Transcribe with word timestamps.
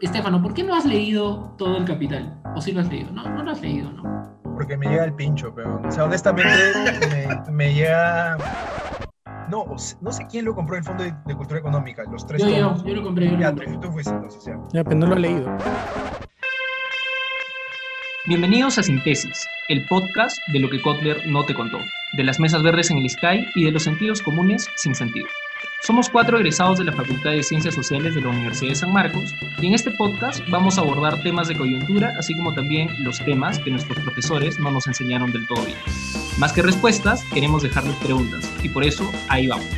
Estefano, 0.00 0.40
¿por 0.40 0.54
qué 0.54 0.62
no 0.62 0.76
has 0.76 0.84
leído 0.84 1.56
todo 1.58 1.76
el 1.76 1.84
Capital? 1.84 2.40
¿O 2.54 2.60
sí 2.60 2.70
lo 2.70 2.82
has 2.82 2.88
leído? 2.88 3.10
No, 3.10 3.28
no 3.28 3.42
lo 3.42 3.50
has 3.50 3.60
leído, 3.60 3.90
¿no? 3.90 4.40
Porque 4.54 4.76
me 4.76 4.86
llega 4.86 5.04
el 5.04 5.12
pincho, 5.12 5.52
pero, 5.52 5.82
o 5.84 5.90
sea, 5.90 6.04
honestamente 6.04 6.52
me, 7.10 7.52
me 7.52 7.74
llega... 7.74 8.38
No, 9.50 9.64
no 10.00 10.12
sé 10.12 10.26
quién 10.30 10.44
lo 10.44 10.54
compró 10.54 10.76
el 10.76 10.84
Fondo 10.84 11.02
de, 11.02 11.34
Cultura 11.34 11.58
Económica, 11.58 12.04
los 12.12 12.24
tres 12.24 12.40
yo, 12.40 12.48
Yo, 12.48 12.84
yo 12.84 12.94
lo 12.94 13.02
compré. 13.02 13.26
Yo 13.26 13.32
lo 13.32 13.40
ya, 13.40 13.48
compré. 13.48 13.76
Tú, 13.78 13.90
fuiste 13.90 14.14
entonces, 14.14 14.44
ya. 14.44 14.60
Ya, 14.72 14.84
pero 14.84 14.96
no 14.98 15.06
lo 15.06 15.16
he 15.16 15.18
leído. 15.18 15.56
Bienvenidos 18.26 18.78
a 18.78 18.84
Sintesis, 18.84 19.44
el 19.68 19.84
podcast 19.88 20.36
de 20.52 20.60
lo 20.60 20.70
que 20.70 20.80
Kotler 20.80 21.26
no 21.26 21.44
te 21.44 21.54
contó, 21.54 21.78
de 22.16 22.22
las 22.22 22.38
mesas 22.38 22.62
verdes 22.62 22.92
en 22.92 22.98
el 22.98 23.10
Sky 23.10 23.48
y 23.56 23.64
de 23.64 23.72
los 23.72 23.82
sentidos 23.82 24.22
comunes 24.22 24.68
sin 24.76 24.94
sentido. 24.94 25.26
Somos 25.80 26.10
cuatro 26.10 26.36
egresados 26.38 26.78
de 26.78 26.84
la 26.84 26.92
Facultad 26.92 27.30
de 27.30 27.42
Ciencias 27.42 27.74
Sociales 27.74 28.14
de 28.14 28.20
la 28.20 28.30
Universidad 28.30 28.70
de 28.70 28.74
San 28.74 28.92
Marcos 28.92 29.32
y 29.60 29.68
en 29.68 29.74
este 29.74 29.92
podcast 29.92 30.40
vamos 30.50 30.76
a 30.76 30.80
abordar 30.80 31.22
temas 31.22 31.46
de 31.46 31.56
coyuntura, 31.56 32.14
así 32.18 32.34
como 32.34 32.52
también 32.52 32.88
los 33.04 33.24
temas 33.24 33.60
que 33.60 33.70
nuestros 33.70 33.96
profesores 34.00 34.58
no 34.58 34.72
nos 34.72 34.88
enseñaron 34.88 35.30
del 35.30 35.46
todo 35.46 35.64
bien. 35.64 35.78
Más 36.36 36.52
que 36.52 36.62
respuestas, 36.62 37.22
queremos 37.32 37.62
dejarles 37.62 37.94
preguntas 37.96 38.50
y 38.62 38.68
por 38.68 38.82
eso 38.82 39.08
ahí 39.28 39.46
vamos. 39.46 39.68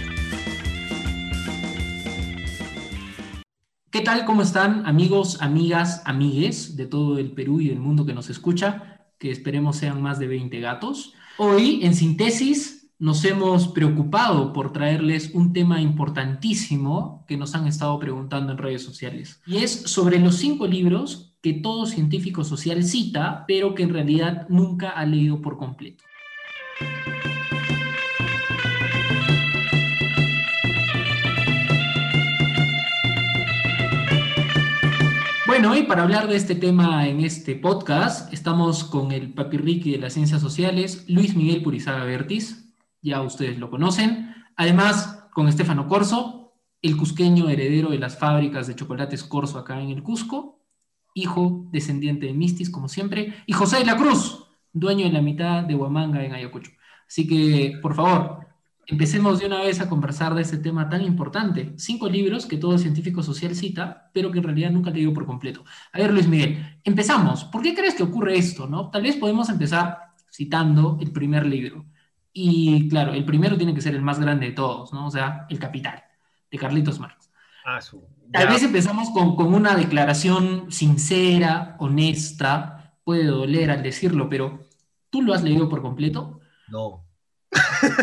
¿Qué 3.91 4.01
tal? 4.01 4.25
¿Cómo 4.25 4.41
están 4.41 4.87
amigos, 4.87 5.43
amigas, 5.43 6.03
amigues 6.07 6.77
de 6.77 6.87
todo 6.87 7.19
el 7.19 7.33
Perú 7.33 7.61
y 7.61 7.69
del 7.69 7.79
mundo 7.79 8.07
que 8.07 8.15
nos 8.15 8.31
escucha? 8.31 9.03
Que 9.19 9.31
esperemos 9.31 9.77
sean 9.77 10.01
más 10.01 10.19
de 10.19 10.29
20 10.29 10.61
gatos. 10.61 11.13
Hoy, 11.37 11.81
en 11.83 11.95
síntesis, 11.95 12.80
nos 13.01 13.25
hemos 13.25 13.69
preocupado 13.69 14.53
por 14.53 14.75
traerles 14.75 15.31
un 15.33 15.55
tema 15.55 15.81
importantísimo 15.81 17.25
que 17.27 17.39
nos 17.39 17.55
han 17.55 17.67
estado 17.67 17.99
preguntando 17.99 18.53
en 18.53 18.59
redes 18.59 18.83
sociales. 18.85 19.41
Y 19.47 19.57
es 19.57 19.73
sobre 19.87 20.19
los 20.19 20.37
cinco 20.37 20.67
libros 20.67 21.33
que 21.41 21.55
todo 21.55 21.87
científico 21.87 22.45
social 22.45 22.85
cita, 22.85 23.47
pero 23.49 23.75
que 23.75 23.85
en 23.85 23.95
realidad 23.95 24.47
nunca 24.51 24.91
ha 24.91 25.07
leído 25.07 25.41
por 25.41 25.57
completo. 25.57 26.05
Bueno, 35.47 35.75
y 35.75 35.85
para 35.85 36.03
hablar 36.03 36.29
de 36.29 36.37
este 36.37 36.55
tema 36.55 37.09
en 37.09 37.23
este 37.23 37.57
podcast, 37.57 38.31
estamos 38.33 38.85
con 38.85 39.11
el 39.11 39.33
papirriqui 39.33 39.93
de 39.93 39.99
las 39.99 40.13
ciencias 40.13 40.43
sociales, 40.43 41.07
Luis 41.09 41.35
Miguel 41.35 41.63
Purizaga 41.63 42.05
Vertis, 42.05 42.70
ya 43.03 43.23
ustedes 43.23 43.59
lo 43.59 43.71
conocen. 43.71 44.35
Además, 44.57 45.25
con 45.33 45.49
Estefano 45.49 45.87
Corso, 45.87 46.53
el 46.83 46.97
cusqueño 46.97 47.49
heredero 47.49 47.91
de 47.91 47.99
las 47.99 48.19
fábricas 48.19 48.67
de 48.67 48.75
chocolates 48.75 49.25
Corso 49.25 49.59
acá 49.59 49.81
en 49.81 49.91
el 49.91 50.03
Cusco, 50.03 50.61
hijo 51.15 51.67
descendiente 51.73 52.27
de 52.27 52.35
Mistis, 52.35 52.71
como 52.71 52.89
siempre, 52.89 53.35
y 53.47 53.53
José 53.53 53.79
de 53.79 53.85
la 53.85 53.97
Cruz, 53.97 54.47
dueño 54.73 55.07
de 55.07 55.13
la 55.13 55.23
mitad 55.23 55.65
de 55.65 55.75
Huamanga 55.75 56.25
en 56.25 56.33
Ayacucho. 56.33 56.71
Así 57.07 57.27
que, 57.27 57.79
por 57.83 57.95
favor, 57.95 58.47
empecemos 58.87 59.41
de 59.41 59.47
una 59.47 59.61
vez 59.61 59.81
a 59.81 59.89
conversar 59.89 60.35
de 60.35 60.43
este 60.43 60.59
tema 60.59 60.89
tan 60.89 61.03
importante. 61.03 61.73
Cinco 61.77 62.09
libros 62.09 62.47
que 62.47 62.57
todo 62.57 62.79
científico 62.79 63.23
social 63.23 63.55
cita, 63.55 64.11
pero 64.15 64.31
que 64.31 64.39
en 64.39 64.45
realidad 64.45 64.71
nunca 64.71 64.91
leído 64.91 65.13
por 65.13 65.27
completo. 65.27 65.65
A 65.93 65.99
ver, 65.99 66.13
Luis 66.13 66.29
Miguel, 66.29 66.81
empezamos. 66.85 67.45
¿Por 67.45 67.63
qué 67.63 67.75
crees 67.75 67.95
que 67.95 68.05
ocurre 68.05 68.39
esto? 68.39 68.67
¿no? 68.67 68.91
Tal 68.91 69.03
vez 69.03 69.17
podemos 69.17 69.49
empezar 69.49 69.99
citando 70.31 70.99
el 71.01 71.11
primer 71.11 71.47
libro. 71.47 71.85
Y 72.33 72.89
claro, 72.89 73.13
el 73.13 73.25
primero 73.25 73.57
tiene 73.57 73.75
que 73.75 73.81
ser 73.81 73.95
el 73.95 74.03
más 74.03 74.21
grande 74.21 74.47
de 74.47 74.53
todos, 74.53 74.93
¿no? 74.93 75.07
O 75.07 75.11
sea, 75.11 75.47
El 75.49 75.59
Capital, 75.59 76.03
de 76.51 76.59
Carlitos 76.59 77.01
Marx. 77.01 77.31
Ah, 77.65 77.81
su... 77.81 78.03
Tal 78.33 78.49
vez 78.49 78.63
empezamos 78.63 79.11
con, 79.11 79.35
con 79.35 79.53
una 79.53 79.75
declaración 79.75 80.71
sincera, 80.71 81.77
honesta, 81.79 82.95
puede 83.05 83.25
doler 83.25 83.71
al 83.71 83.83
decirlo, 83.83 84.29
pero 84.29 84.61
¿tú 85.11 85.23
lo 85.23 85.35
has 85.35 85.43
leído 85.43 85.69
por 85.69 85.83
completo? 85.83 86.41
No. 86.69 87.05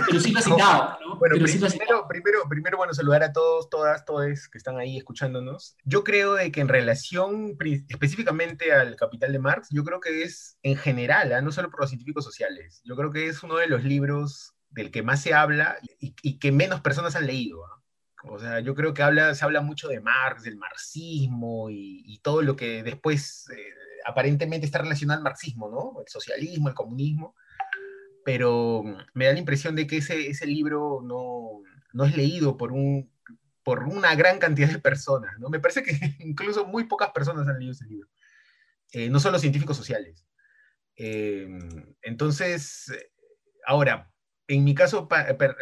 Pero 0.08 0.20
sí 0.20 0.32
lo 0.32 0.40
has 0.40 0.46
citado, 0.46 0.98
¿no? 1.02 1.18
Bueno, 1.18 1.36
Pero 1.36 1.48
sí 1.48 1.58
lo 1.58 1.68
has 1.68 1.74
primero, 1.74 2.08
primero, 2.08 2.50
primero, 2.50 2.78
bueno, 2.78 2.94
saludar 2.94 3.24
a 3.24 3.32
todos, 3.32 3.70
todas, 3.70 4.06
todos 4.06 4.48
que 4.50 4.58
están 4.58 4.78
ahí 4.78 4.98
escuchándonos. 4.98 5.76
Yo 5.84 6.04
creo 6.04 6.34
de 6.34 6.52
que 6.52 6.62
en 6.62 6.68
relación 6.68 7.58
específicamente 7.90 8.74
al 8.74 8.96
Capital 8.96 9.32
de 9.32 9.40
Marx, 9.40 9.70
yo 9.72 9.84
creo 9.84 10.00
que 10.00 10.24
es 10.24 10.58
en 10.64 10.76
general, 10.76 11.34
¿ah? 11.34 11.42
no 11.42 11.52
solo 11.52 11.70
por 11.70 11.82
los 11.82 11.90
científicos 11.90 12.26
sociales, 12.26 12.82
yo 12.84 12.96
creo 12.96 13.12
que 13.12 13.28
es 13.28 13.42
uno 13.44 13.56
de 13.56 13.68
los 13.68 13.84
libros 13.84 14.54
del 14.70 14.92
que 14.92 15.02
más 15.02 15.22
se 15.22 15.34
habla 15.34 15.78
y, 16.00 16.14
y 16.22 16.40
que 16.40 16.52
menos 16.52 16.82
personas 16.82 17.16
han 17.16 17.28
leído. 17.28 17.66
¿ah? 17.66 17.82
O 18.24 18.40
sea, 18.40 18.60
yo 18.60 18.76
creo 18.76 18.94
que 18.94 19.04
habla, 19.04 19.34
se 19.36 19.46
habla 19.46 19.62
mucho 19.62 19.88
de 19.88 20.02
Marx, 20.02 20.44
del 20.44 20.58
marxismo 20.58 21.70
y, 21.70 22.04
y 22.06 22.20
todo 22.20 22.42
lo 22.42 22.56
que 22.56 22.84
después 22.84 23.50
eh, 23.56 23.74
aparentemente 24.06 24.66
está 24.66 24.80
relacionado 24.80 25.20
al 25.20 25.24
marxismo, 25.24 25.70
¿no? 25.70 26.02
El 26.02 26.08
socialismo, 26.08 26.68
el 26.68 26.76
comunismo 26.76 27.36
pero 28.28 28.84
me 29.14 29.26
da 29.26 29.32
la 29.32 29.40
impresión 29.40 29.74
de 29.74 29.88
que 29.88 29.96
ese, 29.98 30.28
ese 30.28 30.46
libro 30.46 31.00
no, 31.02 31.64
no 31.94 32.04
es 32.04 32.18
leído 32.18 32.58
por, 32.58 32.74
un, 32.74 33.10
por 33.64 33.86
una 33.86 34.16
gran 34.16 34.38
cantidad 34.38 34.68
de 34.68 34.80
personas, 34.80 35.40
¿no? 35.40 35.48
Me 35.48 35.62
parece 35.62 35.82
que 35.82 35.92
incluso 36.20 36.66
muy 36.66 36.84
pocas 36.84 37.12
personas 37.12 37.48
han 37.48 37.58
leído 37.58 37.72
ese 37.72 37.86
libro, 37.86 38.10
eh, 38.92 39.10
no 39.10 39.22
solo 39.22 39.40
científicos 39.40 39.78
sociales. 39.78 40.28
Eh, 40.98 41.48
entonces, 42.02 42.92
ahora, 43.66 44.12
en 44.50 44.66
mi 44.66 44.76
caso 44.76 45.08
per 45.08 45.38
per 45.38 45.56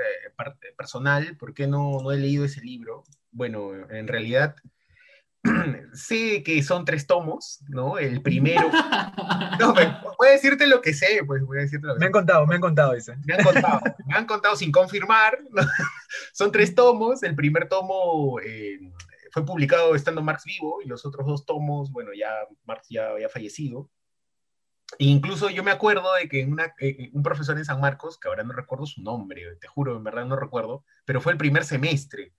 personal, 0.75 1.37
¿por 1.37 1.53
qué 1.53 1.67
no, 1.67 1.99
no 2.01 2.11
he 2.11 2.17
leído 2.17 2.45
ese 2.45 2.61
libro? 2.61 3.03
Bueno, 3.29 3.75
en 3.91 4.07
realidad 4.07 4.55
sé 5.93 6.43
que 6.43 6.61
son 6.63 6.85
tres 6.85 7.07
tomos, 7.07 7.59
¿no? 7.67 7.97
El 7.97 8.21
primero. 8.21 8.69
No, 9.57 9.73
voy 9.73 10.27
a 10.27 10.31
decirte 10.31 10.67
lo 10.67 10.81
que 10.81 10.93
sé, 10.93 11.21
pues 11.25 11.41
voy 11.43 11.59
a 11.59 11.61
decirte 11.61 11.87
lo 11.87 11.93
que 11.93 11.99
Me 11.99 12.07
han 12.07 12.11
contado, 12.11 12.45
me 12.45 12.55
han 12.55 12.61
contado, 12.61 12.93
dice. 12.93 13.15
Me 13.25 13.35
han 13.35 13.43
contado, 13.43 13.81
me 14.05 14.15
han 14.15 14.25
contado 14.25 14.55
sin 14.57 14.71
confirmar. 14.71 15.39
¿no? 15.49 15.61
Son 16.33 16.51
tres 16.51 16.75
tomos. 16.75 17.23
El 17.23 17.35
primer 17.35 17.69
tomo 17.69 18.39
eh, 18.41 18.79
fue 19.31 19.45
publicado 19.45 19.95
estando 19.95 20.21
Marx 20.21 20.43
vivo 20.43 20.81
y 20.83 20.87
los 20.87 21.05
otros 21.05 21.25
dos 21.25 21.45
tomos, 21.45 21.91
bueno, 21.91 22.11
ya 22.13 22.29
Marx 22.65 22.87
ya 22.89 23.09
había 23.09 23.29
fallecido. 23.29 23.89
E 24.99 25.05
incluso 25.05 25.49
yo 25.49 25.63
me 25.63 25.71
acuerdo 25.71 26.13
de 26.15 26.27
que 26.27 26.45
una, 26.45 26.73
eh, 26.79 27.09
un 27.13 27.23
profesor 27.23 27.57
en 27.57 27.65
San 27.65 27.79
Marcos, 27.79 28.19
que 28.19 28.27
ahora 28.27 28.43
no 28.43 28.53
recuerdo 28.53 28.85
su 28.85 29.01
nombre, 29.01 29.55
te 29.59 29.67
juro, 29.67 29.95
en 29.97 30.03
verdad 30.03 30.25
no 30.25 30.35
recuerdo, 30.35 30.83
pero 31.05 31.21
fue 31.21 31.31
el 31.31 31.37
primer 31.37 31.63
semestre. 31.65 32.33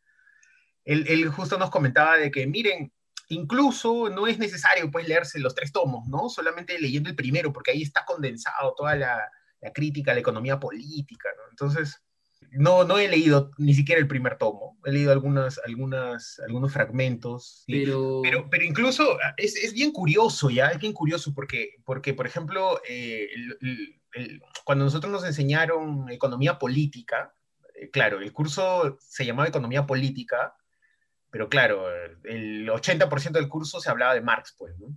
Él, 0.85 1.05
él 1.09 1.29
justo 1.29 1.59
nos 1.59 1.71
comentaba 1.71 2.17
de 2.17 2.31
que, 2.31 2.47
miren, 2.47 2.93
incluso 3.29 4.09
no 4.09 4.27
es 4.27 4.39
necesario 4.39 4.91
pues 4.91 5.09
leerse 5.09 5.39
los 5.39 5.55
tres 5.55 5.73
tomos, 5.73 6.07
¿no? 6.09 6.29
Solamente 6.29 6.79
leyendo 6.79 7.09
el 7.09 7.17
primero, 7.17 7.53
porque 7.53 7.73
ahí 7.73 7.83
está 7.83 8.05
condensado 8.05 8.75
toda 8.77 8.95
la, 8.95 9.31
la 9.61 9.73
crítica 9.73 10.13
a 10.13 10.15
la 10.15 10.21
economía 10.21 10.61
política, 10.61 11.29
¿no? 11.37 11.51
Entonces, 11.51 12.03
no, 12.53 12.85
no 12.85 12.99
he 12.99 13.09
leído 13.09 13.51
ni 13.59 13.75
siquiera 13.75 14.01
el 14.01 14.09
primer 14.09 14.39
tomo, 14.39 14.79
he 14.85 14.93
leído 14.93 15.13
algunas, 15.13 15.61
algunas, 15.67 16.41
algunos 16.47 16.73
fragmentos. 16.73 17.65
Pero... 17.67 18.21
pero, 18.23 18.49
pero 18.51 18.65
incluso 18.65 19.19
es, 19.37 19.57
es, 19.57 19.73
bien 19.73 19.93
curioso, 19.93 20.51
¿ya? 20.51 20.69
Es 20.69 20.79
bien 20.79 20.93
curioso 20.93 21.35
porque, 21.35 21.75
porque 21.85 22.15
por 22.15 22.27
ejemplo, 22.27 22.81
eh, 22.89 23.29
el, 23.35 23.59
el, 23.61 24.01
el, 24.13 24.43
cuando 24.65 24.85
nosotros 24.85 25.13
nos 25.13 25.25
enseñaron 25.25 26.11
economía 26.11 26.59
política, 26.59 27.35
eh, 27.75 27.91
claro, 27.91 28.21
el 28.21 28.33
curso 28.33 28.97
se 29.01 29.27
llamaba 29.27 29.49
economía 29.49 29.87
política, 29.87 30.55
pero 31.31 31.49
claro, 31.49 31.89
el 32.25 32.69
80% 32.69 33.33
del 33.33 33.49
curso 33.49 33.81
se 33.81 33.91
hablaba 33.91 34.15
de 34.15 34.21
Marx, 34.21 34.55
pues, 34.57 34.79
¿no? 34.79 34.97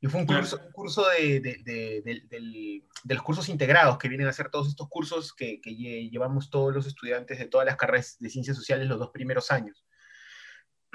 Y 0.00 0.06
fue 0.06 0.20
un 0.20 0.26
curso, 0.26 0.60
un 0.64 0.70
curso 0.70 1.08
de, 1.08 1.40
de, 1.40 1.62
de, 1.64 2.22
de, 3.04 3.14
los 3.14 3.22
cursos 3.22 3.48
integrados 3.48 3.98
que 3.98 4.08
vienen 4.08 4.28
a 4.28 4.32
ser 4.32 4.48
todos 4.48 4.68
estos 4.68 4.88
cursos 4.88 5.34
que, 5.34 5.60
que, 5.60 5.74
llevamos 5.74 6.50
todos 6.50 6.72
los 6.72 6.86
estudiantes 6.86 7.38
de 7.38 7.46
todas 7.46 7.66
las 7.66 7.76
carreras 7.76 8.16
de 8.20 8.30
ciencias 8.30 8.56
sociales 8.56 8.86
los 8.86 9.00
dos 9.00 9.10
primeros 9.10 9.50
años. 9.50 9.84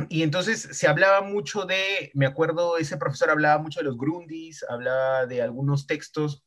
Y 0.08 0.24
entonces 0.24 0.70
se 0.72 0.88
hablaba 0.88 1.22
mucho 1.22 1.66
de, 1.66 2.12
me 2.14 2.26
acuerdo, 2.26 2.78
ese 2.78 2.96
profesor 2.96 3.30
hablaba 3.30 3.62
mucho 3.62 3.82
de 3.82 3.86
los 3.86 3.98
Grundis, 3.98 4.66
hablaba 4.70 5.26
de 5.28 5.42
algunos 5.42 5.86
textos 5.86 6.46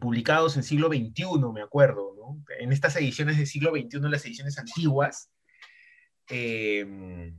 publicados 0.00 0.56
en 0.56 0.62
siglo 0.62 0.88
XXI, 0.88 1.26
me 1.52 1.60
acuerdo, 1.60 2.14
¿no? 2.16 2.42
En 2.60 2.72
estas 2.72 2.94
ediciones 2.96 3.36
del 3.36 3.48
siglo 3.48 3.72
XXI, 3.72 3.98
las 4.02 4.24
ediciones 4.24 4.58
antiguas, 4.58 5.30
eh, 6.28 7.32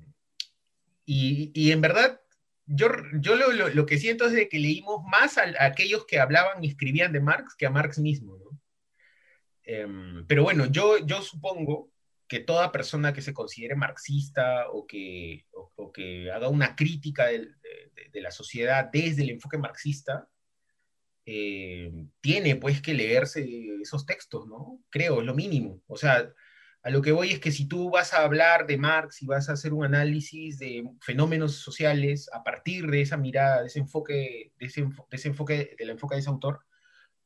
y, 1.06 1.72
en 1.72 1.82
verdad, 1.82 2.22
yo, 2.66 2.88
yo 3.20 3.36
lo, 3.36 3.70
lo, 3.70 3.86
que 3.86 3.98
siento 3.98 4.26
es 4.26 4.34
de 4.34 4.48
que 4.48 4.60
leímos 4.60 5.04
más 5.04 5.38
a, 5.38 5.46
aquellos 5.60 6.06
que 6.06 6.20
hablaban 6.20 6.64
y 6.64 6.70
escribían 6.70 7.12
de 7.12 7.20
Marx 7.20 7.56
que 7.56 7.66
a 7.66 7.70
Marx 7.70 8.00
mismo. 8.00 8.38
Eh, 9.66 9.88
pero 10.28 10.44
bueno, 10.44 10.66
yo, 10.66 10.98
yo 11.06 11.22
supongo 11.22 11.92
que 12.28 12.40
toda 12.40 12.72
persona 12.72 13.14
que 13.14 13.22
se 13.22 13.34
considere 13.34 13.76
marxista 13.76 14.70
o 14.72 14.88
que, 14.88 15.46
o, 15.52 15.92
que 15.92 16.32
haga 16.32 16.50
una 16.50 16.76
crítica 16.76 17.28
de, 17.28 17.50
la 18.14 18.32
sociedad 18.32 18.90
desde 18.92 19.24
el 19.24 19.32
enfoque 19.32 19.58
marxista, 19.58 20.28
eh, 21.26 21.92
tiene 22.22 22.56
pues 22.56 22.82
que 22.82 22.94
leerse 22.94 23.46
esos 23.82 24.06
textos, 24.06 24.48
¿no? 24.48 24.82
Creo, 24.90 25.20
es 25.20 25.26
lo 25.26 25.34
mínimo. 25.34 25.82
O 25.88 25.98
sea, 25.98 26.32
A 26.84 26.90
lo 26.90 27.02
que 27.02 27.14
voy 27.14 27.32
es 27.32 27.40
que 27.40 27.52
si 27.52 27.66
tú 27.66 27.90
vas 27.90 28.14
a 28.14 28.24
hablar 28.24 28.68
de 28.68 28.78
Marx 28.78 29.22
y 29.22 29.26
vas 29.26 29.48
a 29.48 29.54
hacer 29.54 29.74
un 29.74 29.86
análisis 29.86 30.60
de 30.60 30.84
fenómenos 31.00 31.56
sociales 31.56 32.30
a 32.34 32.44
partir 32.44 32.88
de 32.88 33.02
esa 33.02 33.16
mirada, 33.16 33.62
de 33.62 33.68
ese 33.68 33.80
enfoque, 33.80 34.52
de 34.60 34.66
ese, 34.66 34.82
de 34.82 34.90
ese 35.12 35.30
enfoque, 35.30 35.76
del 35.80 35.92
enfoque 35.92 36.16
de 36.16 36.22
ese 36.22 36.30
autor, 36.30 36.60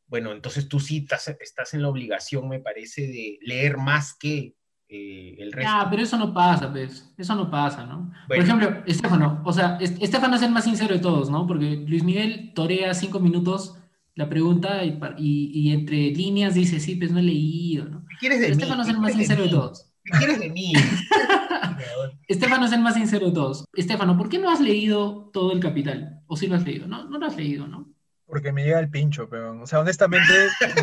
bueno, 0.05 0.31
entonces 0.31 0.69
tú 0.69 0.79
sí 0.79 0.99
estás, 0.99 1.27
estás 1.39 1.73
en 1.73 1.81
la 1.81 1.89
obligación, 1.89 2.47
me 2.47 2.59
parece, 2.59 3.07
de 3.07 3.39
leer 3.41 3.77
más 3.77 4.13
que 4.13 4.55
eh, 4.89 5.35
el 5.39 5.51
resto. 5.51 5.71
Ah, 5.73 5.87
pero 5.89 6.03
eso 6.03 6.17
no 6.17 6.33
pasa, 6.33 6.71
pues. 6.71 7.13
Eso 7.17 7.35
no 7.35 7.51
pasa, 7.51 7.85
¿no? 7.85 8.13
Por 8.27 8.37
ejemplo, 8.37 8.83
Estefano, 8.85 9.41
o 9.43 9.51
sea, 9.51 9.77
Estefano 9.81 10.35
es 10.35 10.43
el 10.43 10.51
más 10.51 10.63
sincero 10.63 10.93
de 10.93 11.01
todos, 11.01 11.29
¿no? 11.29 11.45
Porque 11.45 11.83
Luis 11.87 12.03
Miguel 12.03 12.53
torea 12.53 12.93
cinco 12.93 13.19
minutos 13.19 13.75
la 14.17 14.27
pregunta 14.27 14.83
y, 14.83 15.51
y, 15.53 15.71
entre 15.71 15.97
líneas 16.09 16.55
dice, 16.55 16.79
sí, 16.79 16.95
pues 16.95 17.11
no 17.11 17.19
he 17.19 17.23
leído, 17.23 17.85
¿no? 17.85 18.03
¿Qué 18.09 18.15
quieres 18.19 18.39
de 18.41 18.47
Estefano 18.47 18.81
es 18.81 18.89
el 18.89 18.99
más 18.99 19.13
sincero 19.13 19.43
de, 19.43 19.49
todos. 19.49 19.93
¿Qué 20.03 20.17
quieres 20.17 20.39
de 20.39 20.49
mí? 20.49 20.73
Estefano 22.27 22.65
es 22.65 22.71
el 22.71 22.81
más 22.81 22.95
sincero 22.95 23.27
de 23.27 23.31
todos. 23.33 23.65
Estefano, 23.73 24.17
¿por 24.17 24.27
qué 24.27 24.39
no 24.39 24.49
has 24.49 24.59
leído 24.59 25.29
todo 25.31 25.53
el 25.53 25.59
Capital? 25.59 26.23
¿O 26.25 26.35
sí 26.35 26.47
lo 26.47 26.55
has 26.55 26.65
leído? 26.65 26.87
No, 26.87 27.07
no 27.07 27.19
lo 27.19 27.27
has 27.27 27.37
leído, 27.37 27.67
¿no? 27.67 27.93
Porque 28.25 28.51
me 28.51 28.63
llega 28.65 28.79
el 28.79 28.89
pincho, 28.89 29.29
pero, 29.29 29.61
o 29.61 29.67
sea, 29.67 29.81
honestamente, 29.81 30.33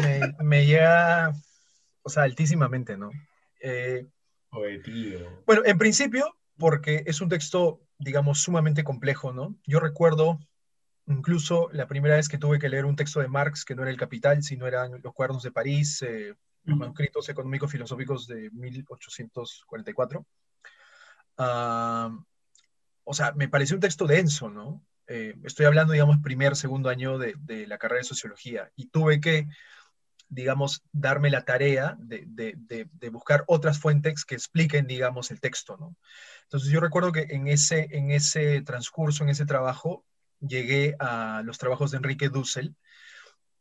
me, 0.01 0.45
me 0.45 0.65
llega, 0.65 1.33
o 2.03 2.09
sea, 2.09 2.23
altísimamente, 2.23 2.97
¿no? 2.97 3.11
Eh, 3.61 4.07
bueno, 5.45 5.63
en 5.65 5.79
principio, 5.79 6.37
porque 6.57 7.03
es 7.07 7.21
un 7.21 7.29
texto, 7.29 7.81
digamos, 7.99 8.41
sumamente 8.41 8.85
complejo, 8.85 9.33
¿no? 9.33 9.57
Yo 9.67 9.81
recuerdo 9.81 10.39
incluso 11.07 11.69
la 11.73 11.87
primera 11.87 12.17
vez 12.17 12.29
que 12.29 12.39
tuve 12.39 12.59
que 12.59 12.69
leer 12.69 12.85
un 12.85 12.97
texto 12.97 13.21
de 13.21 13.29
Marx, 13.29 13.65
que 13.65 13.75
no 13.75 13.83
era 13.83 13.91
El 13.91 13.97
Capital, 13.97 14.43
sino 14.43 14.67
eran 14.67 15.01
Los 15.03 15.13
Cuadernos 15.13 15.43
de 15.43 15.53
París, 15.53 16.03
eh, 16.03 16.35
los 16.65 16.79
manuscritos 16.79 17.29
económicos 17.29 17.71
filosóficos 17.71 18.27
de 18.27 18.51
1844. 18.51 20.27
Ah, 21.39 22.11
o 23.05 23.15
sea, 23.15 23.33
me 23.33 23.49
pareció 23.49 23.77
un 23.77 23.81
texto 23.81 24.07
denso, 24.07 24.49
¿no? 24.49 24.83
Eh, 25.07 25.35
estoy 25.45 25.67
hablando, 25.67 25.93
digamos, 25.93 26.19
primer, 26.23 26.57
segundo 26.57 26.89
año 26.89 27.19
de, 27.19 27.35
de, 27.41 27.67
la 27.67 27.77
carrera 27.77 27.99
de 27.99 28.05
sociología 28.05 28.71
y 28.75 28.87
tuve 28.87 29.21
que 29.21 29.47
digamos, 30.29 30.83
darme 30.93 31.31
la 31.31 31.45
tarea 31.45 31.97
de, 31.99 33.11
buscar 33.13 33.45
otras 33.47 33.79
fuentes 33.79 34.25
que 34.25 34.35
expliquen, 34.35 34.87
digamos, 34.87 35.31
el 35.31 35.41
texto, 35.41 35.77
¿no? 35.77 35.97
Entonces 36.45 36.71
yo 36.71 36.81
recuerdo 36.81 37.13
que 37.13 37.27
en 37.31 37.47
ese, 37.47 37.89
en 37.91 38.11
ese 38.11 38.61
transcurso, 38.63 39.23
en 39.23 39.31
ese 39.31 39.47
trabajo, 39.47 40.05
llegué 40.47 40.97
a 40.99 41.43
los 41.45 41.59
trabajos 41.59 41.91
de 41.91 41.99
Enrique 41.99 42.29
Dussel 42.29 42.75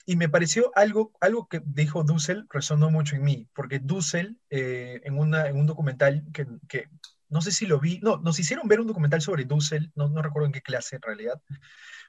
y 0.05 0.15
me 0.15 0.29
pareció 0.29 0.71
algo, 0.75 1.13
algo 1.21 1.47
que 1.47 1.61
dijo 1.65 2.03
Dussel 2.03 2.45
resonó 2.49 2.89
mucho 2.89 3.15
en 3.15 3.23
mí, 3.23 3.47
porque 3.53 3.79
Dussel, 3.79 4.37
eh, 4.49 5.01
en, 5.03 5.17
una, 5.17 5.47
en 5.47 5.57
un 5.57 5.65
documental 5.65 6.25
que, 6.33 6.45
que, 6.67 6.89
no 7.29 7.41
sé 7.41 7.51
si 7.51 7.65
lo 7.65 7.79
vi, 7.79 7.99
no, 8.01 8.17
nos 8.17 8.39
hicieron 8.39 8.67
ver 8.67 8.81
un 8.81 8.87
documental 8.87 9.21
sobre 9.21 9.45
Dussel, 9.45 9.91
no, 9.95 10.09
no 10.09 10.21
recuerdo 10.21 10.47
en 10.47 10.51
qué 10.51 10.61
clase 10.61 10.97
en 10.97 11.01
realidad, 11.01 11.41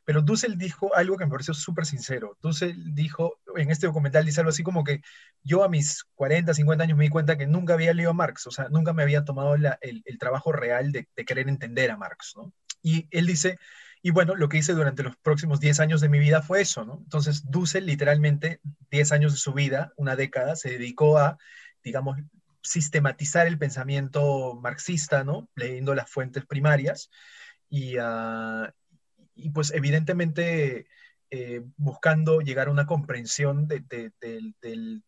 pero 0.05 0.23
Dussel 0.23 0.59
dijo 0.59 0.94
algo 0.94 1.17
que 1.17 1.25
me 1.25 1.31
pareció 1.31 1.55
súper 1.55 1.87
sincero. 1.87 2.37
Dussel 2.43 2.94
dijo, 2.94 3.41
en 3.56 3.71
este 3.71 3.87
documental 3.87 4.25
dice 4.25 4.41
algo 4.41 4.50
así 4.50 4.62
como 4.62 4.85
que 4.85 5.00
yo 5.43 5.65
a 5.65 5.69
mis 5.69 6.05
40, 6.15 6.53
50 6.53 6.85
años 6.85 6.99
me 6.99 7.05
di 7.05 7.11
cuenta 7.11 7.38
que 7.38 7.47
nunca 7.47 7.75
había 7.75 7.94
leído 7.94 8.11
a 8.11 8.15
Marx, 8.15 8.47
o 8.47 8.50
sea, 8.50 8.69
nunca 8.69 8.93
me 8.93 9.03
había 9.03 9.25
tomado 9.25 9.55
el, 9.55 10.19
trabajo 10.19 10.53
real 10.53 10.93
de, 10.93 11.09
querer 11.26 11.49
entender 11.49 11.91
a 11.91 11.97
Marx, 11.97 12.35
¿no? 12.37 12.53
Y 12.82 13.09
él 13.11 13.26
dice, 13.26 13.59
y 14.06 14.10
bueno, 14.10 14.36
lo 14.36 14.50
que 14.50 14.58
hice 14.58 14.74
durante 14.74 15.02
los 15.02 15.16
próximos 15.16 15.60
10 15.60 15.80
años 15.80 16.02
de 16.02 16.10
mi 16.10 16.18
vida 16.18 16.42
fue 16.42 16.60
eso, 16.60 16.84
¿no? 16.84 16.98
Entonces, 17.02 17.50
Dussel 17.50 17.86
literalmente 17.86 18.60
10 18.90 19.12
años 19.12 19.32
de 19.32 19.38
su 19.38 19.54
vida, 19.54 19.94
una 19.96 20.14
década, 20.14 20.56
se 20.56 20.68
dedicó 20.68 21.16
a, 21.16 21.38
digamos, 21.82 22.18
sistematizar 22.60 23.46
el 23.46 23.56
pensamiento 23.56 24.58
marxista, 24.60 25.24
¿no? 25.24 25.48
Leyendo 25.54 25.94
las 25.94 26.10
fuentes 26.10 26.44
primarias 26.44 27.08
y, 27.70 27.96
a 27.98 28.74
y 29.34 29.48
pues 29.48 29.72
evidentemente 29.72 30.86
eh, 31.30 31.62
buscando 31.78 32.40
llegar 32.42 32.68
a 32.68 32.72
una 32.72 32.86
comprensión 32.86 33.68
de, 33.68 33.84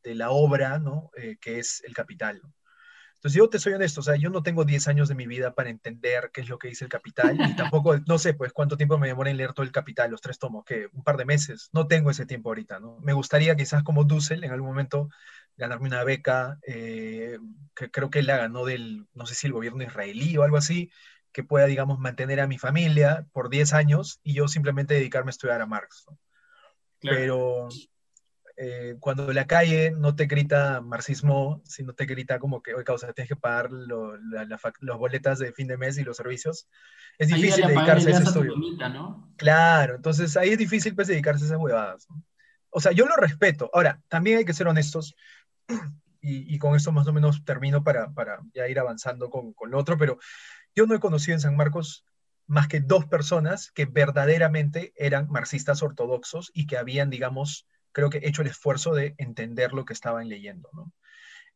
la 0.04 0.30
obra, 0.30 0.78
¿no? 0.78 1.10
Eh, 1.18 1.36
que 1.38 1.58
es 1.58 1.82
el 1.84 1.92
capital. 1.92 2.40
Entonces 3.16 3.38
yo 3.38 3.48
te 3.48 3.58
soy 3.58 3.72
honesto, 3.72 4.00
o 4.00 4.02
sea, 4.02 4.16
yo 4.16 4.30
no 4.30 4.42
tengo 4.42 4.64
10 4.64 4.88
años 4.88 5.08
de 5.08 5.14
mi 5.14 5.26
vida 5.26 5.54
para 5.54 5.70
entender 5.70 6.30
qué 6.32 6.42
es 6.42 6.48
lo 6.48 6.58
que 6.58 6.68
dice 6.68 6.84
el 6.84 6.90
capital 6.90 7.36
y 7.40 7.56
tampoco, 7.56 7.96
no 8.06 8.18
sé, 8.18 8.34
pues 8.34 8.52
cuánto 8.52 8.76
tiempo 8.76 8.98
me 8.98 9.08
demora 9.08 9.30
en 9.30 9.36
leer 9.38 9.52
todo 9.52 9.64
el 9.64 9.72
capital, 9.72 10.10
los 10.10 10.20
tres 10.20 10.38
tomos, 10.38 10.64
que 10.64 10.88
un 10.92 11.02
par 11.02 11.16
de 11.16 11.24
meses, 11.24 11.70
no 11.72 11.86
tengo 11.86 12.10
ese 12.10 12.26
tiempo 12.26 12.50
ahorita, 12.50 12.78
¿no? 12.78 12.98
Me 13.00 13.14
gustaría 13.14 13.56
quizás 13.56 13.82
como 13.82 14.04
Dussel 14.04 14.44
en 14.44 14.52
algún 14.52 14.68
momento 14.68 15.08
ganarme 15.56 15.88
una 15.88 16.04
beca, 16.04 16.58
eh, 16.66 17.38
que 17.74 17.90
creo 17.90 18.10
que 18.10 18.18
él 18.18 18.26
la 18.26 18.36
ganó 18.36 18.64
del, 18.64 19.06
no 19.14 19.26
sé 19.26 19.34
si 19.34 19.46
el 19.46 19.54
gobierno 19.54 19.82
israelí 19.82 20.36
o 20.36 20.42
algo 20.42 20.58
así, 20.58 20.90
que 21.32 21.42
pueda, 21.42 21.66
digamos, 21.66 21.98
mantener 21.98 22.40
a 22.40 22.46
mi 22.46 22.58
familia 22.58 23.26
por 23.32 23.48
10 23.48 23.72
años 23.72 24.20
y 24.22 24.34
yo 24.34 24.48
simplemente 24.48 24.94
dedicarme 24.94 25.30
a 25.30 25.36
estudiar 25.36 25.60
a 25.60 25.66
Marx. 25.66 26.06
Pero 27.00 27.68
eh, 28.58 28.96
cuando 29.00 29.30
la 29.32 29.46
calle 29.46 29.90
no 29.90 30.16
te 30.16 30.24
grita 30.24 30.80
marxismo, 30.80 31.60
sino 31.64 31.92
te 31.92 32.06
grita 32.06 32.38
como 32.38 32.62
que, 32.62 32.74
oye, 32.74 32.84
causa, 32.84 33.12
tienes 33.12 33.28
que 33.28 33.36
pagar 33.36 33.70
las 33.70 34.98
boletas 34.98 35.38
de 35.38 35.52
fin 35.52 35.66
de 35.66 35.76
mes 35.76 35.98
y 35.98 36.04
los 36.04 36.16
servicios, 36.16 36.66
es 37.18 37.28
difícil 37.28 37.66
dedicarse 37.66 38.08
a 38.08 38.12
ese 38.12 38.22
estudio. 38.22 38.54
Claro, 39.36 39.96
entonces 39.96 40.36
ahí 40.36 40.50
es 40.50 40.58
difícil 40.58 40.94
pues 40.94 41.08
dedicarse 41.08 41.44
a 41.44 41.46
esas 41.48 41.58
huevadas. 41.58 42.08
O 42.70 42.80
sea, 42.80 42.92
yo 42.92 43.06
lo 43.06 43.16
respeto. 43.16 43.70
Ahora, 43.74 44.00
también 44.08 44.38
hay 44.38 44.44
que 44.46 44.54
ser 44.54 44.68
honestos, 44.68 45.14
y, 46.22 46.58
con 46.58 46.74
esto 46.74 46.92
más 46.92 47.06
o 47.06 47.12
menos 47.12 47.44
termino 47.44 47.84
para, 47.84 48.10
para 48.12 48.40
ya 48.54 48.66
ir 48.68 48.78
avanzando 48.78 49.28
con, 49.28 49.52
con 49.52 49.70
lo 49.70 49.78
otro, 49.78 49.98
pero 49.98 50.18
yo 50.74 50.86
no 50.86 50.94
he 50.94 51.00
conocido 51.00 51.34
en 51.34 51.40
San 51.40 51.56
Marcos 51.56 52.04
más 52.46 52.68
que 52.68 52.80
dos 52.80 53.04
personas 53.06 53.70
que 53.70 53.84
verdaderamente 53.84 54.92
eran 54.96 55.28
marxistas 55.28 55.82
ortodoxos 55.82 56.50
y 56.54 56.66
que 56.66 56.78
habían, 56.78 57.10
digamos, 57.10 57.66
creo 57.96 58.10
que 58.10 58.20
hecho 58.22 58.42
el 58.42 58.48
esfuerzo 58.48 58.92
de 58.92 59.14
entender 59.16 59.72
lo 59.72 59.86
que 59.86 59.94
estaban 59.94 60.28
leyendo, 60.28 60.68
¿no? 60.74 60.92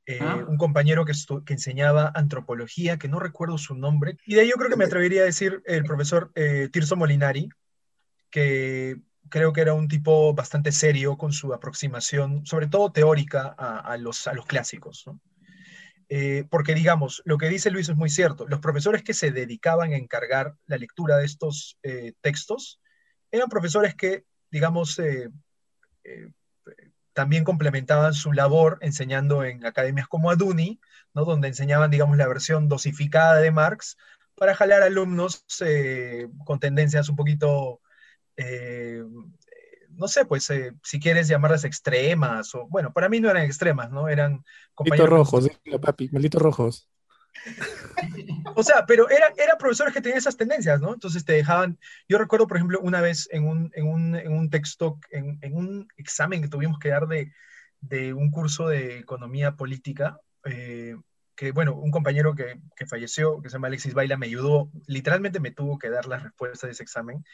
Eh, 0.07 0.21
ah. 0.23 0.43
Un 0.49 0.57
compañero 0.57 1.05
que, 1.05 1.13
que, 1.45 1.53
enseñaba 1.53 2.11
antropología, 2.15 2.99
que 2.99 3.09
no 3.09 3.21
recuerdo 3.21 3.59
su 3.59 3.75
nombre, 3.75 4.17
y 4.25 4.37
de 4.37 4.41
ahí 4.41 4.49
yo 4.49 4.55
creo 4.55 4.71
que 4.71 4.77
me 4.77 4.87
atrevería 4.87 5.21
a 5.21 5.27
decir 5.27 5.63
el 5.67 5.85
profesor 5.85 6.33
eh, 6.35 6.71
Tirso 6.73 6.97
Molinari, 6.97 7.51
que 8.31 8.97
creo 9.29 9.53
que 9.53 9.61
era 9.61 9.75
un 9.75 9.87
tipo 9.87 10.33
bastante 10.33 10.73
serio 10.73 11.19
con 11.19 11.35
su 11.35 11.53
aproximación, 11.53 12.47
sobre 12.47 12.69
todo 12.69 12.91
teórica, 12.91 13.55
a, 13.59 13.95
los, 13.99 14.27
a 14.27 14.33
los 14.33 14.47
clásicos, 14.47 15.05
¿no? 15.07 15.21
Eh, 16.09 16.45
porque 16.51 16.75
digamos, 16.75 17.21
lo 17.27 17.37
que 17.37 17.51
dice 17.51 17.71
Luis 17.71 17.91
es 17.91 17.97
muy 17.97 18.09
cierto, 18.09 18.49
los 18.49 18.61
profesores 18.61 19.03
que 19.03 19.13
se 19.13 19.31
dedicaban 19.31 19.93
a 19.93 19.99
encargar 19.99 20.57
la 20.67 20.79
lectura 20.79 21.19
de 21.19 21.27
estos 21.27 21.79
eh, 21.83 22.15
textos 22.23 22.81
eran 23.31 23.51
profesores 23.51 23.95
que, 23.95 24.25
digamos, 24.51 24.99
eh, 24.99 25.29
también 27.13 27.45
complementaban 27.45 28.15
su 28.15 28.33
labor 28.33 28.79
enseñando 28.81 29.45
en 29.45 29.65
academias 29.67 30.09
como 30.09 30.31
Aduni, 30.31 30.81
¿no? 31.15 31.25
donde 31.25 31.49
enseñaban, 31.49 31.91
digamos, 31.91 32.17
la 32.17 32.29
versión 32.29 32.69
dosificada 32.69 33.37
de 33.37 33.51
Marx 33.51 33.97
para 34.37 34.55
jalar 34.55 34.83
alumnos 34.83 35.45
con 36.45 36.61
tendencias 36.61 37.09
un 37.09 37.17
poquito 37.17 37.81
no 40.01 40.09
sé, 40.09 40.25
pues 40.25 40.49
eh, 40.51 40.73
si 40.83 40.99
quieres 40.99 41.29
llamarlas 41.29 41.65
extremas, 41.65 42.55
o 42.55 42.67
bueno, 42.69 42.91
para 42.93 43.11
mí 43.11 43.21
no 43.21 43.31
eran 43.31 43.45
extremas, 43.45 43.91
¿no? 43.91 44.09
Eran 44.09 44.45
compañeros. 44.75 45.11
Malditos 45.11 45.53
rojos, 45.61 45.81
papi, 45.81 46.09
malditos 46.11 46.43
rojos. 46.43 46.89
O 48.55 48.63
sea, 48.63 48.87
pero 48.87 49.09
eran, 49.09 49.33
eran 49.37 49.59
profesores 49.59 49.95
que 49.95 50.01
tenían 50.01 50.19
esas 50.19 50.37
tendencias, 50.37 50.81
¿no? 50.81 50.95
Entonces 50.95 51.25
te 51.25 51.33
dejaban, 51.35 51.79
yo 52.09 52.19
recuerdo, 52.19 52.47
por 52.47 52.57
ejemplo, 52.57 52.81
una 52.81 53.01
vez 53.01 53.29
en 53.31 53.47
un, 53.47 53.71
en 53.75 53.87
un, 53.87 54.17
en 54.17 54.33
un 54.33 54.51
texto, 54.51 54.99
en, 55.11 55.39
en, 55.41 55.57
un 55.57 55.89
examen 55.97 56.43
que 56.43 56.49
tuvimos 56.49 56.79
que 56.79 56.91
dar 56.91 57.07
de, 57.07 57.33
de 57.81 58.13
un 58.13 58.31
curso 58.31 58.69
de 58.69 58.99
economía 58.99 59.57
política, 59.57 60.21
eh, 60.45 60.97
que 61.37 61.53
bueno, 61.53 61.75
un 61.75 61.91
compañero 61.91 62.35
que, 62.35 62.61
que, 62.77 62.87
falleció, 62.87 63.41
que 63.41 63.49
se 63.49 63.55
llama 63.55 63.69
Alexis 63.69 63.95
Baila, 63.95 64.19
me 64.19 64.27
ayudó, 64.27 64.71
literalmente 64.87 65.41
me 65.41 65.53
tuvo 65.53 65.79
que 65.79 65.89
dar 65.89 66.07
las 66.07 66.23
respuestas 66.23 66.69
de 66.69 66.73
ese 66.73 66.83
examen 66.83 67.25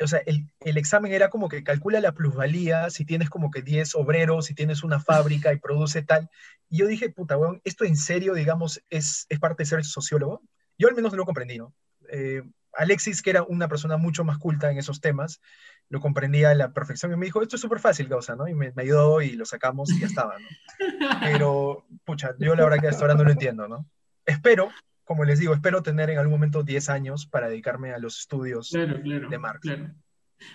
o 0.00 0.06
sea, 0.06 0.20
el, 0.26 0.50
el, 0.60 0.76
examen 0.76 1.12
era 1.12 1.30
como 1.30 1.48
que 1.48 1.64
calcula 1.64 2.00
la 2.00 2.12
plusvalía, 2.12 2.90
si 2.90 3.04
tienes 3.04 3.30
como 3.30 3.50
que 3.50 3.62
10 3.62 3.94
obreros, 3.94 4.46
si 4.46 4.54
tienes 4.54 4.82
una 4.82 5.00
fábrica 5.00 5.52
y 5.52 5.58
produce 5.58 6.02
tal. 6.02 6.30
Y 6.68 6.78
yo 6.78 6.86
dije, 6.86 7.10
puta, 7.10 7.36
weón, 7.36 7.60
esto 7.64 7.84
en 7.84 7.96
serio, 7.96 8.34
digamos, 8.34 8.82
es, 8.90 9.26
es 9.28 9.38
parte 9.38 9.62
de 9.62 9.68
ser 9.68 9.84
sociólogo. 9.84 10.42
Yo 10.78 10.88
al 10.88 10.94
menos 10.94 11.12
no 11.12 11.18
lo 11.18 11.24
comprendí, 11.24 11.58
¿no? 11.58 11.74
Eh, 12.10 12.42
Alexis, 12.72 13.22
que 13.22 13.30
era 13.30 13.42
una 13.42 13.68
persona 13.68 13.96
mucho 13.96 14.22
más 14.22 14.38
culta 14.38 14.70
en 14.70 14.78
esos 14.78 15.00
temas, 15.00 15.40
lo 15.88 16.00
comprendía 16.00 16.50
a 16.50 16.54
la 16.54 16.72
perfección 16.72 17.12
y 17.12 17.16
me 17.16 17.26
dijo, 17.26 17.42
esto 17.42 17.56
es 17.56 17.62
súper 17.62 17.78
fácil, 17.78 18.08
causa, 18.08 18.36
¿no? 18.36 18.48
Y 18.48 18.54
me, 18.54 18.72
me, 18.72 18.82
ayudó 18.82 19.22
y 19.22 19.32
lo 19.32 19.46
sacamos 19.46 19.90
y 19.90 20.00
ya 20.00 20.06
estaba, 20.06 20.38
¿no? 20.38 20.46
Pero, 21.22 21.86
pucha, 22.04 22.34
yo 22.38 22.54
la 22.54 22.64
verdad 22.64 22.80
que 22.80 22.88
hasta 22.88 23.02
ahora 23.02 23.14
no 23.14 23.24
lo 23.24 23.30
entiendo, 23.30 23.66
¿no? 23.66 23.88
Espero 24.26 24.70
como 25.06 25.24
les 25.24 25.38
digo, 25.38 25.54
espero 25.54 25.82
tener 25.82 26.10
en 26.10 26.18
algún 26.18 26.32
momento 26.32 26.64
10 26.64 26.88
años 26.88 27.26
para 27.26 27.48
dedicarme 27.48 27.92
a 27.92 27.98
los 27.98 28.18
estudios 28.18 28.70
de 28.72 29.38
Marx. 29.38 29.66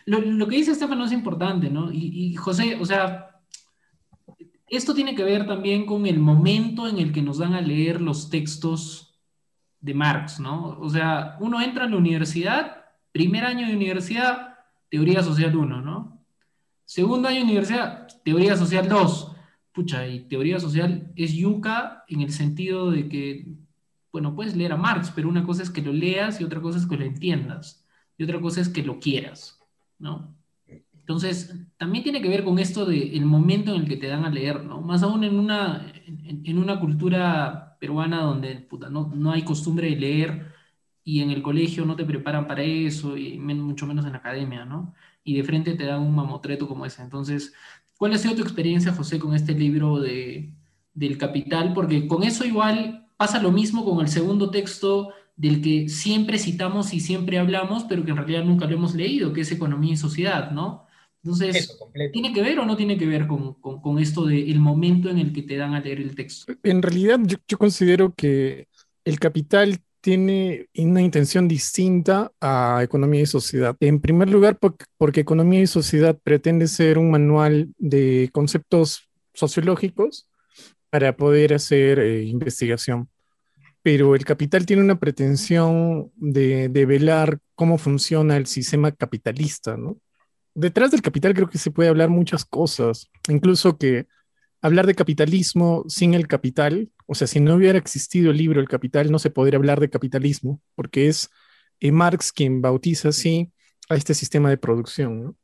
Lo, 0.05 0.19
lo, 0.19 0.47
que 0.47 0.57
dice 0.57 0.73
Estefano 0.73 1.05
es 1.05 1.13
importante, 1.13 1.69
¿no? 1.69 1.89
Y, 1.91 2.35
José, 2.35 2.77
o 2.79 2.85
sea, 2.85 3.39
esto 4.67 4.93
tiene 4.93 5.15
que 5.15 5.23
ver 5.23 5.47
también 5.47 5.85
con 5.85 6.05
el 6.05 6.19
momento 6.19 6.87
en 6.87 6.99
el 6.99 7.13
que 7.13 7.21
nos 7.21 7.37
dan 7.37 7.53
a 7.53 7.61
leer 7.61 8.01
los 8.01 8.29
textos 8.29 9.17
de 9.79 9.93
Marx, 9.93 10.41
¿no? 10.41 10.77
O 10.79 10.89
sea, 10.89 11.37
uno 11.39 11.61
entra 11.61 11.85
a 11.85 11.89
la 11.89 11.95
universidad, 11.95 12.85
primer 13.13 13.45
año 13.45 13.65
de 13.65 13.75
universidad, 13.75 14.59
teoría 14.89 15.23
social 15.23 15.55
1, 15.55 15.81
¿no? 15.81 16.25
Segundo 16.83 17.29
año 17.29 17.37
de 17.37 17.45
universidad, 17.45 18.05
teoría 18.25 18.57
social 18.57 18.89
2. 18.89 19.31
Pucha, 19.71 20.05
y 20.05 20.27
teoría 20.27 20.59
social 20.59 21.09
es 21.15 21.31
yuca 21.31 22.03
en 22.09 22.19
el 22.19 22.33
sentido 22.33 22.91
de 22.91 23.07
que, 23.07 23.47
bueno, 24.11 24.35
puedes 24.35 24.55
leer 24.55 24.73
a 24.73 24.77
Marx, 24.77 25.11
pero 25.15 25.29
una 25.29 25.43
cosa 25.43 25.63
es 25.63 25.69
que 25.69 25.81
lo 25.81 25.93
leas 25.93 26.41
y 26.41 26.43
otra 26.43 26.61
cosa 26.61 26.79
es 26.79 26.85
que 26.85 26.97
lo 26.97 27.05
entiendas. 27.05 27.85
Y 28.17 28.23
otra 28.23 28.39
cosa 28.41 28.61
es 28.61 28.69
que 28.69 28.83
lo 28.83 28.99
quieras, 28.99 29.59
¿no? 29.97 30.35
Entonces, 31.11 31.55
también 31.77 32.03
tiene 32.03 32.21
que 32.21 32.29
ver 32.29 32.43
con 32.43 32.59
esto 32.59 32.85
del 32.85 33.25
momento 33.25 33.73
en 33.73 33.81
el 33.81 33.87
que 33.87 33.97
te 33.97 34.07
dan 34.07 34.23
a 34.23 34.29
leer, 34.29 34.63
¿no? 34.63 34.81
Más 34.81 35.03
aún 35.03 35.23
en 35.23 35.37
una, 35.37 35.91
en, 36.05 36.57
una 36.57 36.79
cultura 36.79 37.77
peruana 37.79 38.21
donde 38.21 38.67
no, 38.89 39.11
no, 39.13 39.31
hay 39.31 39.41
costumbre 39.43 39.89
de 39.89 39.95
leer 39.95 40.53
y 41.03 41.21
en 41.21 41.31
el 41.31 41.41
colegio 41.41 41.85
no 41.85 41.95
te 41.95 42.05
preparan 42.05 42.47
para 42.47 42.63
eso, 42.63 43.17
y 43.17 43.39
mucho 43.39 43.87
menos 43.87 44.05
en 44.05 44.11
la 44.11 44.19
academia, 44.19 44.63
¿no? 44.65 44.93
Y 45.23 45.35
de 45.35 45.43
frente 45.43 45.73
te 45.73 45.85
dan 45.85 46.01
un 46.01 46.15
mamotreto 46.15 46.67
como 46.67 46.85
ese. 46.85 47.01
Entonces, 47.01 47.53
¿cuál 47.97 48.13
ha 48.13 48.17
sido 48.17 48.35
tu 48.35 48.43
experiencia, 48.43 48.93
José, 48.93 49.19
con 49.19 49.33
este 49.33 49.53
libro 49.53 49.99
de, 49.99 50.53
del 50.93 51.17
Capital? 51.17 51.73
Porque 51.73 52.07
con 52.07 52.23
eso 52.23 52.45
igual 52.45 53.00
pasa 53.21 53.39
lo 53.39 53.51
mismo 53.51 53.85
con 53.85 54.01
el 54.01 54.07
segundo 54.07 54.49
texto 54.49 55.13
del 55.35 55.61
que 55.61 55.87
siempre 55.89 56.39
citamos 56.39 56.91
y 56.91 56.99
siempre 56.99 57.37
hablamos, 57.37 57.83
pero 57.83 58.03
que 58.03 58.09
en 58.09 58.17
realidad 58.17 58.43
nunca 58.43 58.65
lo 58.65 58.73
hemos 58.73 58.95
leído, 58.95 59.31
que 59.31 59.41
es 59.41 59.51
Economía 59.51 59.93
y 59.93 59.97
Sociedad, 59.97 60.49
¿no? 60.49 60.87
Entonces, 61.23 61.77
¿tiene 62.11 62.33
que 62.33 62.41
ver 62.41 62.57
o 62.57 62.65
no 62.65 62.75
tiene 62.75 62.97
que 62.97 63.05
ver 63.05 63.27
con, 63.27 63.53
con, 63.61 63.99
esto 63.99 64.25
del 64.25 64.59
momento 64.59 65.07
en 65.11 65.19
el 65.19 65.33
que 65.33 65.43
te 65.43 65.55
dan 65.55 65.75
a 65.75 65.81
leer 65.81 65.99
el 65.99 66.15
texto? 66.15 66.51
En 66.63 66.81
realidad, 66.81 67.19
yo, 67.47 67.57
considero 67.59 68.11
que 68.15 68.67
el 69.05 69.19
capital 69.19 69.77
tiene 70.01 70.69
una 70.75 71.03
intención 71.03 71.47
distinta 71.47 72.31
a 72.41 72.79
Economía 72.81 73.21
y 73.21 73.27
Sociedad. 73.27 73.77
En 73.81 74.01
primer 74.01 74.31
lugar, 74.31 74.57
porque, 74.97 75.21
Economía 75.21 75.61
y 75.61 75.67
Sociedad 75.67 76.17
pretende 76.23 76.67
ser 76.67 76.97
un 76.97 77.11
manual 77.11 77.69
de 77.77 78.31
conceptos 78.33 79.03
sociológicos 79.35 80.27
para 80.91 81.17
poder 81.17 81.55
hacer 81.55 81.99
eh, 81.99 82.23
investigación. 82.23 83.09
Pero 83.81 84.13
el 84.15 84.25
capital 84.25 84.67
tiene 84.67 84.83
una 84.83 84.99
pretensión 84.99 86.11
de, 86.15 86.69
de 86.69 86.85
velar 86.85 87.39
cómo 87.55 87.79
funciona 87.79 88.37
el 88.37 88.45
sistema 88.45 88.91
capitalista, 88.91 89.75
¿no? 89.77 89.97
detrás 90.53 90.91
del 90.91 91.01
capital 91.01 91.33
creo 91.33 91.49
que 91.49 91.57
se 91.57 91.71
puede 91.71 91.89
hablar 91.89 92.09
muchas 92.09 92.45
cosas, 92.45 93.09
incluso 93.29 93.77
que 93.77 94.07
hablar 94.61 94.85
de 94.85 94.95
capitalismo 94.95 95.85
sin 95.87 96.13
el 96.13 96.27
capital, 96.27 96.91
o 97.07 97.15
sea, 97.15 97.27
si 97.27 97.39
no 97.39 97.55
hubiera 97.55 97.77
existido 97.77 98.31
el 98.31 98.37
libro 98.37 98.59
El 98.59 98.67
Capital, 98.67 99.11
no 99.11 99.19
se 99.19 99.31
podría 99.31 99.57
hablar 99.57 99.79
de 99.79 99.89
capitalismo, 99.89 100.61
porque 100.75 101.07
es 101.07 101.29
eh, 101.79 101.91
Marx 101.91 102.31
quien 102.31 102.61
bautiza 102.61 103.09
así 103.09 103.51
a 103.89 103.95
este 103.95 104.13
sistema 104.13 104.49
de 104.49 104.57
producción, 104.57 105.35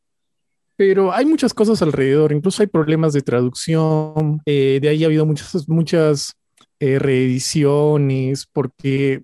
Pero 0.77 1.11
hay 1.11 1.25
muchas 1.25 1.53
cosas 1.53 1.81
alrededor, 1.81 2.31
incluso 2.31 2.63
hay 2.63 2.67
problemas 2.67 3.11
de 3.11 3.21
traducción, 3.21 4.41
eh, 4.45 4.79
de 4.81 4.89
ahí 4.89 5.03
ha 5.03 5.07
habido 5.07 5.25
muchas, 5.25 5.67
muchas 5.67 6.33
eh, 6.79 6.99
reediciones, 6.99 8.45
porque 8.45 9.23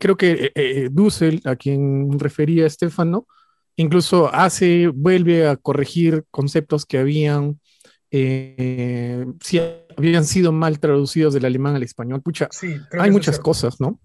creo 0.00 0.16
que 0.16 0.88
Dussel, 0.90 1.40
a 1.44 1.54
quien 1.54 2.18
refería 2.18 2.66
Estefano, 2.66 3.28
incluso 3.78 4.34
hace, 4.34 4.88
vuelve 4.88 5.46
a 5.46 5.56
corregir 5.56 6.24
conceptos 6.30 6.84
que 6.84 6.98
habían, 6.98 7.60
eh, 8.10 9.24
si 9.40 9.60
habían 9.96 10.24
sido 10.24 10.52
mal 10.52 10.80
traducidos 10.80 11.32
del 11.32 11.44
alemán 11.44 11.76
al 11.76 11.84
español. 11.84 12.20
Pucha, 12.20 12.48
hay 12.98 13.10
muchas 13.10 13.38
cosas, 13.38 13.80
¿no? 13.80 14.00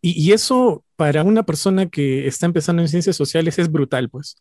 Y, 0.00 0.32
eso 0.32 0.84
para 0.96 1.24
una 1.24 1.42
persona 1.42 1.88
que 1.88 2.26
está 2.26 2.46
empezando 2.46 2.82
en 2.82 2.88
ciencias 2.88 3.16
sociales 3.16 3.58
es 3.58 3.70
brutal, 3.70 4.08
pues, 4.08 4.36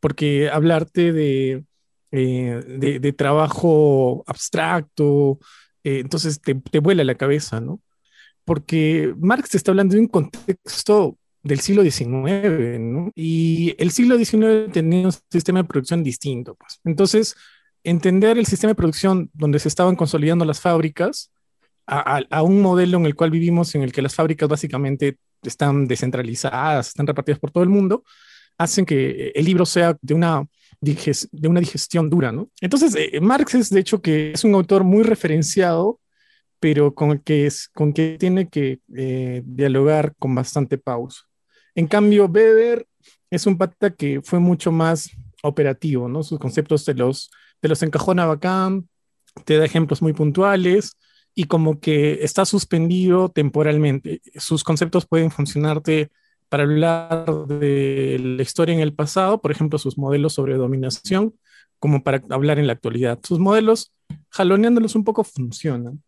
porque 0.00 0.50
hablarte 0.50 1.12
de, 1.12 1.64
eh, 2.10 2.62
de, 3.00 3.12
trabajo 3.12 4.24
abstracto, 4.26 5.38
eh, 5.84 6.00
entonces 6.00 6.40
te, 6.40 6.54
te 6.54 6.80
vuela 6.80 7.04
la 7.04 7.14
cabeza, 7.14 7.60
¿no? 7.60 7.80
Porque 8.44 9.14
Marx 9.18 9.54
está 9.54 9.70
hablando 9.70 9.94
de 9.94 10.00
un 10.00 10.08
contexto 10.08 11.16
del 11.42 11.60
siglo 11.60 11.82
XIX, 11.82 12.80
¿no? 12.80 13.12
Y 13.14 13.74
el 13.78 13.90
siglo 13.90 14.18
XIX 14.18 14.72
tenía 14.72 15.06
un 15.06 15.12
sistema 15.30 15.62
de 15.62 15.68
producción 15.68 16.02
distinto, 16.02 16.54
pues. 16.54 16.80
Entonces, 16.84 17.36
entender 17.84 18.38
el 18.38 18.46
sistema 18.46 18.72
de 18.72 18.74
producción 18.76 19.30
donde 19.32 19.58
se 19.58 19.68
estaban 19.68 19.96
consolidando 19.96 20.44
las 20.44 20.60
fábricas 20.60 21.30
a, 21.86 22.42
un 22.42 22.62
modelo 22.62 22.98
en 22.98 23.06
el 23.06 23.16
cual 23.16 23.30
vivimos, 23.30 23.74
en 23.74 23.82
el 23.82 23.92
que 23.92 24.02
las 24.02 24.14
fábricas 24.14 24.48
básicamente 24.48 25.18
están 25.42 25.86
descentralizadas, 25.88 26.88
están 26.88 27.06
repartidas 27.06 27.40
por 27.40 27.50
todo 27.50 27.64
el 27.64 27.68
mundo, 27.68 28.04
hacen 28.60 28.84
que 28.84 29.32
el 29.34 29.44
libro 29.44 29.64
sea 29.66 29.96
de 30.00 30.14
una, 30.14 30.46
de 30.80 31.48
una 31.48 31.60
digestión 31.60 32.10
dura, 32.10 32.30
¿no? 32.30 32.48
Entonces, 32.60 32.94
eh, 32.96 33.20
Marx 33.20 33.54
es 33.54 33.70
de 33.70 33.80
hecho 33.80 34.00
que 34.00 34.32
es 34.32 34.44
un 34.44 34.54
autor 34.54 34.84
muy 34.84 35.02
referenciado 35.02 36.00
pero 36.60 36.94
con 36.94 37.10
el 37.10 37.22
que, 37.22 37.46
es, 37.46 37.68
con 37.68 37.92
que 37.92 38.16
tiene 38.20 38.48
que 38.48 38.80
eh, 38.94 39.42
dialogar 39.44 40.14
con 40.18 40.34
bastante 40.34 40.76
pausa. 40.76 41.22
En 41.74 41.86
cambio, 41.86 42.26
Weber 42.26 42.86
es 43.30 43.46
un 43.46 43.56
pata 43.56 43.90
que 43.90 44.20
fue 44.22 44.38
mucho 44.38 44.70
más 44.70 45.10
operativo, 45.42 46.08
¿no? 46.08 46.22
Sus 46.22 46.38
conceptos 46.38 46.84
te 46.84 46.94
los, 46.94 47.30
te 47.60 47.68
los 47.68 47.82
encajona 47.82 48.26
bacán, 48.26 48.88
te 49.46 49.56
da 49.56 49.64
ejemplos 49.64 50.02
muy 50.02 50.12
puntuales 50.12 50.96
y 51.34 51.44
como 51.44 51.80
que 51.80 52.22
está 52.22 52.44
suspendido 52.44 53.30
temporalmente. 53.30 54.20
Sus 54.36 54.62
conceptos 54.62 55.06
pueden 55.06 55.30
funcionarte 55.30 56.10
para 56.50 56.64
hablar 56.64 57.24
de 57.46 58.20
la 58.22 58.42
historia 58.42 58.74
en 58.74 58.80
el 58.80 58.92
pasado, 58.92 59.40
por 59.40 59.50
ejemplo, 59.50 59.78
sus 59.78 59.96
modelos 59.96 60.34
sobre 60.34 60.56
dominación, 60.56 61.34
como 61.78 62.02
para 62.02 62.22
hablar 62.28 62.58
en 62.58 62.66
la 62.66 62.74
actualidad. 62.74 63.18
Sus 63.22 63.38
modelos, 63.38 63.94
jaloneándolos 64.28 64.94
un 64.94 65.04
poco, 65.04 65.24
funcionan 65.24 66.02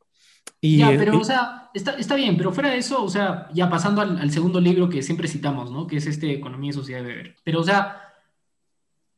ya, 0.62 0.94
pero, 0.96 1.18
o 1.18 1.24
sea, 1.24 1.70
está, 1.74 1.92
está, 1.92 2.14
bien, 2.14 2.36
pero 2.36 2.52
fuera 2.52 2.70
de 2.70 2.78
eso, 2.78 3.02
o 3.02 3.08
sea, 3.08 3.48
ya 3.52 3.68
pasando 3.68 4.00
al, 4.00 4.30
segundo 4.30 4.60
libro 4.60 4.88
que 4.88 5.02
siempre 5.02 5.26
citamos, 5.26 5.72
¿no? 5.72 5.88
Que 5.88 5.96
es 5.96 6.06
este 6.06 6.32
Economía 6.32 6.70
y 6.70 6.72
Sociedad 6.72 7.02
de 7.02 7.08
Weber. 7.08 7.34
Pero, 7.42 7.60
o 7.60 7.64
sea, 7.64 8.00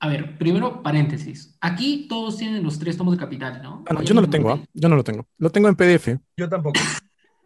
a 0.01 0.09
ver, 0.09 0.39
primero, 0.39 0.83
paréntesis. 0.83 1.59
Aquí 1.61 2.07
todos 2.09 2.39
tienen 2.39 2.63
los 2.63 2.79
tres 2.79 2.97
tomos 2.97 3.13
de 3.13 3.21
Capital, 3.21 3.63
¿no? 3.63 3.85
Ah, 3.87 4.03
yo 4.03 4.15
no 4.15 4.23
lo 4.23 4.31
tengo, 4.31 4.53
¿ah? 4.53 4.61
Yo 4.73 4.89
no 4.89 4.97
lo 4.97 5.05
tengo. 5.05 5.27
Lo 5.37 5.51
tengo 5.51 5.69
en 5.69 5.77
PDF. 5.77 6.19
Yo 6.37 6.49
tampoco. 6.49 6.81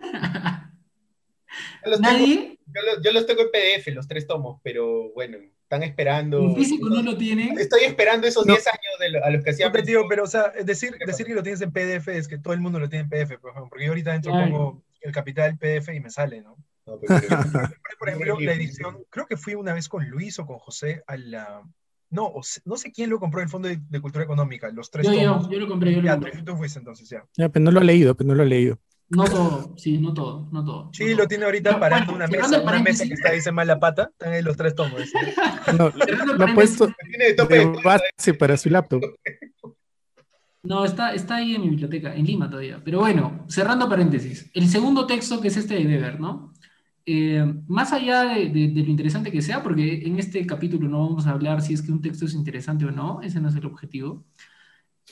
¿Nadie? 2.00 2.57
Yo 3.02 3.12
los 3.12 3.26
tengo 3.26 3.42
en 3.42 3.50
PDF, 3.50 3.88
los 3.94 4.08
tres 4.08 4.26
tomos, 4.26 4.60
pero 4.62 5.12
bueno, 5.12 5.38
están 5.62 5.82
esperando. 5.82 6.40
¿En 6.40 6.56
físico 6.56 6.88
no 6.88 7.02
lo 7.02 7.16
tienen? 7.16 7.58
Estoy 7.58 7.84
esperando 7.84 8.26
esos 8.26 8.44
10 8.46 8.66
años 8.66 9.22
a 9.22 9.30
los 9.30 9.44
que 9.44 9.50
hacían. 9.50 9.70
Pero, 9.72 10.08
pero, 10.08 10.24
o 10.24 10.26
sea, 10.26 10.52
decir, 10.64 10.96
decir 11.06 11.26
que 11.26 11.34
lo 11.34 11.42
tienes 11.42 11.60
en 11.60 11.72
PDF 11.72 12.08
es 12.08 12.26
que 12.26 12.38
todo 12.38 12.54
el 12.54 12.60
mundo 12.60 12.78
lo 12.78 12.88
tiene 12.88 13.04
en 13.04 13.10
PDF, 13.10 13.38
por 13.38 13.50
ejemplo, 13.50 13.68
porque 13.68 13.84
yo 13.84 13.90
ahorita 13.90 14.12
dentro 14.12 14.32
pongo 14.32 14.82
el 15.00 15.12
capital 15.12 15.58
PDF 15.58 15.90
y 15.94 16.00
me 16.00 16.10
sale, 16.10 16.40
¿no? 16.42 16.56
por 17.98 18.08
ejemplo, 18.08 18.40
la 18.40 18.54
edición, 18.54 19.04
creo 19.10 19.26
que 19.26 19.36
fui 19.36 19.54
una 19.54 19.74
vez 19.74 19.88
con 19.88 20.08
Luis 20.08 20.38
o 20.38 20.46
con 20.46 20.58
José 20.58 21.02
a 21.06 21.16
la. 21.16 21.62
No, 22.10 22.32
no 22.64 22.76
sé 22.78 22.90
quién 22.90 23.10
lo 23.10 23.20
compró 23.20 23.42
el 23.42 23.50
Fondo 23.50 23.68
de, 23.68 24.00
Cultura 24.00 24.24
Económica, 24.24 24.70
los 24.70 24.90
tres 24.90 25.06
yo, 25.06 25.12
Yo, 25.12 25.50
yo 25.50 25.58
lo 25.58 25.68
compré, 25.68 25.92
yo 25.94 26.00
lo 26.00 26.10
compré. 26.10 26.32
Tú, 26.32 26.44
tú 26.44 26.56
fuiste 26.56 26.78
entonces, 26.78 27.06
ya. 27.10 27.26
Ya, 27.36 27.50
pero 27.50 27.62
no 27.62 27.70
lo 27.70 27.80
ha 27.80 27.84
leído, 27.84 28.14
pero 28.14 28.28
no 28.28 28.34
lo 28.34 28.42
ha 28.42 28.46
leído. 28.46 28.78
No 29.10 29.24
todo, 29.24 29.74
sí, 29.78 29.96
no 29.96 30.12
todo, 30.12 30.48
no 30.52 30.62
todo. 30.62 30.90
Sí, 30.92 31.14
lo 31.14 31.26
tiene 31.26 31.46
ahorita 31.46 31.80
parando 31.80 32.14
una 32.14 32.26
mesa, 32.26 32.60
una 32.60 32.78
mesa 32.82 33.06
que 33.06 33.14
está 33.14 33.32
dice 33.32 33.50
mala 33.50 33.80
pata, 33.80 34.10
están 34.12 34.34
ahí 34.34 34.42
los 34.42 34.56
tres 34.56 34.74
tomos. 34.74 35.00
No, 35.78 35.90
lo 36.34 36.44
ha 36.44 36.54
puesto 36.54 36.86
de 36.86 37.80
base 37.82 38.34
para 38.34 38.56
su 38.56 38.68
laptop. 38.68 39.02
No, 40.62 40.84
está, 40.84 41.14
está 41.14 41.36
ahí 41.36 41.54
en 41.54 41.62
mi 41.62 41.70
biblioteca, 41.70 42.14
en 42.14 42.26
Lima 42.26 42.50
todavía. 42.50 42.82
Pero 42.84 43.00
bueno, 43.00 43.46
cerrando 43.48 43.88
paréntesis. 43.88 44.50
El 44.52 44.68
segundo 44.68 45.06
texto, 45.06 45.40
que 45.40 45.48
es 45.48 45.56
este 45.56 45.74
de 45.74 45.86
Weber, 45.86 46.20
¿no? 46.20 46.52
Eh, 47.06 47.42
más 47.66 47.92
allá 47.94 48.24
de, 48.24 48.50
de, 48.50 48.82
lo 48.82 48.90
interesante 48.90 49.32
que 49.32 49.40
sea, 49.40 49.62
porque 49.62 50.02
en 50.04 50.18
este 50.18 50.44
capítulo 50.46 50.88
no 50.88 51.08
vamos 51.08 51.26
a 51.26 51.30
hablar 51.30 51.62
si 51.62 51.72
es 51.72 51.80
que 51.80 51.92
un 51.92 52.02
texto 52.02 52.26
es 52.26 52.34
interesante 52.34 52.84
o 52.84 52.90
no, 52.90 53.22
ese 53.22 53.40
no 53.40 53.48
es 53.48 53.56
el 53.56 53.64
objetivo. 53.64 54.26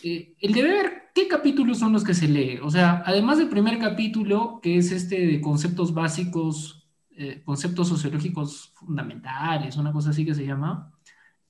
Eh, 0.03 0.35
el 0.41 0.53
de 0.53 0.63
ver 0.63 0.96
qué 1.17 1.29
capítulos 1.29 1.79
son 1.79 1.95
los 1.95 2.05
que 2.05 2.13
se 2.13 2.29
lee. 2.29 2.59
O 2.63 2.71
sea, 2.71 3.03
además 3.07 3.39
del 3.39 3.49
primer 3.49 3.79
capítulo, 3.79 4.61
que 4.63 4.77
es 4.77 4.93
este 4.93 5.27
de 5.27 5.41
conceptos 5.41 5.95
básicos, 5.95 6.87
eh, 7.17 7.41
conceptos 7.43 7.89
sociológicos 7.89 8.75
fundamentales, 8.75 9.79
una 9.79 9.93
cosa 9.93 10.11
así 10.11 10.27
que 10.27 10.35
se 10.35 10.45
llama, 10.45 10.93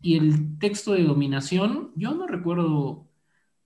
y 0.01 0.17
el 0.17 0.57
texto 0.61 0.93
de 0.93 1.03
dominación, 1.03 1.91
yo 1.97 2.15
no 2.15 2.29
recuerdo 2.29 3.09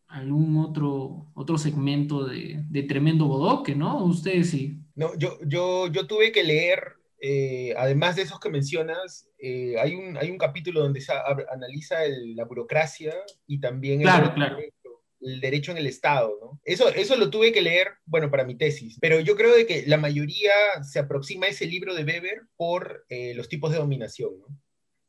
algún 0.08 0.56
otro, 0.56 1.26
otro 1.34 1.58
segmento 1.58 2.24
de, 2.24 2.64
tremendo 2.88 3.26
bodoque, 3.26 3.74
¿no? 3.74 4.02
Ustedes 4.02 4.48
sí. 4.50 4.80
No, 4.94 5.14
yo, 5.18 5.36
yo, 5.46 5.88
yo 5.88 6.06
tuve 6.06 6.32
que 6.32 6.42
leer, 6.42 6.94
eh, 7.20 7.74
además 7.76 8.16
de 8.16 8.22
esos 8.22 8.40
que 8.40 8.48
mencionas, 8.48 9.28
hay, 9.38 9.94
un, 9.94 10.16
hay 10.16 10.30
un 10.30 10.38
capítulo 10.38 10.80
donde 10.80 11.02
se 11.02 11.12
analiza 11.52 11.96
la 12.34 12.46
burocracia 12.46 13.14
y 13.46 13.60
también 13.60 14.00
claro, 14.00 14.32
claro 14.34 14.56
el 14.58 14.72
derecho 15.20 15.70
en 15.72 15.78
el 15.78 15.86
Estado, 15.86 16.36
¿no? 16.40 16.60
Eso, 16.64 16.88
eso 16.88 17.16
lo 17.16 17.30
tuve 17.30 17.52
que 17.52 17.62
leer, 17.62 17.88
bueno, 18.06 18.30
para 18.30 18.44
mi 18.44 18.56
tesis, 18.56 18.98
pero 19.00 19.20
yo 19.20 19.36
creo 19.36 19.54
de 19.54 19.66
que 19.66 19.84
la 19.86 19.98
mayoría 19.98 20.52
se 20.82 20.98
aproxima 20.98 21.46
a 21.46 21.50
ese 21.50 21.66
libro 21.66 21.94
de 21.94 22.04
Weber 22.04 22.42
por 22.56 23.04
eh, 23.08 23.34
los 23.34 23.48
tipos 23.48 23.70
de 23.70 23.78
dominación, 23.78 24.38
¿no? 24.38 24.46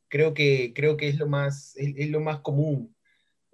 Creo 0.10 0.34
que, 0.34 0.74
creo 0.76 0.98
que 0.98 1.08
es, 1.08 1.18
lo 1.18 1.28
más, 1.28 1.74
es, 1.78 2.10
lo 2.10 2.20
más 2.20 2.42
común. 2.42 2.94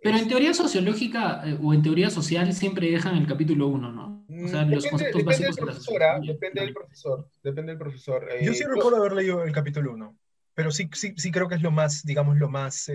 Pero 0.02 0.18
en 0.18 0.28
teoría 0.28 0.56
sociológica 0.56 1.44
eh, 1.46 1.58
o 1.62 1.74
en 1.74 1.84
teoría 1.84 2.10
social 2.10 2.52
siempre 2.54 2.90
dejan 2.90 3.16
el 3.18 3.28
capítulo 3.28 3.68
1, 3.68 3.92
¿no? 3.92 4.26
O 4.44 4.48
sea, 4.48 4.66
Mm, 4.66 4.72
los 4.72 4.84
depende, 4.84 4.90
conceptos 4.90 5.20
depende 5.20 5.24
básicos 5.26 5.56
del 5.56 5.56
de 5.56 5.62
la 5.62 5.66
profesor, 5.66 6.04
¿ah? 6.04 6.18
sociología. 6.18 6.34
depende 6.34 6.62
del 6.62 6.74
profesor, 6.74 7.30
depende 7.44 7.72
del 7.72 7.80
profesor. 7.80 8.28
Yo 8.42 8.52
Eh, 8.52 8.56
sí 8.56 8.64
recuerdo 8.64 8.98
haber 8.98 9.14
leído 9.14 9.44
el 9.44 9.52
capítulo 9.52 9.94
1, 9.94 10.18
pero 10.56 10.72
sí, 10.72 10.90
sí, 10.94 11.14
sí 11.16 11.32
creo 11.32 11.48
que 11.48 11.56
es 11.56 11.62
lo 11.62 11.72
más, 11.72 12.04
digamos, 12.04 12.38
lo 12.38 12.50
más... 12.50 12.92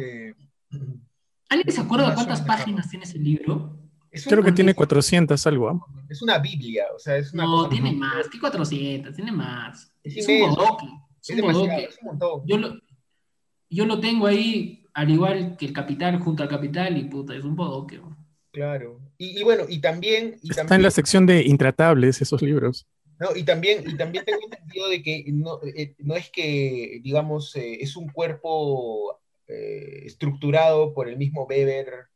¿Alguien 1.53 1.73
se 1.75 1.81
acuerda 1.81 2.15
cuántas 2.15 2.41
páginas 2.43 2.89
tiene 2.89 3.05
ese 3.05 3.19
libro? 3.19 3.77
es 4.11 4.25
Creo 4.27 4.43
que 4.43 4.53
tiene 4.53 4.75
400 4.75 5.47
algo. 5.47 5.69
¿ah? 5.71 5.81
Es 6.09 6.21
una 6.23 6.39
Biblia, 6.39 6.85
o 6.95 6.99
sea, 6.99 7.17
es 7.17 7.33
una 7.33 7.45
No, 7.45 7.57
cosa 7.59 7.71
tiene 7.71 7.91
muy- 7.91 7.99
más, 8.01 8.29
que 8.29 8.39
400, 8.39 9.15
tiene 9.15 9.33
más. 9.33 9.93
Es 10.03 10.17
Es 10.17 10.29
un 10.29 10.51
bodoque. 10.51 10.87
Es 10.87 11.29
Es 11.29 11.31
un 11.31 11.37
demasiado, 11.37 11.67
bodoque. 11.67 11.85
es 11.85 11.99
un 12.01 12.07
montón. 12.09 12.41
Yo 12.47 12.59
lo, 12.59 12.75
yo 13.71 13.87
lo 13.87 14.01
tengo 14.01 14.27
ahí, 14.27 14.85
al 14.95 15.11
igual 15.11 15.57
que 15.57 15.67
el 15.67 15.73
Capital, 15.73 16.19
junto 16.21 16.43
al 16.43 16.49
Capital, 16.49 16.97
y 16.99 17.05
puta, 17.05 17.35
es 17.35 17.45
un 17.45 17.57
bodoque. 17.57 17.97
¿no? 17.99 18.17
Claro. 18.51 19.01
Y, 19.19 19.39
y 19.41 19.43
bueno, 19.45 19.65
y 19.69 19.79
también, 19.81 20.37
y 20.43 20.51
Está 20.51 20.75
en 20.75 20.83
la 20.83 20.91
sección 20.91 21.25
de 21.27 21.43
intratables 21.47 22.21
esos 22.21 22.43
libros. 22.43 22.87
no, 23.19 23.35
y 23.37 23.45
también, 23.45 23.85
y 23.89 23.97
también 23.97 24.25
tengo 24.27 24.41
entendido 24.45 24.89
de 24.89 25.03
que 25.03 25.25
no, 25.33 25.61
eh, 25.65 25.95
no 25.99 26.17
es 26.17 26.29
que, 26.31 27.01
digamos, 27.03 27.55
eh, 27.57 27.79
es 27.81 27.97
un 27.97 28.09
cuerpo 28.09 29.22
eh, 29.53 30.07
estructurado 30.07 30.93
por 30.95 31.09
el 31.09 31.17
mismo 31.17 31.45
Weber 31.45 32.07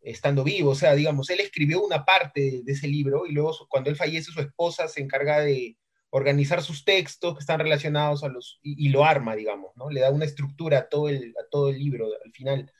estando 0.00 0.44
vivo. 0.44 0.70
O 0.70 0.74
sea, 0.74 0.94
digamos, 0.94 1.28
él 1.30 1.40
escribió 1.40 1.84
una 1.84 2.04
parte 2.04 2.62
de 2.64 2.72
ese 2.72 2.86
libro 2.88 3.26
y 3.26 3.32
luego 3.32 3.52
cuando 3.68 3.90
él 3.90 3.96
fallece 3.96 4.30
su 4.30 4.40
esposa 4.40 4.86
se 4.88 5.00
encarga 5.00 5.40
de 5.40 5.76
organizar 6.10 6.62
sus 6.62 6.84
textos 6.84 7.34
que 7.34 7.40
están 7.40 7.58
relacionados 7.60 8.22
a 8.22 8.28
los, 8.28 8.60
y, 8.62 8.86
y 8.86 8.88
lo 8.90 9.04
arma, 9.04 9.34
digamos, 9.34 9.76
¿no? 9.76 9.90
Le 9.90 10.00
da 10.00 10.10
una 10.10 10.24
estructura 10.24 10.78
a 10.78 10.88
todo 10.88 11.08
el, 11.08 11.34
a 11.42 11.48
todo 11.50 11.70
el 11.70 11.78
libro 11.78 12.06
al 12.24 12.32
final. 12.32 12.72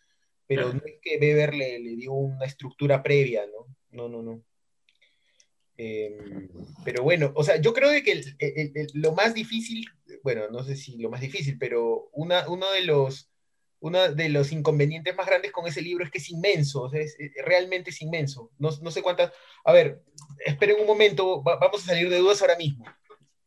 Pero 0.46 0.72
no 0.72 0.80
es 0.84 0.94
que 1.02 1.18
Weber 1.20 1.54
le, 1.54 1.80
le 1.80 1.96
dio 1.96 2.12
una 2.12 2.46
estructura 2.46 3.02
previa, 3.02 3.44
¿no? 3.46 3.66
No, 3.90 4.08
no, 4.08 4.22
no. 4.22 4.42
Eh, 5.78 6.48
pero 6.84 7.02
bueno, 7.02 7.32
o 7.34 7.44
sea, 7.44 7.60
yo 7.60 7.74
creo 7.74 7.90
de 7.90 8.02
que 8.02 8.12
el- 8.12 8.36
el- 8.38 8.72
el- 8.74 8.90
lo 8.94 9.12
más 9.12 9.34
difícil, 9.34 9.84
bueno, 10.22 10.48
no 10.50 10.62
sé 10.64 10.76
si 10.76 10.96
lo 10.98 11.10
más 11.10 11.20
difícil, 11.20 11.58
pero 11.58 12.08
una, 12.12 12.48
uno 12.48 12.70
de 12.70 12.82
los, 12.84 13.28
uno 13.86 14.08
de 14.12 14.28
los 14.28 14.52
inconvenientes 14.52 15.14
más 15.16 15.26
grandes 15.26 15.52
con 15.52 15.66
ese 15.66 15.80
libro 15.82 16.04
es 16.04 16.10
que 16.10 16.18
es 16.18 16.30
inmenso, 16.30 16.82
o 16.82 16.90
sea, 16.90 17.00
es, 17.00 17.16
es- 17.18 17.32
realmente 17.44 17.90
es 17.90 18.02
inmenso. 18.02 18.50
No, 18.58 18.70
no 18.82 18.90
sé 18.90 19.02
cuántas. 19.02 19.32
A 19.64 19.72
ver, 19.72 20.02
esperen 20.44 20.76
un 20.80 20.86
momento, 20.86 21.42
va- 21.42 21.56
vamos 21.58 21.82
a 21.82 21.86
salir 21.86 22.08
de 22.10 22.18
dudas 22.18 22.40
ahora 22.42 22.56
mismo. 22.56 22.84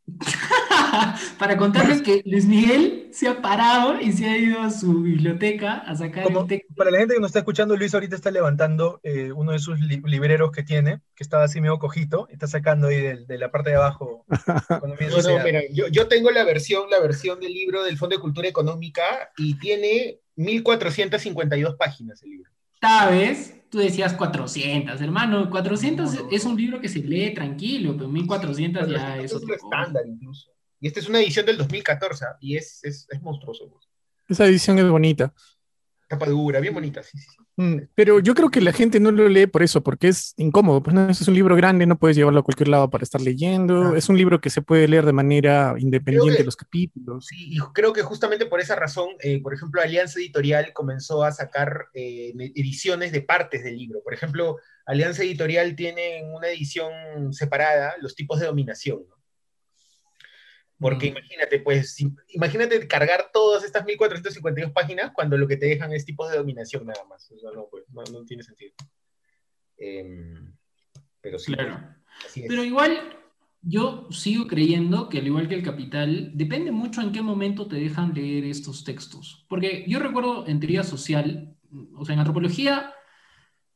Para 1.38 1.56
contarles 1.56 2.02
que 2.02 2.22
Luis 2.26 2.46
Miguel 2.46 3.10
se 3.12 3.28
ha 3.28 3.42
parado 3.42 4.00
y 4.02 4.12
se 4.12 4.26
ha 4.26 4.38
ido 4.38 4.60
a 4.62 4.70
su 4.72 5.02
biblioteca 5.02 5.76
a 5.78 5.96
sacar 5.96 6.24
Como- 6.24 6.42
el 6.42 6.48
texto. 6.48 6.74
para 6.76 6.92
la 6.92 6.98
gente 7.00 7.14
que 7.14 7.20
nos 7.20 7.30
está 7.30 7.40
escuchando, 7.40 7.76
Luis 7.78 7.94
ahorita 7.94 8.16
está 8.16 8.32
levantando 8.32 9.00
eh, 9.04 9.32
uno 9.32 9.52
de 9.52 9.60
sus 9.60 9.80
li- 9.80 10.02
libreros 10.06 10.52
que 10.52 10.64
tiene, 10.64 11.02
que 11.16 11.24
estaba 11.24 11.44
así 11.44 11.62
medio 11.62 11.78
cojito, 11.80 12.28
está 12.30 12.48
sacando 12.48 12.88
ahí 12.88 13.00
de, 13.26 13.38
la 13.38 13.52
parte 13.52 13.70
de 13.72 13.76
abajo. 13.78 14.26
No, 14.70 15.22
no, 15.38 15.44
mira, 15.44 15.62
yo, 15.72 15.88
yo 15.88 16.08
tengo 16.08 16.32
la 16.32 16.44
versión, 16.44 16.90
la 16.90 17.00
versión 17.00 17.40
del 17.40 17.54
libro 17.54 17.84
del 17.84 17.98
Fondo 17.98 18.16
de 18.16 18.22
Cultura 18.22 18.48
Económica 18.48 19.30
y 19.38 19.58
tiene 19.60 20.20
1452 20.40 21.76
páginas 21.76 22.22
el 22.24 22.30
libro. 22.32 22.52
¿Sabes? 22.82 23.56
Tú 23.70 23.80
decías 23.80 24.14
400, 24.14 25.00
hermano. 25.02 25.50
400 25.50 26.14
No, 26.14 26.24
no, 26.24 26.30
es 26.32 26.46
un 26.46 26.58
libro 26.58 26.80
que 26.80 26.88
se 26.90 27.00
lee 27.00 27.34
tranquilo, 27.34 27.96
pero 27.96 28.10
1400 28.10 28.90
ya 28.90 29.18
es 29.18 29.34
cosa. 29.34 29.54
estándar 29.54 30.04
incluso. 30.08 30.50
Y 30.80 30.88
esta 30.88 31.02
es 31.02 31.10
una 31.10 31.20
edición 31.20 31.46
del 31.46 31.58
2014 31.58 32.26
¿ah? 32.26 32.38
y 32.40 32.56
es, 32.56 32.84
es, 32.84 33.06
es 33.10 33.22
monstruoso. 33.22 33.70
pues. 33.70 33.86
Esa 34.30 34.46
edición 34.46 34.80
es 34.80 34.90
bonita. 34.90 35.34
Tapa 36.10 36.26
dura, 36.26 36.60
bien 36.60 36.74
bonita, 36.74 37.04
sí, 37.04 37.20
sí. 37.20 37.28
Mm, 37.58 37.82
Pero 37.94 38.20
yo 38.20 38.34
creo 38.34 38.50
que 38.50 38.62
la 38.62 38.74
gente 38.74 39.00
no 39.00 39.12
lo 39.12 39.30
lee 39.30 39.46
por 39.46 39.62
eso, 39.62 39.82
porque 39.84 40.08
es 40.08 40.34
incómodo. 40.38 40.82
Pues 40.82 40.94
no, 40.96 41.08
es 41.08 41.28
un 41.28 41.36
libro 41.36 41.56
grande, 41.56 41.86
no 41.86 42.00
puedes 42.00 42.18
llevarlo 42.18 42.40
a 42.40 42.44
cualquier 42.44 42.68
lado 42.70 42.90
para 42.90 43.04
estar 43.04 43.22
leyendo. 43.22 43.92
Ah. 43.94 43.94
Es 43.96 44.10
un 44.10 44.18
libro 44.18 44.42
que 44.42 44.50
se 44.50 44.64
puede 44.64 44.88
leer 44.88 45.06
de 45.06 45.14
manera 45.14 45.76
independiente 45.78 46.32
que- 46.32 46.38
de 46.40 46.46
los 46.46 46.56
capítulos. 46.56 47.28
Sí, 47.28 47.50
y 47.52 47.60
creo 47.74 47.94
que 47.94 48.02
justamente 48.02 48.48
por 48.48 48.60
esa 48.60 48.76
razón, 48.76 49.10
eh, 49.22 49.40
por 49.40 49.54
ejemplo, 49.54 49.82
Alianza 49.82 50.20
Editorial 50.20 50.74
comenzó 50.74 51.24
a 51.24 51.32
sacar 51.32 51.86
eh, 51.94 52.34
ediciones 52.56 53.12
de 53.12 53.22
partes 53.22 53.64
del 53.64 53.78
libro. 53.78 54.02
Por 54.04 54.16
ejemplo, 54.16 54.58
Alianza 54.88 55.22
Editorial 55.22 55.76
tiene 55.76 56.18
en 56.20 56.34
una 56.34 56.48
edición 56.48 57.34
separada 57.34 57.94
los 58.02 58.16
tipos 58.16 58.40
de 58.40 58.48
dominación, 58.48 59.02
¿no? 59.08 59.19
Porque 60.80 61.08
Mm. 61.08 61.18
imagínate, 61.18 61.60
pues, 61.60 61.98
imagínate 62.30 62.88
cargar 62.88 63.30
todas 63.34 63.64
estas 63.64 63.86
1452 63.86 64.72
páginas 64.72 65.12
cuando 65.14 65.38
lo 65.38 65.48
que 65.48 65.58
te 65.58 65.66
dejan 65.66 65.92
es 65.92 66.06
tipos 66.06 66.32
de 66.32 66.38
dominación 66.38 66.86
nada 66.86 67.04
más. 67.06 67.30
O 67.32 67.38
sea, 67.38 67.52
no, 67.54 67.68
pues, 67.70 67.84
no, 67.90 68.04
no 68.12 68.24
tiene 68.26 68.44
sentido. 68.44 68.74
Em, 69.78 70.54
pero 71.22 71.38
sí, 71.40 71.54
Claro. 71.54 71.80
así 72.26 72.42
es. 72.42 72.48
Pero 72.48 72.64
igual, 72.64 73.18
yo 73.62 74.08
sigo 74.12 74.48
creyendo 74.48 75.10
que 75.10 75.20
al 75.20 75.28
igual 75.28 75.50
que 75.50 75.56
el 75.56 75.64
Capital, 75.64 76.32
depende 76.34 76.72
mucho 76.72 77.02
en 77.02 77.12
qué 77.12 77.22
momento 77.22 77.68
te 77.68 77.76
dejan 77.76 78.14
leer 78.14 78.46
estos 78.46 78.84
textos. 78.86 79.46
Porque 79.50 79.84
yo 79.88 80.00
recuerdo 80.00 80.48
en 80.48 80.60
teoría 80.60 80.84
social, 80.84 81.56
o 81.96 82.06
sea, 82.06 82.14
en 82.14 82.20
antropología, 82.20 82.94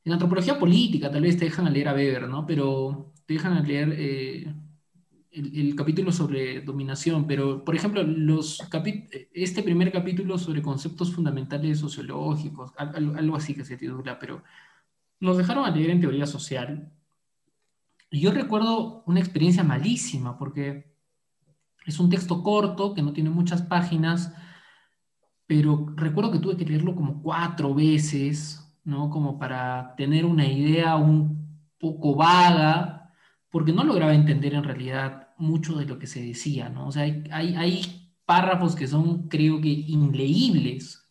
en 0.06 0.13
antropología 0.13 0.58
política 0.58 1.12
tal 1.12 1.24
vez 1.24 1.38
te 1.38 1.46
dejan 1.46 1.72
leer 1.74 1.89
a 1.89 1.94
Weber, 1.94 2.30
¿no? 2.30 2.46
Pero 2.46 3.13
te 3.26 3.34
dejan 3.36 3.66
leer 3.68 3.94
eh, 3.98 4.54
el, 5.34 5.58
el 5.60 5.76
capítulo 5.76 6.12
sobre 6.12 6.62
dominación. 6.62 7.26
Pero, 7.28 7.63
por 7.65 7.76
ejemplo, 7.76 8.04
los 8.04 8.62
este 9.34 9.63
primer 9.63 9.91
capítulo 9.91 10.38
sobre 10.38 10.62
conceptos 10.62 11.13
fundamentales 11.13 11.80
sociológicos, 11.80 12.72
al- 12.78 12.96
al- 12.96 13.17
algo 13.17 13.36
así 13.36 13.54
que 13.54 13.65
se 13.65 13.78
titula, 13.78 14.19
pero 14.19 14.43
nos 15.19 15.38
dejaron 15.38 15.65
a 15.65 15.72
leer 15.72 15.89
en 15.91 16.02
teoría 16.02 16.26
social. 16.26 16.91
Y 18.10 18.19
yo 18.22 18.32
recuerdo 18.32 19.04
una 19.08 19.19
experiencia 19.19 19.63
malísima, 19.63 20.38
porque 20.38 20.93
es 21.86 22.00
un 22.00 22.10
texto 22.10 22.43
corto, 22.43 22.93
que 22.93 23.02
no 23.02 23.12
tiene 23.13 23.30
muchas 23.30 23.62
páginas, 23.62 24.34
pero 25.46 25.88
recuerdo 25.96 26.32
que 26.32 26.39
tuve 26.39 26.58
que 26.58 26.65
leerlo 26.65 26.96
como 26.96 27.22
cuatro 27.22 27.74
veces, 27.74 28.74
¿no? 28.84 29.10
Como 29.10 29.38
para 29.38 29.96
tener 29.96 30.26
una 30.26 30.46
idea 30.48 30.96
un 30.96 31.60
poco 31.80 32.15
vaga, 32.15 33.13
porque 33.50 33.74
no 33.74 33.84
lograba 33.84 34.13
entender 34.13 34.54
en 34.54 34.63
realidad 34.63 35.22
mucho 35.43 35.75
de 35.75 35.86
lo 35.86 35.99
que 35.99 36.08
se 36.08 36.21
decía, 36.23 36.69
¿no? 36.69 36.88
O 36.88 36.91
sea, 36.91 37.03
hay, 37.03 37.23
hay, 37.32 37.56
hay 37.56 38.12
párrafos 38.25 38.75
que 38.75 38.88
son, 38.88 39.27
creo 39.27 39.62
que, 39.62 39.69
inleíbles. 39.69 41.03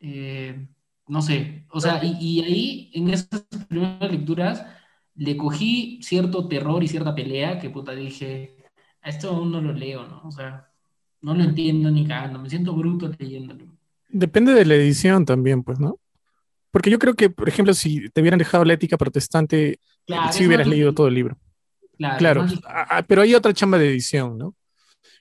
Eh, 0.00 0.68
no 1.06 1.22
sé, 1.22 1.66
o 1.70 1.80
sea, 1.80 2.02
y, 2.02 2.16
y 2.20 2.40
ahí, 2.42 2.90
en 2.94 3.10
esas 3.10 3.46
primeras 3.68 4.10
lecturas, 4.10 4.66
le 5.14 5.36
cogí 5.36 6.00
cierto 6.02 6.48
terror 6.48 6.82
y 6.82 6.88
cierta 6.88 7.14
pelea 7.14 7.58
que 7.58 7.70
puta 7.70 7.92
dije, 7.92 8.56
a 9.02 9.10
esto 9.10 9.30
aún 9.30 9.52
no 9.52 9.60
lo 9.60 9.72
leo, 9.72 10.06
¿no? 10.06 10.22
O 10.24 10.32
sea, 10.32 10.68
no 11.20 11.34
lo 11.34 11.42
entiendo 11.44 11.90
ni 11.90 12.06
cagando, 12.06 12.38
me 12.38 12.50
siento 12.50 12.74
bruto 12.74 13.10
leyéndolo. 13.18 13.66
Depende 14.08 14.52
de 14.54 14.64
la 14.64 14.74
edición 14.74 15.24
también, 15.24 15.62
pues, 15.62 15.78
¿no? 15.78 15.98
Porque 16.70 16.90
yo 16.90 16.98
creo 16.98 17.14
que, 17.14 17.30
por 17.30 17.48
ejemplo, 17.48 17.74
si 17.74 18.10
te 18.10 18.20
hubieran 18.20 18.38
dejado 18.38 18.64
la 18.64 18.74
ética 18.74 18.96
protestante, 18.96 19.78
Claro, 20.06 20.30
hubieras 20.44 20.66
leído 20.66 20.92
todo 20.92 21.08
el 21.08 21.14
libro. 21.14 21.36
Claro, 21.98 22.46
ah, 22.66 23.02
pero 23.06 23.22
hay 23.22 23.34
otra 23.34 23.52
chamba 23.52 23.78
de 23.78 23.88
edición, 23.88 24.38
¿no? 24.38 24.54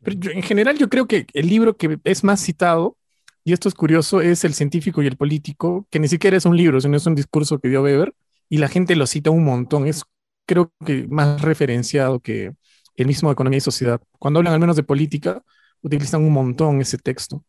Pero 0.04 0.18
yo- 0.20 0.32
en 0.32 0.44
general 0.44 0.78
yo 0.78 0.90
creo 0.90 1.08
que 1.08 1.26
el 1.34 1.48
libro 1.48 1.78
que 1.78 2.00
es 2.04 2.24
más 2.24 2.42
citado, 2.42 2.98
y 3.44 3.54
esto 3.54 3.68
es 3.70 3.76
curioso, 3.76 4.22
es 4.22 4.44
El 4.44 4.54
científico 4.54 5.02
y 5.02 5.08
el 5.08 5.18
político, 5.18 5.88
que 5.90 6.00
ni 6.00 6.08
siquiera 6.08 6.38
es 6.38 6.46
un 6.46 6.56
libro, 6.58 6.80
sino 6.82 6.98
es 6.98 7.06
un 7.06 7.16
discurso 7.16 7.60
que 7.60 7.70
dio 7.70 7.84
Weber, 7.84 8.14
y 8.50 8.58
la 8.58 8.68
gente 8.68 8.96
lo 8.96 9.06
cita 9.08 9.30
un 9.32 9.44
montón. 9.46 9.88
Es 9.88 10.04
creo 10.46 10.72
que 10.86 11.08
más 11.08 11.42
referenciado 11.42 12.20
que 12.20 12.54
el 12.96 13.08
mismo 13.08 13.32
Economía 13.32 13.58
y 13.58 13.62
Sociedad. 13.62 14.02
Cuando 14.20 14.40
hablan 14.40 14.54
al 14.54 14.60
menos 14.60 14.76
de 14.76 14.84
política, 14.84 15.42
utilizan 15.82 16.24
un 16.24 16.34
montón 16.34 16.82
ese 16.82 16.98
texto. 16.98 17.44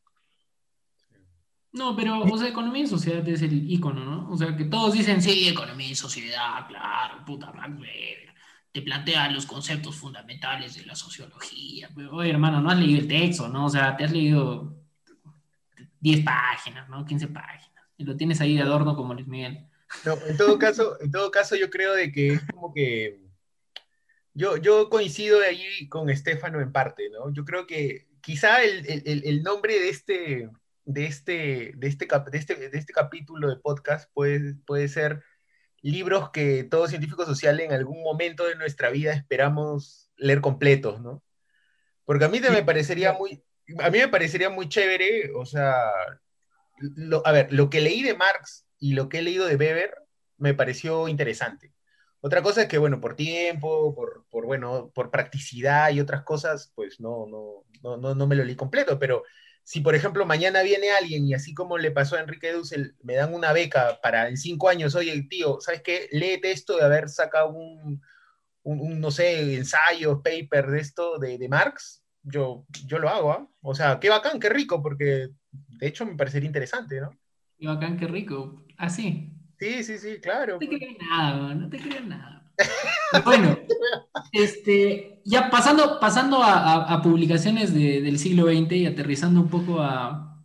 No, 1.73 1.97
pero, 1.97 2.21
o 2.23 2.39
sea, 2.39 2.49
economía 2.49 2.85
y 2.85 2.87
sociedad 2.87 3.29
es 3.29 3.43
el 3.43 3.69
icono, 3.71 4.05
¿no? 4.05 4.31
O 4.31 4.37
sea, 4.37 4.57
que 4.57 4.65
todos 4.65 4.93
dicen, 4.95 5.21
sí, 5.21 5.49
economía 5.49 5.89
y 5.91 5.95
sociedad, 5.97 6.69
claro, 6.69 7.25
puta 7.27 7.51
Weber, 7.51 8.24
te 8.75 8.83
plantea 8.83 9.31
los 9.31 9.47
conceptos 9.47 9.95
fundamentales 9.95 10.75
de 10.75 10.85
la 10.85 10.97
sociología. 10.97 11.89
Oye, 12.11 12.31
hermano, 12.31 12.61
no 12.61 12.71
has 12.71 12.79
leído 12.81 12.99
el 12.99 13.07
texto, 13.07 13.49
¿no? 13.49 13.67
O 13.67 13.71
sea, 13.71 13.97
te 13.97 14.03
has 14.03 14.11
leído 14.11 14.77
10 16.01 16.25
páginas, 16.25 16.89
¿no? 16.89 17.05
15 17.07 17.29
páginas. 17.29 17.71
Y 17.97 18.03
lo 18.05 18.17
tienes 18.17 18.41
ahí 18.41 18.57
de 18.57 18.63
adorno 18.63 18.97
como 18.97 19.15
Luis 19.15 19.29
Miguel. 19.29 19.65
No, 20.05 20.15
en 20.27 20.37
todo 20.37 20.59
caso, 20.59 21.01
en 21.01 21.13
todo 21.13 21.31
caso, 21.31 21.55
yo 21.55 21.71
creo 21.71 21.95
de 21.95 22.11
que 22.11 22.33
es 22.33 22.41
como 22.51 22.75
que 22.75 23.21
yo, 24.33 24.57
yo 24.57 24.91
coincido 24.91 25.39
ahí 25.41 25.89
con 25.89 26.11
Estefano 26.11 26.61
en 26.61 26.73
parte, 26.73 27.09
¿no? 27.11 27.33
Yo 27.33 27.45
creo 27.45 27.69
que 27.69 28.09
quizá 28.21 28.61
el, 28.65 28.85
el- 28.89 29.23
el 29.25 29.43
nombre 29.45 29.79
de 29.79 29.89
este, 29.89 30.51
de 30.85 31.07
este, 31.07 31.75
de 31.77 31.87
este, 31.87 32.09
de 32.09 32.39
este, 32.39 32.55
de 32.71 32.77
este 32.79 32.93
capítulo 32.93 33.49
de 33.51 33.57
podcast 33.57 34.11
puede, 34.13 34.55
puede 34.67 34.89
ser 34.89 35.23
libros 35.85 36.31
que 36.31 36.65
todo 36.65 36.89
científico 36.89 37.27
social 37.27 37.61
en 37.61 37.73
algún 37.73 38.03
momento 38.03 38.47
de 38.47 38.57
nuestra 38.57 38.89
vida 38.91 39.13
esperamos 39.13 40.11
leer 40.17 40.41
completos, 40.41 41.01
¿no? 41.03 41.23
Porque 42.07 42.25
a 42.25 42.29
mí 42.29 42.41
me 42.41 42.63
parecería 42.63 43.13
muy, 43.13 43.43
a 43.79 43.91
mí 43.91 43.99
me 43.99 44.09
parecería 44.09 44.49
muy 44.49 44.69
chévere, 44.69 45.31
o 45.35 45.45
sea, 45.45 45.75
a 47.25 47.33
ver, 47.33 47.53
lo 47.53 47.69
que 47.69 47.83
leí 47.83 48.03
de 48.03 48.15
Marx 48.15 48.67
y 48.79 48.95
lo 48.95 49.09
que 49.11 49.19
he 49.19 49.23
leído 49.23 49.47
de 49.47 49.57
Weber 49.57 49.95
me 50.39 50.55
pareció 50.55 51.07
interesante. 51.07 51.73
Otra 52.21 52.41
cosa 52.41 52.63
es 52.63 52.69
que, 52.69 52.79
bueno, 52.79 53.01
por 53.01 53.15
tiempo, 53.15 53.95
por, 53.95 54.25
por, 54.31 54.47
bueno, 54.47 54.91
por 54.95 55.11
practicidad 55.11 55.91
y 55.91 56.01
otras 56.01 56.23
cosas, 56.23 56.73
pues 56.75 56.99
no, 56.99 57.27
no, 57.27 57.65
no, 57.83 57.99
no, 57.99 58.15
no 58.15 58.27
me 58.27 58.37
lo 58.37 58.45
leí 58.45 58.57
completo, 58.57 58.99
pero 58.99 59.23
si 59.65 59.81
por 59.81 59.95
ejemplo 59.95 60.27
mañana 60.27 60.63
viene 60.63 60.91
alguien 60.91 61.27
y 61.27 61.35
así 61.35 61.55
como 61.55 61.79
le 61.79 61.91
pasó 61.91 62.17
a 62.17 62.21
Enrique 62.21 62.53
Dussel, 62.53 62.95
me 63.03 63.15
dan 63.15 63.35
una 63.35 63.53
beca 63.53 63.99
para 64.03 64.29
en 64.29 64.37
cinco 64.37 64.69
años, 64.69 64.95
oye, 64.95 65.27
tío, 65.29 65.59
¿sabes 65.61 65.83
qué? 65.83 66.09
Léete 66.13 66.53
esto 66.53 66.77
de 66.77 66.85
haber 66.85 67.09
sacado 67.09 67.49
un, 67.49 68.01
un, 68.63 69.01
no 69.01 69.11
sé, 69.11 69.57
ensayo, 69.57 70.23
paper 70.23 70.67
de 70.67 70.81
esto 70.81 71.19
de, 71.19 71.39
de 71.39 71.49
Marx, 71.49 72.05
yo, 72.23 72.67
yo 72.87 72.99
lo 72.99 73.09
hago, 73.09 73.33
¿ah? 73.33 73.49
O 73.63 73.75
sea, 73.75 73.99
qué 74.01 74.09
bacán, 74.09 74.41
qué 74.41 74.49
rico, 74.49 74.83
porque 74.83 75.29
de 75.51 75.87
hecho 75.87 76.07
me 76.07 76.17
parecería 76.17 76.47
interesante, 76.47 77.01
¿no? 77.01 77.11
Qué 77.59 77.67
bacán, 77.67 77.97
qué 77.97 78.07
rico. 78.07 78.65
Así. 78.77 79.31
Sí, 79.59 79.85
sí, 79.85 79.99
sí, 79.99 80.21
claro. 80.21 80.55
No 80.55 80.59
te 80.59 80.69
creo 80.69 80.97
nada, 80.99 81.55
no 81.55 81.69
te 81.69 81.79
creo 81.79 82.01
nada. 82.03 82.34
Bueno, 83.25 83.59
este, 84.33 85.21
ya 85.25 85.51
pasando, 85.51 85.99
pasando 86.01 86.43
a, 86.43 87.01
publicaciones 87.03 87.75
del 87.75 88.19
siglo 88.19 88.47
XX 88.47 88.73
y 88.73 88.87
aterrizando 88.87 89.41
un 89.41 89.49
poco 89.49 89.81
a 89.81 90.43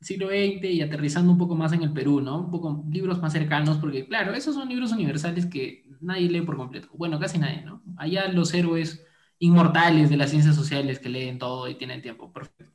siglo 0.00 0.28
XX 0.28 0.64
y 0.64 0.82
aterrizando 0.82 1.32
un 1.32 1.38
poco 1.38 1.56
más 1.56 1.72
en 1.72 1.82
el 1.82 1.92
Perú, 1.92 2.20
¿no? 2.20 2.38
Un 2.38 2.50
poco 2.50 2.84
libros 2.90 3.20
más 3.20 3.32
cercanos, 3.32 3.78
porque 3.78 4.06
claro, 4.06 4.32
esos 4.34 4.54
son 4.54 4.68
libros 4.68 4.92
universales 4.92 5.46
que 5.46 5.84
nadie 6.00 6.28
lee 6.28 6.42
por 6.42 6.56
completo. 6.56 6.88
Bueno, 6.94 7.18
casi 7.18 7.38
nadie, 7.38 7.62
¿no? 7.62 7.82
Allá 7.96 8.28
los 8.28 8.54
héroes 8.54 9.04
inmortales 9.40 10.10
de 10.10 10.16
las 10.16 10.30
ciencias 10.30 10.54
sociales 10.54 10.98
que 10.98 11.08
leen 11.08 11.38
todo 11.38 11.68
y 11.68 11.74
tienen 11.74 12.02
tiempo, 12.02 12.32
perfecto. 12.32 12.72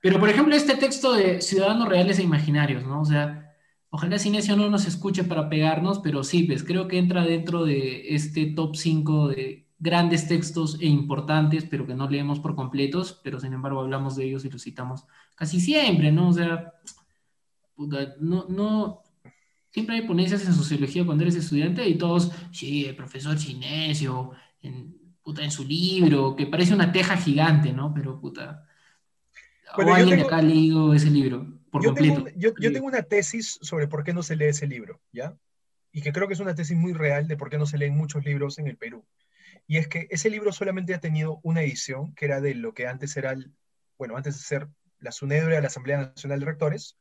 Pero, 0.00 0.18
por 0.18 0.28
ejemplo, 0.28 0.54
este 0.54 0.76
texto 0.76 1.12
de 1.12 1.40
Ciudadanos 1.40 1.88
Reales 1.88 2.18
e 2.18 2.22
Imaginarios, 2.22 2.84
¿no? 2.84 3.00
O 3.00 3.04
sea, 3.04 3.51
Ojalá 3.94 4.18
Sinesio 4.18 4.56
no 4.56 4.70
nos 4.70 4.86
escuche 4.86 5.22
para 5.22 5.50
pegarnos, 5.50 5.98
pero 5.98 6.24
sí, 6.24 6.44
pues 6.44 6.64
creo 6.64 6.88
que 6.88 6.96
entra 6.96 7.26
dentro 7.26 7.66
de 7.66 8.14
este 8.14 8.46
top 8.46 8.74
5 8.74 9.28
de 9.28 9.66
grandes 9.78 10.26
textos 10.26 10.78
e 10.80 10.86
importantes, 10.86 11.66
pero 11.68 11.86
que 11.86 11.94
no 11.94 12.08
leemos 12.08 12.40
por 12.40 12.56
completos, 12.56 13.20
pero 13.22 13.38
sin 13.38 13.52
embargo 13.52 13.80
hablamos 13.80 14.16
de 14.16 14.24
ellos 14.24 14.46
y 14.46 14.50
los 14.50 14.62
citamos 14.62 15.04
casi 15.34 15.60
siempre, 15.60 16.10
¿no? 16.10 16.30
O 16.30 16.32
sea, 16.32 16.72
no, 18.18 18.46
no, 18.48 19.02
siempre 19.70 19.96
hay 19.96 20.06
ponencias 20.06 20.46
en 20.46 20.54
sociología 20.54 21.04
cuando 21.04 21.24
eres 21.24 21.36
estudiante 21.36 21.86
y 21.86 21.96
todos, 21.96 22.32
sí, 22.50 22.86
el 22.86 22.96
profesor 22.96 23.38
Sinesio, 23.38 24.30
en, 24.62 24.96
puta, 25.22 25.44
en 25.44 25.50
su 25.50 25.64
libro, 25.64 26.34
que 26.34 26.46
parece 26.46 26.72
una 26.72 26.92
teja 26.92 27.18
gigante, 27.18 27.74
¿no? 27.74 27.92
Pero 27.92 28.18
puta, 28.18 28.66
o 29.76 29.92
alguien 29.92 30.20
acá 30.20 30.38
ha 30.38 30.42
leído 30.42 30.94
ese 30.94 31.10
libro 31.10 31.60
yo 31.80 31.94
Tengo, 31.94 32.28
yo, 32.36 32.52
tengo 32.54 32.86
una 32.86 33.02
tesis 33.02 33.58
sobre 33.62 33.88
por 33.88 34.04
qué 34.04 34.12
no 34.12 34.22
se 34.22 34.36
lee 34.36 34.46
ese 34.46 34.66
libro, 34.66 35.00
¿ya? 35.12 35.36
Y 35.92 36.02
que 36.02 36.12
creo 36.12 36.26
que 36.26 36.34
es 36.34 36.40
una 36.40 36.54
tesis 36.54 36.76
muy 36.76 36.92
real 36.92 37.28
de 37.28 37.36
por 37.36 37.50
qué 37.50 37.58
no 37.58 37.66
se 37.66 37.78
leen 37.78 37.96
muchos 37.96 38.24
libros 38.24 38.58
en 38.58 38.66
el 38.66 38.76
Perú. 38.76 39.06
Y 39.66 39.78
es 39.78 39.88
que 39.88 40.06
ese 40.10 40.30
libro 40.30 40.52
solamente 40.52 40.94
ha 40.94 41.00
tenido 41.00 41.40
una 41.42 41.62
edición, 41.62 42.14
que 42.14 42.26
era 42.26 42.40
de 42.40 42.54
lo 42.54 42.74
que 42.74 42.86
antes 42.86 43.16
era, 43.16 43.32
el, 43.32 43.52
bueno, 43.98 44.16
antes 44.16 44.34
de 44.34 44.42
ser 44.42 44.68
la 44.98 45.12
SUNEDRE, 45.12 45.60
la 45.60 45.66
Asamblea 45.66 45.98
Nacional 45.98 46.40
de 46.40 46.46
Rectores. 46.46 46.98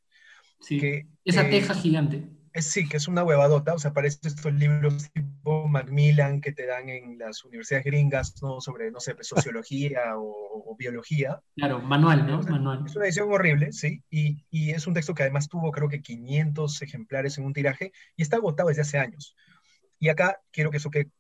Sí, 0.60 0.80
que, 0.80 1.08
esa 1.26 1.48
eh, 1.48 1.50
teja 1.50 1.74
gigante 1.74 2.30
sí, 2.56 2.88
que 2.88 2.98
es 2.98 3.08
una 3.08 3.24
huevadota, 3.24 3.74
o 3.74 3.80
sea, 3.80 3.94
parece 3.94 4.28
estos 4.28 4.54
libros 4.54 5.12
tipo 5.12 5.68
Macmillan 5.68 6.42
que 6.42 6.52
te 6.52 6.66
dan 6.66 6.90
en 6.90 7.18
las 7.18 7.44
universidades 7.46 7.86
gringas, 7.86 8.42
¿no? 8.42 8.62
Sobre, 8.62 8.92
no 8.92 9.00
sé, 9.00 9.16
pues, 9.16 9.28
sociología 9.56 10.18
o, 10.18 10.76
biología. 10.78 11.42
Claro, 11.56 11.80
manual, 11.80 12.26
¿no? 12.26 12.42
manual. 12.42 12.84
Es 12.86 12.96
una 12.96 13.06
edición 13.06 13.32
horrible, 13.32 13.72
sí, 13.72 14.04
y, 14.10 14.46
y, 14.50 14.72
es 14.72 14.88
un 14.88 14.94
texto 14.94 15.14
que 15.14 15.24
además 15.24 15.48
tuvo 15.48 15.72
creo 15.72 15.90
que 15.90 16.02
500 16.02 16.82
ejemplares 16.82 17.38
en 17.38 17.46
un 17.46 17.54
tiraje 17.54 17.92
y 18.16 18.24
está 18.24 18.38
agotado 18.38 18.70
desde 18.70 18.82
hace 18.82 18.98
años. 18.98 19.36
Y 20.00 20.10
acá 20.10 20.42
quiero 20.52 20.72
que 20.72 20.78
eso 20.78 20.90
quede 20.90 21.12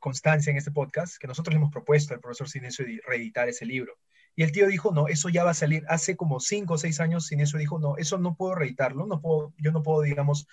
constancia 0.00 0.50
en 0.50 0.56
este 0.56 0.72
podcast, 0.72 1.18
que 1.18 1.28
nosotros 1.28 1.52
le 1.52 1.58
hemos 1.58 1.70
propuesto 1.70 2.14
al 2.14 2.20
profesor 2.20 2.48
Sinesio 2.48 2.86
reeditar 3.06 3.48
ese 3.48 3.66
libro. 3.66 3.94
Y 4.36 4.42
el 4.42 4.52
tío 4.52 4.66
dijo, 4.66 4.92
no, 4.92 5.08
eso 5.08 5.28
ya 5.28 5.44
va 5.44 5.50
a 5.50 5.54
salir. 5.54 5.84
Hace 5.88 6.16
como 6.16 6.40
cinco 6.40 6.74
o 6.74 6.78
seis 6.78 7.00
años 7.00 7.26
Sinesio 7.26 7.58
dijo, 7.58 7.78
no, 7.78 7.96
eso 7.96 8.18
no 8.18 8.34
puedo 8.34 8.54
reeditarlo, 8.54 9.06
no 9.06 9.20
puedo, 9.20 9.52
yo 9.58 9.72
no 9.72 9.82
puedo, 9.82 10.02
digamos, 10.02 10.46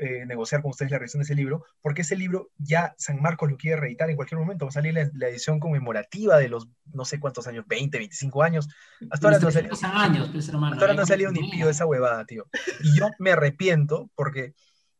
eh, 0.00 0.24
negociar 0.26 0.62
con 0.62 0.70
ustedes 0.70 0.92
la 0.92 0.98
reedición 0.98 1.20
de 1.20 1.24
ese 1.24 1.34
libro, 1.34 1.64
porque 1.82 2.02
ese 2.02 2.14
libro 2.14 2.50
ya 2.56 2.94
San 2.98 3.20
Marcos 3.20 3.50
lo 3.50 3.56
quiere 3.56 3.80
reeditar 3.80 4.08
en 4.08 4.14
cualquier 4.14 4.38
momento. 4.38 4.64
Va 4.64 4.68
a 4.68 4.72
salir 4.72 4.94
la, 4.94 5.28
edición 5.28 5.58
conmemorativa 5.58 6.38
de 6.38 6.48
los 6.48 6.68
no 6.92 7.04
sé 7.04 7.18
cuántos 7.18 7.48
años, 7.48 7.64
20, 7.66 7.98
25 7.98 8.42
años. 8.44 8.68
Hasta 9.10 9.26
ahora 9.26 9.40
no 9.40 9.48
ha 9.48 9.50
salido, 9.50 9.76
años, 9.82 10.30
pues, 10.32 10.48
hermano, 10.48 10.74
hasta 10.74 10.84
ahora 10.84 10.94
no 10.94 11.02
ha 11.02 11.06
salido 11.06 11.32
ni 11.32 11.50
pío 11.50 11.68
esa 11.68 11.84
huevada, 11.84 12.24
tío. 12.26 12.46
Y 12.84 12.96
yo 12.96 13.08
me 13.18 13.32
arrepiento 13.32 14.08
porque 14.14 14.54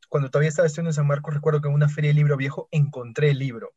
cuando 0.09 0.31
todavía 0.31 0.49
estaba 0.49 0.67
estudiando 0.67 0.91
en 0.91 0.95
San 0.95 1.07
Marcos, 1.07 1.33
recuerdo 1.33 1.61
que 1.61 1.69
en 1.69 1.75
una 1.75 1.89
feria 1.89 2.11
de 2.11 2.15
libro 2.15 2.37
viejo 2.37 2.69
encontré 2.73 3.31
el 3.31 3.39
libro 3.39 3.75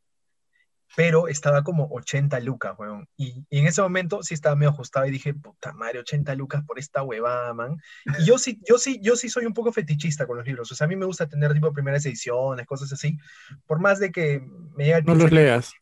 pero 0.96 1.28
estaba 1.28 1.64
como 1.64 1.88
80 1.92 2.40
lucas, 2.42 2.74
weón. 2.78 3.08
Y, 3.18 3.46
en 3.50 3.68
ese 3.68 3.82
momento 3.82 4.24
sí 4.24 4.34
estaba 4.34 4.56
medio 4.56 4.72
ajustado 4.72 5.06
y 5.06 5.12
dije, 5.12 5.34
puta 5.34 5.74
madre, 5.74 6.00
80 6.00 6.36
lucas 6.36 6.64
por 6.66 6.80
esta 6.80 7.04
huevada, 7.04 7.54
man. 7.54 7.78
Y 8.20 8.26
yo 8.26 8.38
sí, 8.38 8.60
yo 8.68 8.78
sí, 8.78 9.00
yo 9.02 9.16
sí 9.16 9.30
soy 9.30 9.46
un 9.46 9.54
poco 9.54 9.72
fetichista 9.72 10.26
con 10.26 10.38
los 10.38 10.46
libros. 10.46 10.72
O 10.72 10.76
sea, 10.76 10.86
a 10.86 10.88
mí 10.88 10.96
me 10.96 11.06
gusta 11.06 11.28
tener 11.28 11.54
tipo 11.54 11.72
primeras 11.74 12.06
ediciones, 12.06 12.66
cosas 12.66 12.92
así. 12.92 13.18
Por 13.66 13.80
más 13.80 14.00
de 14.00 14.12
que 14.12 14.42
me 14.76 14.86
llegue 14.86 15.04
No 15.04 15.16
los 15.16 15.32
leas. 15.32 15.74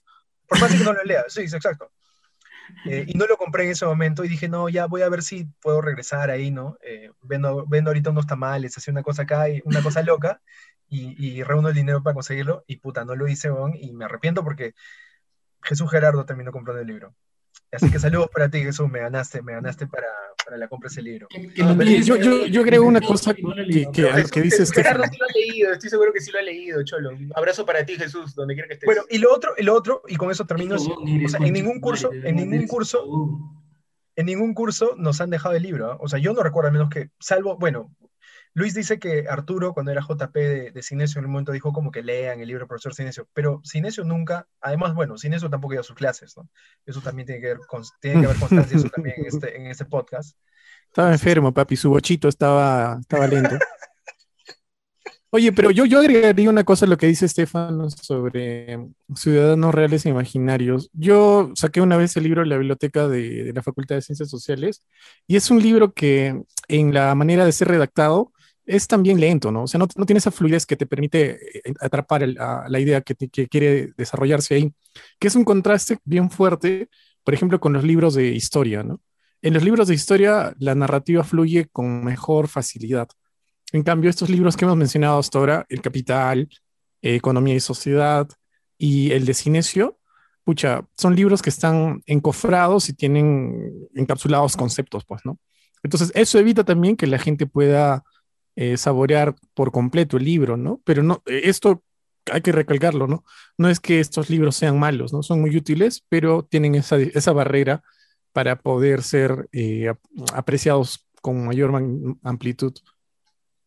Por 0.47 0.59
más 0.59 0.71
de 0.71 0.77
que 0.77 0.83
no 0.83 0.93
los 0.93 1.05
leas, 1.05 1.33
sí, 1.33 1.41
exacto. 1.41 1.91
Eh, 2.85 3.05
y 3.07 3.17
no 3.17 3.25
lo 3.25 3.37
compré 3.37 3.63
en 3.63 3.71
ese 3.71 3.85
momento 3.85 4.23
y 4.23 4.27
dije, 4.27 4.47
no, 4.47 4.69
ya 4.69 4.85
voy 4.85 5.01
a 5.01 5.09
ver 5.09 5.23
si 5.23 5.45
puedo 5.59 5.81
regresar 5.81 6.29
ahí, 6.29 6.51
¿no? 6.51 6.77
Eh, 6.83 7.09
vendo, 7.23 7.65
vendo 7.67 7.89
ahorita 7.89 8.11
unos 8.11 8.27
tamales, 8.27 8.77
así 8.77 8.91
una 8.91 9.01
cosa 9.01 9.23
acá 9.23 9.49
y 9.49 9.61
una 9.65 9.81
cosa 9.81 10.03
loca 10.03 10.41
y, 10.89 11.43
reúno 11.43 11.69
el 11.69 11.75
dinero 11.75 12.01
para 12.03 12.13
conseguirlo 12.13 12.63
y 12.67 12.77
puta, 12.77 13.05
no 13.05 13.15
lo 13.15 13.27
hice, 13.27 13.49
y 13.79 13.91
me 13.93 14.05
arrepiento 14.05 14.43
porque 14.43 14.73
Jesús 15.61 15.89
Gerardo 15.89 16.25
terminó 16.25 16.51
comprando 16.51 16.81
el 16.81 16.87
libro. 16.87 17.13
Así 17.71 17.91
que 17.91 17.99
saludos 17.99 18.29
para 18.33 18.49
ti, 18.49 18.63
Jesús, 18.63 18.89
me 18.89 18.99
ganaste, 18.99 19.43
me 19.43 19.53
ganaste 19.53 19.85
para, 19.85 20.07
para 20.43 20.57
la 20.57 20.67
compra 20.67 20.89
de 20.89 20.93
ese 20.93 21.01
libro. 21.03 21.27
yo, 22.03 22.15
yo, 22.15 22.45
yo 22.47 22.63
creo 22.63 22.83
una 22.83 22.99
cosa 22.99 23.33
que, 23.33 23.43
que, 23.93 24.25
que 24.31 24.41
dices 24.41 24.71
Gerardo 24.71 25.03
sí 25.03 25.17
lo 25.19 25.25
ha 25.25 25.31
leído, 25.33 25.73
estoy 25.73 25.89
seguro 25.91 26.11
que 26.11 26.19
sí 26.19 26.31
lo 26.31 26.39
ha 26.39 26.41
leído, 26.41 26.83
Cholo. 26.83 27.11
Un 27.11 27.31
abrazo 27.35 27.65
para 27.65 27.85
ti, 27.85 27.95
Jesús, 27.95 28.33
donde 28.33 28.55
quiera 28.55 28.67
que 28.67 28.73
estés. 28.73 28.87
Bueno, 28.87 29.03
y 29.09 29.19
lo 29.19 29.31
otro, 29.31 29.53
y 29.55 29.63
lo 29.63 29.75
otro, 29.75 30.01
y 30.07 30.15
con 30.15 30.31
eso 30.31 30.45
termino, 30.45 30.75
o 30.75 31.29
sea, 31.29 31.39
en 31.45 31.53
ningún 31.53 31.79
curso, 31.79 32.09
en 32.11 32.35
ningún 32.35 32.65
curso, 32.65 33.05
en 34.15 34.25
ningún 34.25 34.53
curso 34.55 34.95
nos 34.97 35.21
han 35.21 35.29
dejado 35.29 35.55
el 35.55 35.61
libro. 35.61 35.91
¿ah? 35.91 35.97
O 35.99 36.07
sea, 36.07 36.17
yo 36.17 36.33
no 36.33 36.41
recuerdo 36.41 36.67
al 36.67 36.73
menos 36.73 36.89
que, 36.89 37.11
salvo, 37.19 37.57
bueno, 37.57 37.95
Luis 38.53 38.73
dice 38.73 38.99
que 38.99 39.25
Arturo, 39.29 39.73
cuando 39.73 39.91
era 39.91 40.01
JP 40.01 40.33
de, 40.33 40.71
de 40.71 40.83
Cinesio, 40.83 41.19
en 41.19 41.25
un 41.25 41.31
momento 41.31 41.51
dijo 41.51 41.71
como 41.71 41.91
que 41.91 42.03
lean 42.03 42.39
el 42.39 42.47
libro 42.47 42.67
profesor 42.67 42.95
Cinesio, 42.95 43.27
pero 43.33 43.61
Cinesio 43.63 44.03
nunca, 44.03 44.47
además, 44.59 44.95
bueno, 44.95 45.17
Cinesio 45.17 45.49
tampoco 45.49 45.73
iba 45.73 45.81
a 45.81 45.83
sus 45.83 45.95
clases, 45.95 46.35
¿no? 46.35 46.49
Eso 46.85 47.01
también 47.01 47.27
tiene 47.27 47.41
que, 47.41 47.47
ver 47.47 47.59
tiene 48.01 48.21
que 48.21 48.25
haber 48.25 48.39
constancia 48.39 48.77
eso 48.77 48.89
también 48.89 49.15
en 49.19 49.25
este, 49.25 49.57
en 49.57 49.67
este 49.67 49.85
podcast. 49.85 50.37
Estaba 50.87 51.11
enfermo, 51.11 51.53
papi, 51.53 51.75
su 51.75 51.89
bochito 51.89 52.27
estaba, 52.27 52.97
estaba 52.99 53.27
lento. 53.27 53.55
Oye, 55.31 55.51
pero 55.51 55.69
yo, 55.69 55.85
yo 55.85 55.99
agregaría 55.99 56.49
una 56.49 56.63
cosa 56.63 56.87
a 56.87 56.89
lo 56.89 56.97
que 56.97 57.05
dice 57.05 57.27
Estefano 57.27 57.87
sobre 57.91 58.89
ciudadanos 59.15 59.75
reales 59.75 60.03
e 60.03 60.09
imaginarios. 60.09 60.89
Yo 60.91 61.51
saqué 61.53 61.81
una 61.81 61.97
vez 61.97 62.17
el 62.17 62.23
libro 62.23 62.41
de 62.41 62.47
la 62.47 62.57
biblioteca 62.57 63.07
de, 63.07 63.43
de, 63.43 63.53
la 63.53 63.61
Facultad 63.61 63.95
de 63.95 64.01
Ciencias 64.01 64.27
Sociales 64.27 64.83
y 65.27 65.35
es 65.35 65.51
un 65.51 65.61
libro 65.61 65.93
que 65.93 66.41
en 66.67 66.93
la 66.95 67.13
manera 67.13 67.45
de 67.45 67.51
ser 67.51 67.67
redactado 67.67 68.33
es 68.69 68.87
también 68.87 69.19
lento, 69.19 69.51
¿no? 69.51 69.63
O 69.63 69.67
sea, 69.67 69.79
no, 69.79 69.87
no 69.95 70.05
tiene 70.05 70.19
esa 70.19 70.29
fluidez 70.29 70.67
que 70.67 70.75
te 70.75 70.85
permite 70.85 71.57
eh, 71.57 71.73
atrapar 71.81 72.27
la 72.27 72.79
idea 72.79 73.01
que, 73.01 73.15
que, 73.15 73.47
quiere 73.47 73.93
desarrollarse 73.97 74.53
ahí, 74.53 74.71
que 75.19 75.27
es 75.27 75.35
un 75.35 75.43
contraste 75.43 75.97
bien 76.03 76.29
fuerte, 76.29 76.87
por 77.23 77.33
ejemplo, 77.33 77.59
con 77.59 77.73
los 77.73 77.83
libros 77.83 78.13
de 78.13 78.27
historia, 78.27 78.83
¿no? 78.83 79.01
En 79.41 79.55
los 79.55 79.63
libros 79.63 79.87
de 79.87 79.95
historia 79.95 80.53
la 80.59 80.75
narrativa 80.75 81.23
fluye 81.23 81.67
con 81.71 82.03
mejor 82.03 82.47
facilidad. 82.47 83.07
En 83.71 83.81
cambio, 83.81 84.09
estos 84.09 84.29
libros 84.29 84.55
que 84.55 84.65
hemos 84.65 84.77
mencionado 84.77 85.17
hasta 85.17 85.39
ahora, 85.39 85.65
El 85.67 85.81
Capital, 85.81 86.47
Economía 87.01 87.55
y 87.55 87.59
Sociedad 87.59 88.27
y 88.77 89.11
el 89.11 89.25
de 89.25 89.33
Cinesio, 89.33 89.97
pucha, 90.43 90.85
son 90.95 91.15
libros 91.15 91.41
que 91.41 91.49
están 91.49 92.03
encofrados 92.05 92.87
y 92.89 92.93
tienen 92.93 93.87
encapsulados 93.95 94.55
conceptos, 94.55 95.05
pues, 95.05 95.21
¿no? 95.25 95.39
Entonces, 95.81 96.11
eso 96.13 96.37
evita 96.37 96.63
también 96.63 96.95
que 96.95 97.07
la 97.07 97.17
gente 97.17 97.47
pueda 97.47 98.03
eh, 98.61 98.75
saborear 98.75 99.35
por 99.53 99.71
completo 99.71 100.17
el 100.17 100.25
libro, 100.25 100.57
¿no? 100.57 100.81
Pero 100.83 101.01
no, 101.01 101.23
eh, 101.27 101.43
esto 101.45 101.81
hay 102.29 102.41
que 102.41 102.51
recalcarlo, 102.51 103.07
¿no? 103.07 103.23
No 103.57 103.69
es 103.69 103.79
que 103.79 104.01
estos 104.01 104.29
libros 104.29 104.57
sean 104.57 104.77
malos, 104.77 105.13
¿no? 105.13 105.23
Son 105.23 105.39
muy 105.39 105.55
útiles, 105.55 106.03
pero 106.09 106.43
tienen 106.43 106.75
esa, 106.75 106.97
esa 106.97 107.31
barrera 107.31 107.81
para 108.33 108.57
poder 108.57 109.01
ser 109.01 109.47
eh, 109.53 109.93
apreciados 110.33 111.07
con 111.21 111.45
mayor 111.45 111.71
amplitud. 112.21 112.73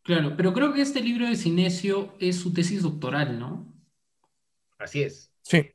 Claro, 0.03 0.35
pero 0.37 0.53
creo 0.53 0.75
que 0.75 0.83
este 0.83 1.01
libro 1.01 1.27
de 1.27 1.37
Cinesio 1.37 2.15
es 2.21 2.37
su 2.37 2.53
tesis 2.53 2.83
doctoral, 2.83 3.39
¿no? 3.39 3.75
Así 4.79 5.03
es. 5.03 5.33
Sí. 5.41 5.71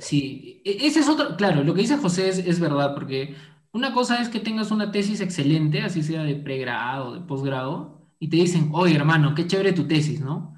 Sí, 0.00 0.62
e-, 0.64 0.86
ese 0.86 1.00
es 1.00 1.08
otro, 1.08 1.36
claro, 1.36 1.64
lo 1.64 1.74
que 1.74 1.80
dice 1.80 1.96
José 1.96 2.28
es, 2.28 2.60
verdad, 2.60 2.94
porque 2.94 3.34
una 3.72 3.92
cosa 3.92 4.20
es 4.20 4.28
que 4.28 4.40
tengas 4.40 4.70
una 4.70 4.90
tesis 4.90 5.20
excelente, 5.20 5.82
así 5.82 6.02
sea 6.02 6.22
de 6.22 6.36
pregrado, 6.36 7.14
de 7.14 7.20
posgrado, 7.20 8.08
y 8.18 8.28
te 8.28 8.36
dicen, 8.36 8.70
oye 8.72 8.96
hermano, 8.96 9.34
qué 9.34 9.46
chévere 9.46 9.72
tu 9.72 9.86
tesis, 9.86 10.20
¿no? 10.20 10.56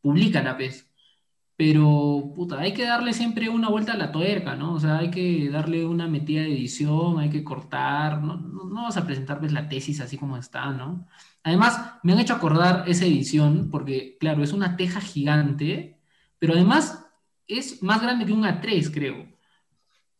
Publícala, 0.00 0.56
pues. 0.56 0.88
Pero, 1.56 2.32
puta, 2.34 2.58
hay 2.58 2.72
que 2.74 2.84
darle 2.84 3.12
siempre 3.12 3.48
una 3.48 3.68
vuelta 3.68 3.92
a 3.92 3.96
la 3.96 4.10
tuerca, 4.10 4.56
¿no? 4.56 4.74
O 4.74 4.80
sea, 4.80 4.98
hay 4.98 5.10
que 5.10 5.48
darle 5.50 5.84
una 5.84 6.08
metida 6.08 6.42
de 6.42 6.52
edición, 6.52 7.18
hay 7.20 7.30
que 7.30 7.44
cortar, 7.44 8.22
no, 8.22 8.36
no, 8.36 8.82
vas 8.82 8.96
a 8.96 9.06
presentar 9.06 9.38
pues, 9.38 9.52
la 9.52 9.68
tesis 9.68 10.00
así 10.00 10.16
como 10.16 10.36
está, 10.36 10.70
¿no? 10.72 11.06
Además, 11.44 11.98
me 12.02 12.12
han 12.12 12.20
hecho 12.20 12.34
acordar 12.34 12.84
esa 12.88 13.04
edición, 13.04 13.68
porque, 13.70 14.16
claro, 14.18 14.42
es 14.42 14.52
una 14.52 14.76
teja 14.76 15.00
gigante, 15.00 15.98
pero 16.38 16.54
además 16.54 17.06
es 17.46 17.82
más 17.82 18.02
grande 18.02 18.26
que 18.26 18.32
un 18.32 18.44
A3, 18.44 18.90
creo. 18.92 19.26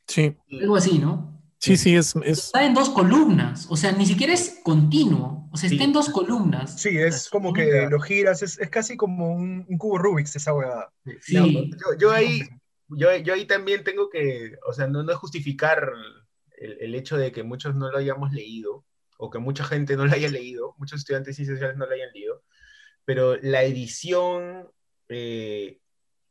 Sí. 0.06 0.36
Algo 0.60 0.76
así, 0.76 0.98
¿no? 0.98 1.31
Sí, 1.62 1.76
sí, 1.76 1.94
es, 1.94 2.16
Está 2.24 2.64
en 2.64 2.74
dos 2.74 2.90
columnas, 2.90 3.68
o 3.70 3.76
sea, 3.76 3.92
ni 3.92 4.04
siquiera 4.04 4.32
es 4.32 4.58
continuo, 4.64 5.48
o 5.52 5.56
sea, 5.56 5.70
está 5.70 5.84
en 5.84 5.92
dos 5.92 6.08
columnas. 6.08 6.80
Sí, 6.80 6.98
es 6.98 7.28
como 7.30 7.52
que 7.52 7.86
lo 7.88 8.00
giras, 8.00 8.42
es, 8.42 8.58
casi 8.68 8.96
como 8.96 9.32
un, 9.32 9.64
cubo 9.78 9.96
Rubik's 9.96 10.34
esa 10.34 10.52
hueá. 10.52 10.92
Sí. 11.20 11.70
yo, 12.00 12.10
ahí, 12.10 12.40
yo, 12.88 13.08
ahí 13.08 13.46
también 13.46 13.84
tengo 13.84 14.10
que, 14.10 14.56
o 14.66 14.72
sea, 14.72 14.88
no, 14.88 15.04
no 15.04 15.12
es 15.12 15.18
justificar 15.18 15.88
el, 16.58 16.78
el, 16.80 16.94
hecho 16.96 17.16
de 17.16 17.30
que 17.30 17.44
muchos 17.44 17.76
no 17.76 17.92
lo 17.92 17.98
hayamos 17.98 18.32
leído, 18.32 18.84
o 19.16 19.30
que 19.30 19.38
mucha 19.38 19.62
gente 19.62 19.96
no 19.96 20.04
lo 20.04 20.12
haya 20.12 20.28
leído, 20.28 20.74
muchos 20.78 20.98
estudiantes 20.98 21.38
y 21.38 21.46
sociales 21.46 21.76
no 21.76 21.86
lo 21.86 21.94
hayan 21.94 22.12
leído, 22.12 22.42
pero 23.04 23.36
la 23.36 23.62
edición 23.62 24.68
eh, 25.08 25.78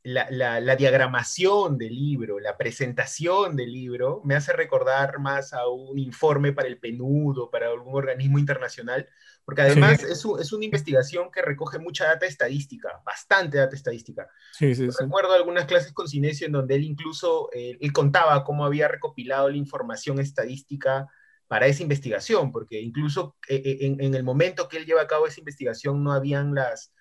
la, 0.04 0.76
diagramación 0.76 1.78
del 1.78 1.94
libro, 1.94 2.40
la 2.40 2.58
presentación 2.58 3.56
del 3.56 3.72
libro, 3.72 4.22
me 4.24 4.36
hace 4.36 4.54
recordar 4.54 5.20
más 5.20 5.54
a 5.54 5.68
un 5.68 6.00
informe 6.00 6.54
para 6.54 6.68
el 6.68 6.80
PNUD 6.80 7.38
o 7.38 7.52
para 7.52 7.68
algún 7.68 7.96
organismo 7.96 8.40
internacional, 8.40 9.08
porque 9.46 9.62
además 9.62 10.04
es, 10.04 10.26
una 10.26 10.66
investigación 10.66 11.30
que 11.32 11.42
recoge 11.42 11.78
mucha 11.78 12.06
data 12.06 12.26
estadística, 12.26 13.02
bastante 13.06 13.58
data 13.58 13.76
estadística. 13.76 14.28
Sí, 14.54 14.74
sí, 14.74 14.88
recuerdo 15.00 15.34
algunas 15.34 15.66
clases 15.66 15.94
con 15.94 16.08
Cinesio 16.08 16.48
en 16.48 16.54
donde 16.54 16.76
él 16.76 16.84
incluso 16.84 17.50
eh, 17.54 17.78
él 17.80 17.94
contaba 17.94 18.44
cómo 18.44 18.66
había 18.66 18.88
recopilado 18.88 19.50
la 19.50 19.58
información 19.58 20.20
estadística 20.20 21.08
para 21.48 21.68
esa 21.68 21.84
investigación, 21.84 22.52
porque 22.52 22.82
incluso 22.82 23.36
eh, 23.48 23.62
eh, 23.64 23.78
en, 23.82 24.02
en 24.02 24.16
el 24.16 24.24
momento 24.24 24.68
que 24.68 24.78
él 24.78 24.86
lleva 24.86 25.02
a 25.02 25.08
cabo 25.08 25.28
esa 25.28 25.42
investigación 25.42 26.04
no 26.04 26.14
habían 26.14 26.56
las 26.56 26.94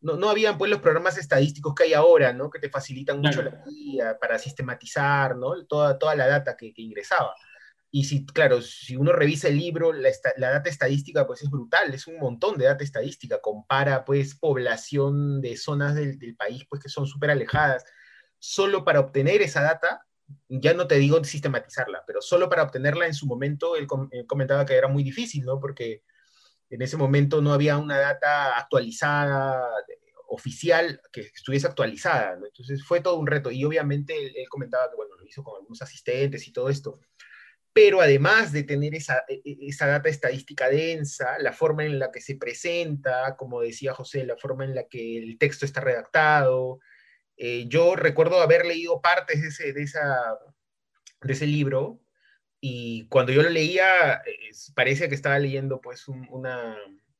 no, 0.00 0.16
no 0.16 0.28
habían 0.28 0.58
pues 0.58 0.70
los 0.70 0.80
programas 0.80 1.18
estadísticos 1.18 1.74
que 1.74 1.84
hay 1.84 1.94
ahora, 1.94 2.32
¿no? 2.32 2.50
Que 2.50 2.58
te 2.58 2.70
facilitan 2.70 3.20
mucho 3.20 3.42
la 3.42 3.62
guía 3.66 4.18
para 4.20 4.38
sistematizar, 4.38 5.36
¿no? 5.36 5.64
Toda, 5.66 5.98
toda 5.98 6.14
la 6.14 6.26
data 6.26 6.56
que, 6.56 6.72
ingresaba. 6.76 7.34
Y 7.90 8.04
si, 8.04 8.26
claro, 8.26 8.60
si 8.60 8.96
uno 8.96 9.12
revisa 9.12 9.48
el 9.48 9.56
libro, 9.56 9.92
la, 9.92 10.10
data 10.36 10.68
estadística 10.68 11.26
pues 11.26 11.42
es 11.42 11.50
brutal, 11.50 11.94
es 11.94 12.06
un 12.06 12.18
montón 12.18 12.58
de 12.58 12.66
data 12.66 12.84
estadística, 12.84 13.40
compara 13.40 14.04
pues 14.04 14.34
población 14.34 15.40
de 15.40 15.56
zonas 15.56 15.94
del, 15.94 16.36
país 16.36 16.64
pues 16.68 16.82
que 16.82 16.88
son 16.88 17.06
súper 17.06 17.30
alejadas. 17.30 17.84
Solo 18.38 18.84
para 18.84 19.00
obtener 19.00 19.40
esa 19.40 19.62
data, 19.62 20.04
ya 20.48 20.74
no 20.74 20.86
te 20.86 20.96
digo 20.96 21.22
sistematizarla, 21.24 22.04
pero 22.06 22.20
solo 22.20 22.50
para 22.50 22.64
obtenerla 22.64 23.06
en 23.06 23.14
su 23.14 23.26
momento, 23.26 23.76
él, 23.76 23.86
él 24.10 24.26
comentaba 24.26 24.66
que 24.66 24.74
era 24.74 24.88
muy 24.88 25.02
difícil, 25.02 25.44
¿no? 25.44 25.58
Porque 25.58 26.02
en 26.70 26.82
ese 26.82 26.96
momento 26.96 27.40
no 27.40 27.52
había 27.52 27.78
una 27.78 27.98
data 27.98 28.58
actualizada, 28.58 29.62
oficial, 30.28 31.00
que 31.12 31.20
estuviese 31.20 31.66
actualizada, 31.66 32.34
Entonces 32.34 32.84
fue 32.84 33.00
todo 33.00 33.16
un 33.16 33.26
reto. 33.26 33.50
Y 33.50 33.64
obviamente 33.64 34.14
él, 34.16 34.48
comentaba 34.48 34.90
que, 34.90 34.96
bueno, 34.96 35.14
lo 35.16 35.26
hizo 35.26 35.42
con 35.42 35.56
algunos 35.56 35.82
asistentes 35.82 36.46
y 36.48 36.52
todo 36.52 36.68
esto. 36.68 37.00
Pero 37.72 38.00
además 38.00 38.52
de 38.52 38.62
tener 38.64 38.94
esa, 38.94 39.24
e, 39.28 39.42
e, 39.44 39.68
esa 39.68 39.86
data 39.86 40.08
estadística 40.08 40.68
densa, 40.68 41.38
la 41.38 41.52
forma 41.52 41.84
en 41.84 41.98
la 41.98 42.10
que 42.10 42.20
se 42.20 42.36
presenta, 42.36 43.36
como 43.36 43.60
decía 43.60 43.94
José, 43.94 44.24
la 44.24 44.36
forma 44.36 44.64
en 44.64 44.74
la 44.74 44.84
que 44.88 45.18
el 45.18 45.38
texto 45.38 45.64
está 45.66 45.80
redactado. 45.80 46.80
Eh, 47.36 47.66
yo 47.68 47.96
recuerdo 47.96 48.40
haber 48.40 48.66
leído 48.66 49.00
partes 49.00 49.42
de 49.42 49.48
ese, 49.48 49.72
de 49.72 49.82
esa, 49.82 50.38
de 51.22 51.32
ese 51.32 51.46
libro 51.46 52.00
y 52.60 53.06
cuando 53.08 53.32
yo 53.32 53.42
lo 53.42 53.50
leía, 53.50 54.22
parecía 54.74 55.08
que 55.08 55.14
estaba 55.14 55.38
leyendo 55.38 55.80
pues 55.80 56.08
un, 56.08 56.26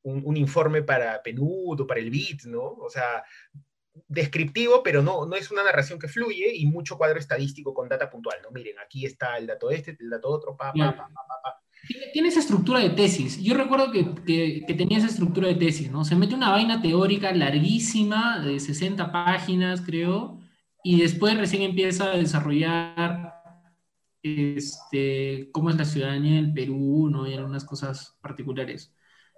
un, 0.03 0.37
informe 0.37 0.81
para 0.81 1.21
PNUD 1.21 1.81
o 1.81 1.87
para 1.87 1.99
el 1.99 2.09
BIT, 2.09 2.45
¿no? 2.45 2.63
O 2.63 2.89
sea, 2.89 3.23
descriptivo, 4.07 4.83
pero 4.83 5.01
no, 5.01 5.25
no 5.25 5.35
es 5.35 5.51
una 5.51 5.63
narración 5.63 5.99
que 5.99 6.07
fluye 6.07 6.55
y 6.55 6.65
mucho 6.65 6.97
cuadro 6.97 7.19
estadístico 7.19 7.73
con 7.73 7.89
data 7.89 8.09
puntual, 8.09 8.37
¿no? 8.43 8.51
Miren, 8.51 8.79
aquí 8.79 9.05
está 9.05 9.37
el 9.37 9.47
dato 9.47 9.69
este, 9.69 9.97
el 9.99 10.09
dato 10.09 10.29
otro, 10.29 10.55
pa, 10.55 10.73
pa, 10.73 10.95
pa, 10.95 11.07
pa, 11.07 11.61
Tiene 12.13 12.29
esa 12.29 12.39
estructura 12.39 12.79
de 12.79 12.91
tesis. 12.91 13.41
Yo 13.41 13.55
recuerdo 13.55 13.91
que, 13.91 14.13
que, 14.25 14.63
que, 14.65 14.73
tenía 14.73 14.97
esa 14.99 15.07
estructura 15.07 15.47
de 15.47 15.55
tesis, 15.55 15.91
¿no? 15.91 16.05
Se 16.05 16.15
mete 16.15 16.35
una 16.35 16.51
vaina 16.51 16.81
teórica 16.81 17.31
larguísima, 17.31 18.39
de 18.39 18.59
60 18.59 19.11
páginas, 19.11 19.81
creo, 19.81 20.39
y 20.83 21.01
después 21.01 21.37
recién 21.37 21.63
empieza 21.63 22.11
a 22.11 22.17
desarrollar 22.17 23.36
este, 24.23 25.49
cómo 25.51 25.69
es 25.69 25.77
la 25.77 25.85
ciudadanía 25.85 26.35
del 26.35 26.53
Perú, 26.53 27.09
¿no? 27.09 27.27
Y 27.27 27.33
algunas 27.33 27.65
cosas 27.65 28.17
particulares. 28.21 28.93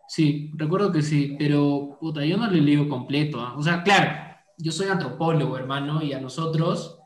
Sí, 0.08 0.52
recuerdo 0.56 0.92
que 0.92 1.02
sí, 1.02 1.36
pero 1.38 1.98
puta, 2.00 2.26
yo 2.26 2.38
no 2.38 2.48
lo 2.48 2.58
he 2.58 2.62
leído 2.62 2.90
completo. 2.90 3.40
¿ah? 3.42 3.56
O 3.58 3.62
sea, 3.62 3.84
claro, 3.84 4.12
yo 4.58 4.72
soy 4.72 4.88
antropólogo, 4.88 5.58
hermano, 5.58 6.02
y 6.02 6.14
a 6.14 6.20
nosotros, 6.20 7.00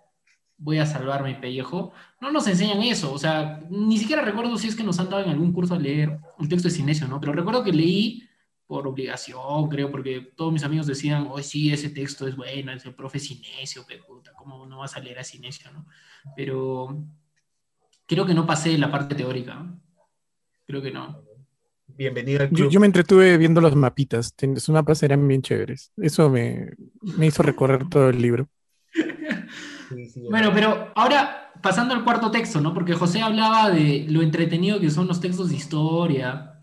voy 0.57 0.79
a 0.79 0.86
salvar 0.86 1.23
mi 1.23 1.36
pellejo, 1.36 1.91
no 2.21 2.31
nos 2.31 2.47
enseñan 2.47 2.81
eso. 2.81 3.13
O 3.13 3.19
sea, 3.19 3.62
ni 3.69 3.97
siquiera 3.97 4.21
recuerdo 4.21 4.57
si 4.57 4.67
es 4.69 4.75
que 4.75 4.83
nos 4.83 4.99
han 4.99 5.09
dado 5.09 5.23
en 5.23 5.29
algún 5.31 5.51
curso 5.51 5.73
a 5.73 5.79
leer 5.79 6.17
un 6.39 6.47
texto 6.47 6.69
de 6.69 6.73
Cinesio, 6.75 7.07
¿no? 7.07 7.19
Pero 7.19 7.33
recuerdo 7.33 7.63
que 7.63 7.73
leí 7.73 8.23
por 8.65 8.88
obligación, 8.88 9.67
creo, 9.69 9.91
porque 9.91 10.31
todos 10.36 10.53
mis 10.53 10.63
amigos 10.63 10.88
decían, 10.88 11.27
hoy 11.29 11.43
sí, 11.43 11.71
ese 11.73 11.89
texto 11.89 12.27
es 12.27 12.36
bueno, 12.36 12.71
es 12.71 12.86
el 12.86 12.95
profe 12.95 13.19
Cinesio, 13.19 13.83
pero 13.88 14.05
puta, 14.05 14.31
¿cómo 14.33 14.65
no 14.65 14.79
vas 14.79 14.95
a 14.95 14.99
leer 14.99 15.19
a 15.19 15.23
Cinesio, 15.23 15.71
no? 15.71 15.86
Pero 16.36 17.05
Creo 18.13 18.28
que 18.28 18.36
no 18.36 18.45
pasé 18.45 18.78
la 18.78 18.91
parte 18.91 19.15
teórica. 19.15 19.65
Creo 20.67 20.84
que 20.84 20.91
no. 20.91 21.23
Bienvenido 21.88 22.43
al 22.43 22.49
club. 22.49 22.69
Yo, 22.69 22.80
me 22.80 22.86
entretuve 22.86 23.39
viendo 23.39 23.60
los 23.60 23.76
mapitas. 23.76 24.36
Los 24.39 24.69
mapas 24.69 25.02
eran 25.02 25.28
bien 25.28 25.41
chéveres. 25.41 25.91
Eso 25.97 26.30
me, 26.30 26.73
hizo 27.19 27.41
recorrer 27.41 27.89
todo 27.89 28.10
el 28.10 28.21
libro. 28.21 28.47
bueno, 30.30 30.52
pero 30.54 30.91
ahora 30.93 31.54
pasando 31.63 31.95
al 31.95 32.04
cuarto 32.04 32.30
texto, 32.30 32.62
¿no? 32.62 32.71
Porque 32.71 32.93
José 32.93 33.23
hablaba 33.23 33.71
de 33.71 34.06
lo 34.08 34.21
entretenido 34.21 34.80
que 34.80 34.91
son 34.91 35.08
los 35.08 35.19
textos 35.19 35.49
de 35.49 35.56
historia 35.56 36.60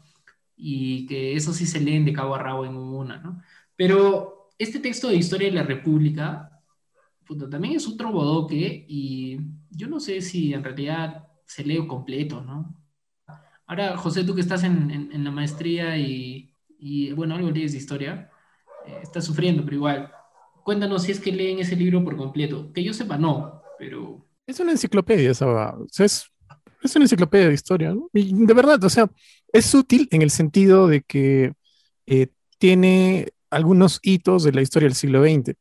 y 0.56 1.04
que 1.06 1.34
eso 1.34 1.52
sí 1.52 1.66
se 1.66 1.80
leen 1.80 2.04
de 2.04 2.12
cabo 2.12 2.36
a 2.36 2.38
rabo 2.38 2.64
en 2.64 2.76
una, 2.76 3.18
¿no? 3.18 3.42
Pero 3.74 4.50
este 4.56 4.78
texto 4.78 5.08
de 5.08 5.16
Historia 5.16 5.48
de 5.48 5.54
la 5.54 5.64
República, 5.64 6.62
también 7.50 7.74
es 7.74 7.88
otro 7.88 8.12
bodoque 8.12 8.84
y 8.88 9.40
yo 9.70 9.88
no 9.88 9.98
sé 9.98 10.20
si 10.20 10.54
en 10.54 10.62
realidad 10.62 11.26
se 11.50 11.64
lee 11.64 11.84
completo, 11.84 12.40
¿no? 12.40 12.76
Ahora, 13.66 13.96
José, 13.96 14.22
tú 14.22 14.36
que 14.36 14.40
estás 14.40 14.62
en, 14.62 15.24
la 15.24 15.30
maestría 15.32 15.98
y, 15.98 17.12
bueno, 17.14 17.34
algo 17.34 17.50
lees 17.50 17.72
de 17.72 17.78
historia, 17.78 18.30
eh, 18.86 19.00
estás 19.02 19.24
sufriendo, 19.24 19.64
pero 19.64 19.76
igual, 19.76 20.12
cuéntanos 20.64 21.02
si 21.02 21.12
es 21.12 21.18
que 21.18 21.32
leen 21.32 21.58
ese 21.58 21.74
libro 21.74 22.04
por 22.04 22.16
completo. 22.16 22.72
Que 22.72 22.84
yo 22.84 22.92
sepa, 22.92 23.18
no, 23.18 23.62
pero... 23.78 24.24
Es 24.46 24.60
una 24.60 24.72
enciclopedia, 24.72 25.32
esa, 25.32 25.76
sea, 25.88 26.06
es, 26.06 26.30
una 26.94 27.04
enciclopedia 27.04 27.48
de 27.48 27.54
historia, 27.54 27.94
¿no? 27.94 28.08
Y 28.12 28.32
de 28.32 28.54
verdad, 28.54 28.82
o 28.84 28.88
sea, 28.88 29.10
es 29.52 29.74
útil 29.74 30.08
en 30.12 30.22
el 30.22 30.30
sentido 30.30 30.86
de 30.86 31.02
que 31.02 31.52
eh, 32.06 32.28
tiene 32.58 33.32
algunos 33.50 33.98
hitos 34.02 34.44
de 34.44 34.52
la 34.52 34.62
historia 34.62 34.88
del 34.88 34.96
siglo 34.96 35.22
XX 35.22 35.56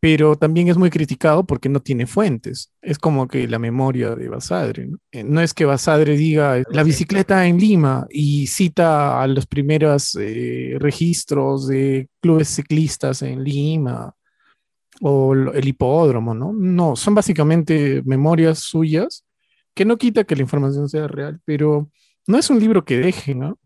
pero 0.00 0.34
también 0.34 0.68
es 0.68 0.78
muy 0.78 0.88
criticado 0.88 1.44
porque 1.44 1.68
no 1.68 1.80
tiene 1.80 2.06
fuentes. 2.06 2.72
Es 2.80 2.98
como 2.98 3.28
que 3.28 3.46
la 3.46 3.58
memoria 3.58 4.14
de 4.14 4.30
Basadre. 4.30 4.86
¿no? 4.86 4.98
Eh, 5.12 5.44
es 5.44 5.52
que 5.52 5.66
Basadre 5.66 6.16
diga 6.16 6.62
la 6.70 6.82
bicicleta 6.82 7.46
en 7.46 7.58
Lima 7.58 8.06
y 8.08 8.46
cita 8.46 9.22
a 9.22 9.26
los 9.26 9.46
primeros 9.46 10.16
eh, 10.18 10.76
registros 10.78 11.68
de 11.68 12.08
clubes 12.20 12.48
ciclistas 12.48 13.20
en 13.20 13.44
Lima 13.44 14.14
o 15.02 15.34
el 15.34 15.68
hipódromo, 15.68 16.34
¿no? 16.34 16.52
No, 16.52 16.96
son 16.96 17.14
básicamente 17.14 18.02
memorias 18.04 18.58
suyas 18.58 19.24
que 19.74 19.84
no 19.84 19.96
quita 19.96 20.24
que 20.24 20.36
la 20.36 20.42
información 20.42 20.88
sea 20.88 21.08
real, 21.08 21.40
pero 21.44 21.90
no 22.26 22.38
es 22.38 22.50
un 22.50 22.58
libro 22.58 22.84
que 22.84 22.98
deje, 22.98 23.34
¿no? 23.34 23.58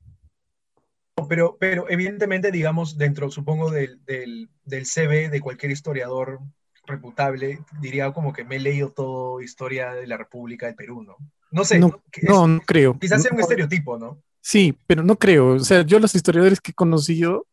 Pero, 1.28 1.56
pero 1.58 1.88
evidentemente, 1.88 2.50
digamos, 2.50 2.98
dentro, 2.98 3.30
supongo, 3.30 3.70
del, 3.70 4.04
del, 4.04 4.48
del 4.64 4.84
CV 4.86 5.28
de 5.28 5.40
cualquier 5.40 5.72
historiador 5.72 6.40
reputable, 6.86 7.60
diría 7.80 8.12
como 8.12 8.32
que 8.32 8.44
me 8.44 8.56
he 8.56 8.60
leído 8.60 8.90
todo 8.90 9.40
historia 9.40 9.92
de 9.92 10.06
la 10.06 10.16
República 10.16 10.66
del 10.66 10.74
Perú, 10.74 11.02
¿no? 11.02 11.16
No 11.50 11.64
sé. 11.64 11.78
No, 11.78 12.00
no, 12.22 12.60
creo. 12.66 12.98
Quizás 12.98 13.22
sea 13.22 13.32
un 13.32 13.40
estereotipo, 13.40 13.96
¿no? 13.96 14.20
Sí, 14.40 14.76
pero 14.86 15.02
no 15.02 15.16
creo. 15.16 15.54
O 15.54 15.60
sea, 15.60 15.82
yo 15.82 15.98
los 15.98 16.14
historiadores 16.14 16.60
que 16.60 16.72
he 16.72 16.74
conocido 16.74 17.46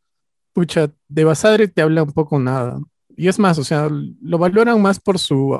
pucha, 0.53 0.91
de 1.07 1.23
Basadre 1.23 1.67
te 1.67 1.81
habla 1.81 2.03
un 2.03 2.11
poco 2.11 2.39
nada. 2.39 2.79
Y 3.15 3.27
es 3.27 3.39
más, 3.39 3.57
o 3.57 3.63
sea, 3.63 3.89
lo 3.89 4.37
valoran 4.37 4.81
más 4.81 4.99
por 4.99 5.19
su, 5.19 5.59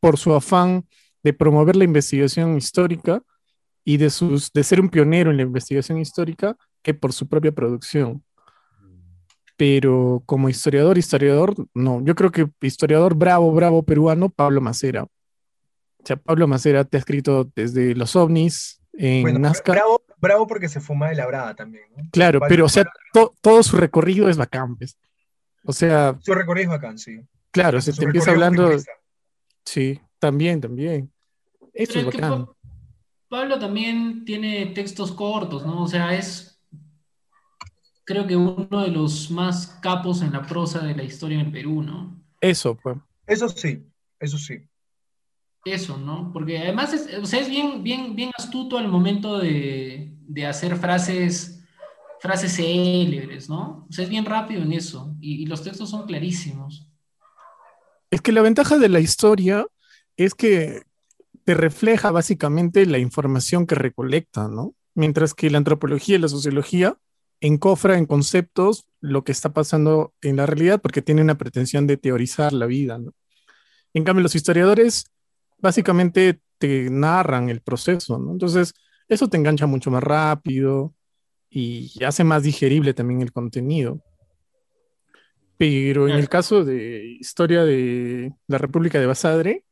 por 0.00 0.18
su 0.18 0.34
afán 0.34 0.86
de 1.22 1.32
promover 1.32 1.76
la 1.76 1.84
investigación 1.84 2.56
histórica 2.56 3.22
y 3.84 3.96
de, 3.96 4.10
sus, 4.10 4.52
de 4.52 4.64
ser 4.64 4.80
un 4.80 4.88
pionero 4.88 5.30
en 5.30 5.36
la 5.36 5.42
investigación 5.42 5.98
histórica 5.98 6.56
que 6.82 6.94
por 6.94 7.12
su 7.12 7.28
propia 7.28 7.52
producción. 7.52 8.22
Pero 9.56 10.22
como 10.26 10.48
historiador, 10.48 10.98
historiador, 10.98 11.54
no. 11.74 12.02
Yo 12.04 12.14
creo 12.14 12.32
que 12.32 12.48
historiador 12.60 13.14
bravo, 13.14 13.52
bravo 13.52 13.82
peruano, 13.82 14.28
Pablo 14.28 14.60
Macera. 14.60 15.04
O 15.04 16.04
sea, 16.04 16.16
Pablo 16.16 16.48
Macera 16.48 16.84
te 16.84 16.96
ha 16.96 17.00
escrito 17.00 17.48
desde 17.54 17.94
los 17.94 18.16
ovnis 18.16 18.82
en 18.94 19.40
Nazca. 19.40 19.72
Bravo, 19.72 20.02
bravo 20.18 20.46
porque 20.46 20.68
se 20.68 20.80
fuma 20.80 21.08
de 21.10 21.14
la 21.14 21.26
brava 21.26 21.54
también. 21.54 21.84
Claro, 22.10 22.40
pero 22.48 22.64
o 22.64 22.68
sea, 22.68 22.84
todo 23.40 23.62
su 23.62 23.76
recorrido 23.76 24.28
es 24.28 24.36
bacán. 24.36 24.76
¿ves? 24.76 24.98
O 25.64 25.72
sea. 25.72 26.16
Su 26.20 26.34
recorrido 26.34 26.72
es 26.72 26.80
bacán, 26.80 26.98
sí. 26.98 27.20
Claro, 27.52 27.80
se 27.80 27.92
te 27.92 28.04
empieza 28.04 28.30
hablando. 28.32 28.70
Sí, 29.64 30.00
también, 30.18 30.60
también. 30.60 31.12
Eso 31.72 32.00
es 32.00 32.06
bacán. 32.06 32.48
Pablo 33.28 33.58
también 33.58 34.24
tiene 34.24 34.66
textos 34.74 35.12
cortos, 35.12 35.64
¿no? 35.64 35.84
O 35.84 35.88
sea, 35.88 36.14
es 36.14 36.51
creo 38.04 38.26
que 38.26 38.36
uno 38.36 38.82
de 38.82 38.88
los 38.88 39.30
más 39.30 39.78
capos 39.80 40.22
en 40.22 40.32
la 40.32 40.42
prosa 40.42 40.80
de 40.80 40.94
la 40.94 41.02
historia 41.02 41.38
en 41.40 41.46
el 41.46 41.52
Perú, 41.52 41.82
¿no? 41.82 42.20
Eso, 42.40 42.76
pues. 42.76 42.96
Eso 43.26 43.48
sí, 43.48 43.84
eso 44.18 44.38
sí. 44.38 44.68
Eso, 45.64 45.96
¿no? 45.96 46.32
Porque 46.32 46.58
además 46.58 46.92
es, 46.92 47.18
o 47.18 47.26
sea, 47.26 47.40
es 47.40 47.48
bien, 47.48 47.82
bien, 47.82 48.16
bien 48.16 48.30
astuto 48.36 48.78
al 48.78 48.88
momento 48.88 49.38
de, 49.38 50.12
hacer 50.48 50.76
frases, 50.76 51.62
frases 52.20 52.56
célebres, 52.56 53.48
¿no? 53.48 53.86
O 53.88 53.92
sea, 53.92 54.04
es 54.04 54.10
bien 54.10 54.24
rápido 54.24 54.62
en 54.62 54.72
eso. 54.72 55.14
Y, 55.20 55.42
y 55.42 55.46
los 55.46 55.62
textos 55.62 55.90
son 55.90 56.06
clarísimos. 56.06 56.88
Es 58.10 58.20
que 58.20 58.32
la 58.32 58.42
ventaja 58.42 58.78
de 58.78 58.88
la 58.88 59.00
historia 59.00 59.66
es 60.16 60.34
que 60.34 60.82
te 61.44 61.54
refleja 61.54 62.10
básicamente 62.10 62.84
la 62.86 62.98
información 62.98 63.66
que 63.66 63.74
recolecta, 63.74 64.48
¿no? 64.48 64.74
Mientras 64.94 65.32
que 65.32 65.50
la 65.50 65.58
antropología 65.58 66.16
y 66.16 66.18
la 66.18 66.28
sociología 66.28 66.96
encofra 67.42 67.98
en 67.98 68.06
conceptos 68.06 68.86
lo 69.00 69.24
que 69.24 69.32
está 69.32 69.52
pasando 69.52 70.14
en 70.22 70.36
la 70.36 70.46
realidad 70.46 70.80
porque 70.80 71.02
tiene 71.02 71.22
una 71.22 71.36
pretensión 71.36 71.86
de 71.86 71.96
teorizar 71.98 72.52
la 72.52 72.66
vida, 72.66 72.98
¿no? 72.98 73.12
En 73.92 74.04
cambio, 74.04 74.22
los 74.22 74.34
historiadores 74.34 75.04
básicamente 75.58 76.40
te 76.58 76.88
narran 76.88 77.50
el 77.50 77.60
proceso, 77.60 78.18
¿no? 78.18 78.32
Entonces, 78.32 78.72
eso 79.08 79.28
te 79.28 79.36
engancha 79.36 79.66
mucho 79.66 79.90
más 79.90 80.02
rápido 80.02 80.94
y 81.50 81.92
hace 82.04 82.24
más 82.24 82.42
digerible 82.42 82.94
también 82.94 83.20
el 83.20 83.32
contenido. 83.32 84.00
Pero 85.58 86.08
en 86.08 86.16
el 86.16 86.28
caso 86.28 86.64
de 86.64 87.18
historia 87.20 87.64
de 87.64 88.32
la 88.46 88.58
República 88.58 88.98
de 88.98 89.06
Basadre, 89.06 89.64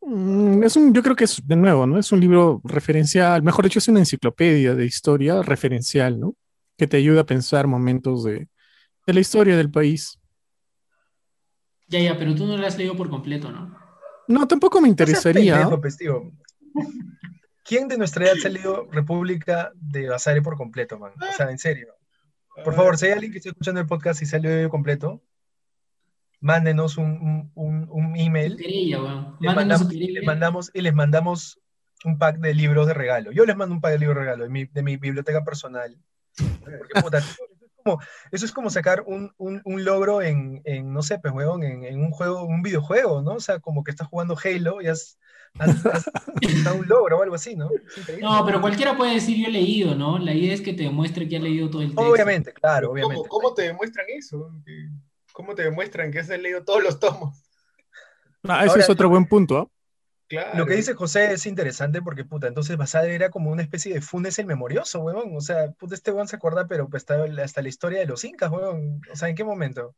Mm, 0.00 0.62
es 0.62 0.76
un, 0.76 0.94
yo 0.94 1.02
creo 1.02 1.16
que 1.16 1.24
es, 1.24 1.46
de 1.46 1.56
nuevo, 1.56 1.86
¿no? 1.86 1.98
Es 1.98 2.12
un 2.12 2.20
libro 2.20 2.60
referencial, 2.64 3.42
mejor 3.42 3.64
dicho, 3.64 3.78
es 3.78 3.88
una 3.88 4.00
enciclopedia 4.00 4.74
de 4.74 4.86
historia 4.86 5.42
referencial, 5.42 6.18
¿no? 6.20 6.34
Que 6.78 6.86
te 6.86 6.96
ayuda 6.96 7.20
a 7.20 7.26
pensar 7.26 7.66
momentos 7.66 8.24
de, 8.24 8.48
la 9.04 9.20
historia 9.20 9.56
del 9.56 9.70
país. 9.70 10.18
Ya, 11.88 12.00
ya, 12.00 12.18
pero 12.18 12.34
tú 12.34 12.46
no 12.46 12.56
lo 12.56 12.66
has 12.66 12.78
leído 12.78 12.96
por 12.96 13.10
completo, 13.10 13.50
¿no? 13.50 13.76
No, 14.26 14.48
tampoco 14.48 14.80
me 14.80 14.88
interesaría. 14.88 15.68
¿Quién 17.64 17.86
de 17.86 17.98
nuestra 17.98 18.24
edad 18.24 18.34
se 18.36 18.48
ha 18.48 18.50
leído 18.50 18.88
República 18.90 19.72
de 19.74 20.08
Basare 20.08 20.40
por 20.40 20.56
completo, 20.56 20.98
man? 20.98 21.12
O 21.20 21.32
sea, 21.36 21.50
en 21.50 21.58
serio. 21.58 21.94
Por 22.64 22.74
favor, 22.74 22.96
si 22.96 23.06
hay 23.06 23.12
alguien 23.12 23.32
que 23.32 23.38
esté 23.38 23.50
escuchando 23.50 23.80
el 23.80 23.86
podcast 23.86 24.22
y 24.22 24.26
se 24.26 24.36
ha 24.36 24.38
leído 24.38 24.70
completo, 24.70 25.22
mándenos 26.40 26.96
un, 26.96 27.50
un, 27.54 27.88
un 27.90 28.16
email. 28.16 28.56
les, 28.56 29.54
mandamos, 29.54 29.92
les, 29.92 30.24
mandamos, 30.24 30.70
y 30.72 30.80
les 30.80 30.94
mandamos 30.94 31.60
un 32.04 32.18
pack 32.18 32.38
de 32.38 32.54
libros 32.54 32.86
de 32.86 32.94
regalo. 32.94 33.32
Yo 33.32 33.44
les 33.44 33.56
mando 33.56 33.74
un 33.74 33.80
pack 33.80 33.92
de 33.92 33.98
libros 33.98 34.16
de 34.16 34.22
regalo 34.22 34.44
de 34.44 34.50
mi, 34.50 34.64
de 34.64 34.82
mi 34.82 34.96
biblioteca 34.96 35.44
personal. 35.44 35.96
Eso, 38.32 38.44
es 38.44 38.52
como, 38.52 38.70
sacar 38.70 39.04
un, 39.06 39.32
un 39.38 39.84
logro 39.84 40.22
en, 40.22 40.60
en, 40.64 40.92
no 40.92 41.02
sé, 41.02 41.18
pues, 41.18 41.32
weón, 41.32 41.62
en, 41.62 41.84
en, 41.84 42.00
un 42.00 42.10
juego, 42.10 42.44
un 42.44 42.62
videojuego, 42.62 43.22
¿no? 43.22 43.34
O 43.34 43.40
sea, 43.40 43.60
como 43.60 43.84
que 43.84 43.90
estás 43.90 44.08
jugando 44.08 44.36
Halo 44.42 44.82
y 44.82 44.88
has, 44.88 45.18
has, 45.58 45.76
un 46.74 46.88
logro 46.88 47.18
o 47.18 47.22
algo 47.22 47.34
así, 47.34 47.56
¿no? 47.56 47.70
No, 48.20 48.44
pero 48.44 48.60
cualquiera 48.60 48.96
puede 48.96 49.14
decir 49.14 49.38
yo 49.38 49.48
he 49.48 49.52
leído, 49.52 49.94
¿no? 49.94 50.18
La 50.18 50.34
idea 50.34 50.54
es 50.54 50.60
que 50.60 50.74
te 50.74 50.84
demuestre 50.84 51.28
que 51.28 51.36
ha 51.36 51.40
leído 51.40 51.70
todo 51.70 51.82
el 51.82 51.88
texto. 51.88 52.10
Obviamente, 52.10 52.52
claro, 52.52 52.92
obviamente. 52.92 53.28
¿Cómo, 53.28 53.42
cómo 53.42 53.54
te 53.54 53.62
demuestran 53.62 54.06
eso? 54.10 54.52
¿Cómo 55.32 55.54
te 55.54 55.62
demuestran 55.62 56.10
que 56.10 56.18
has 56.18 56.28
leído 56.28 56.64
todos 56.64 56.82
los 56.82 56.98
tomos? 56.98 57.44
Ah, 58.42 58.64
ese 58.64 58.80
es 58.80 58.90
otro 58.90 59.08
buen 59.08 59.26
punto. 59.26 59.58
¿ah? 59.58 59.77
Lo 60.54 60.66
que 60.66 60.74
dice 60.74 60.94
José 60.94 61.32
es 61.32 61.46
interesante 61.46 62.02
porque, 62.02 62.24
puta, 62.24 62.48
entonces 62.48 62.76
Basade 62.76 63.14
era 63.14 63.30
como 63.30 63.50
una 63.50 63.62
especie 63.62 63.94
de 63.94 64.02
Funes 64.02 64.38
el 64.38 64.46
memorioso, 64.46 65.00
weón. 65.00 65.34
O 65.34 65.40
sea, 65.40 65.70
puta, 65.72 65.94
este 65.94 66.10
weón 66.10 66.28
se 66.28 66.36
acuerda, 66.36 66.66
pero 66.66 66.88
pues, 66.88 67.06
hasta 67.42 67.62
la 67.62 67.68
historia 67.68 68.00
de 68.00 68.06
los 68.06 68.24
incas, 68.24 68.50
weón. 68.50 69.00
O 69.10 69.16
sea, 69.16 69.28
¿en 69.28 69.34
qué 69.34 69.44
momento? 69.44 69.94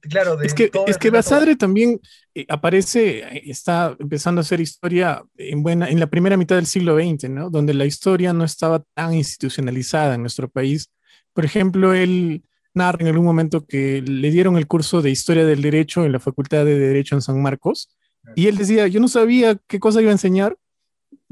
Claro, 0.00 0.40
es 0.40 0.52
que, 0.52 0.68
es 0.88 0.98
que 0.98 1.10
Basadre 1.10 1.54
también 1.54 2.00
eh, 2.34 2.44
aparece, 2.48 3.48
está 3.48 3.94
empezando 4.00 4.40
a 4.40 4.42
hacer 4.42 4.60
historia 4.60 5.22
en, 5.36 5.62
buena, 5.62 5.88
en 5.88 6.00
la 6.00 6.08
primera 6.08 6.36
mitad 6.36 6.56
del 6.56 6.66
siglo 6.66 6.96
XX, 6.96 7.30
¿no? 7.30 7.50
Donde 7.50 7.72
la 7.72 7.84
historia 7.84 8.32
no 8.32 8.42
estaba 8.42 8.82
tan 8.94 9.14
institucionalizada 9.14 10.16
en 10.16 10.22
nuestro 10.22 10.48
país. 10.48 10.90
Por 11.32 11.44
ejemplo, 11.44 11.94
él 11.94 12.42
narra 12.74 12.98
en 13.00 13.06
algún 13.06 13.24
momento 13.24 13.64
que 13.64 14.02
le 14.02 14.30
dieron 14.32 14.56
el 14.56 14.66
curso 14.66 15.02
de 15.02 15.10
Historia 15.10 15.44
del 15.44 15.62
Derecho 15.62 16.04
en 16.04 16.10
la 16.10 16.18
Facultad 16.18 16.64
de 16.64 16.78
Derecho 16.80 17.14
en 17.14 17.22
San 17.22 17.40
Marcos 17.40 17.88
y 18.36 18.46
él 18.46 18.56
decía, 18.56 18.86
yo 18.86 19.00
no 19.00 19.08
sabía 19.08 19.58
qué 19.66 19.80
cosa 19.80 20.00
iba 20.00 20.10
a 20.10 20.12
enseñar, 20.12 20.56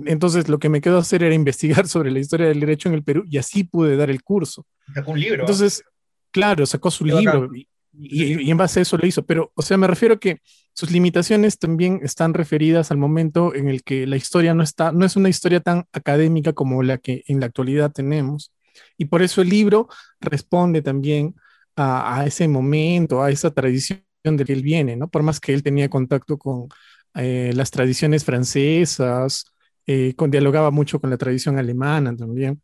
entonces 0.04 0.48
lo 0.48 0.58
que 0.58 0.68
me 0.68 0.80
quedó 0.80 0.98
hacer 0.98 1.22
era 1.22 1.34
investigar 1.34 1.86
sobre 1.88 2.10
la 2.10 2.18
historia 2.18 2.48
del 2.48 2.60
derecho 2.60 2.88
en 2.88 2.94
el 2.94 3.02
Perú 3.02 3.24
y 3.28 3.38
así 3.38 3.64
pude 3.64 3.96
dar 3.96 4.10
el 4.10 4.22
curso. 4.22 4.66
Sacó 4.94 5.12
un 5.12 5.20
libro. 5.20 5.40
Entonces, 5.40 5.82
claro, 6.30 6.66
sacó 6.66 6.90
su 6.90 7.04
libro 7.04 7.50
y, 7.54 7.66
y, 7.92 8.50
en 8.50 8.56
base 8.56 8.80
a 8.80 8.82
eso 8.82 8.96
lo 8.96 9.06
hizo, 9.06 9.24
pero, 9.24 9.52
o 9.54 9.62
sea, 9.62 9.76
me 9.76 9.86
refiero 9.86 10.14
a 10.14 10.20
que 10.20 10.40
sus 10.72 10.90
limitaciones 10.90 11.58
también 11.58 12.00
están 12.02 12.34
referidas 12.34 12.90
al 12.90 12.98
momento 12.98 13.54
en 13.54 13.68
el 13.68 13.82
que 13.82 14.06
la 14.06 14.16
historia 14.16 14.54
no 14.54 14.62
está, 14.62 14.92
no 14.92 15.04
es 15.04 15.16
una 15.16 15.28
historia 15.28 15.60
tan 15.60 15.84
académica 15.92 16.52
como 16.52 16.82
la 16.82 16.98
que 16.98 17.24
en 17.26 17.40
la 17.40 17.46
actualidad 17.46 17.92
tenemos. 17.92 18.52
Y 18.96 19.06
por 19.06 19.22
eso 19.22 19.42
el 19.42 19.48
libro 19.48 19.88
responde 20.20 20.82
también 20.82 21.34
a, 21.76 22.24
ese 22.26 22.46
momento, 22.46 23.22
a 23.22 23.30
esa 23.30 23.50
tradición 23.50 24.02
de 24.22 24.52
él 24.52 24.62
viene, 24.62 24.96
¿no? 24.96 25.08
Por 25.08 25.22
más 25.22 25.40
que 25.40 25.54
él 25.54 25.62
tenía 25.62 25.88
contacto 25.88 26.38
con 26.38 26.68
eh, 27.14 27.52
las 27.54 27.70
tradiciones 27.70 28.24
francesas, 28.24 29.46
eh, 29.86 30.14
con, 30.14 30.30
dialogaba 30.30 30.70
mucho 30.70 31.00
con 31.00 31.10
la 31.10 31.16
tradición 31.16 31.58
alemana 31.58 32.14
también, 32.14 32.62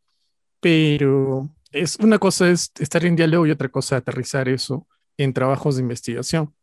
pero 0.60 1.50
es, 1.72 1.96
una 1.96 2.18
cosa 2.18 2.50
es 2.50 2.72
estar 2.78 3.04
en 3.04 3.16
diálogo 3.16 3.46
y 3.46 3.50
otra 3.50 3.68
cosa 3.68 3.96
aterrizar 3.96 4.48
eso 4.48 4.86
en 5.16 5.32
trabajos 5.32 5.76
de 5.76 5.82
investigación. 5.82 6.54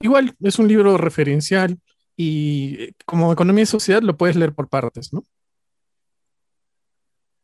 Igual 0.00 0.34
es 0.40 0.58
un 0.58 0.68
libro 0.68 0.96
referencial 0.96 1.78
y 2.16 2.76
eh, 2.80 2.92
como 3.06 3.32
economía 3.32 3.64
y 3.64 3.66
sociedad 3.66 4.02
lo 4.02 4.16
puedes 4.16 4.36
leer 4.36 4.54
por 4.54 4.68
partes, 4.68 5.12
¿no? 5.12 5.24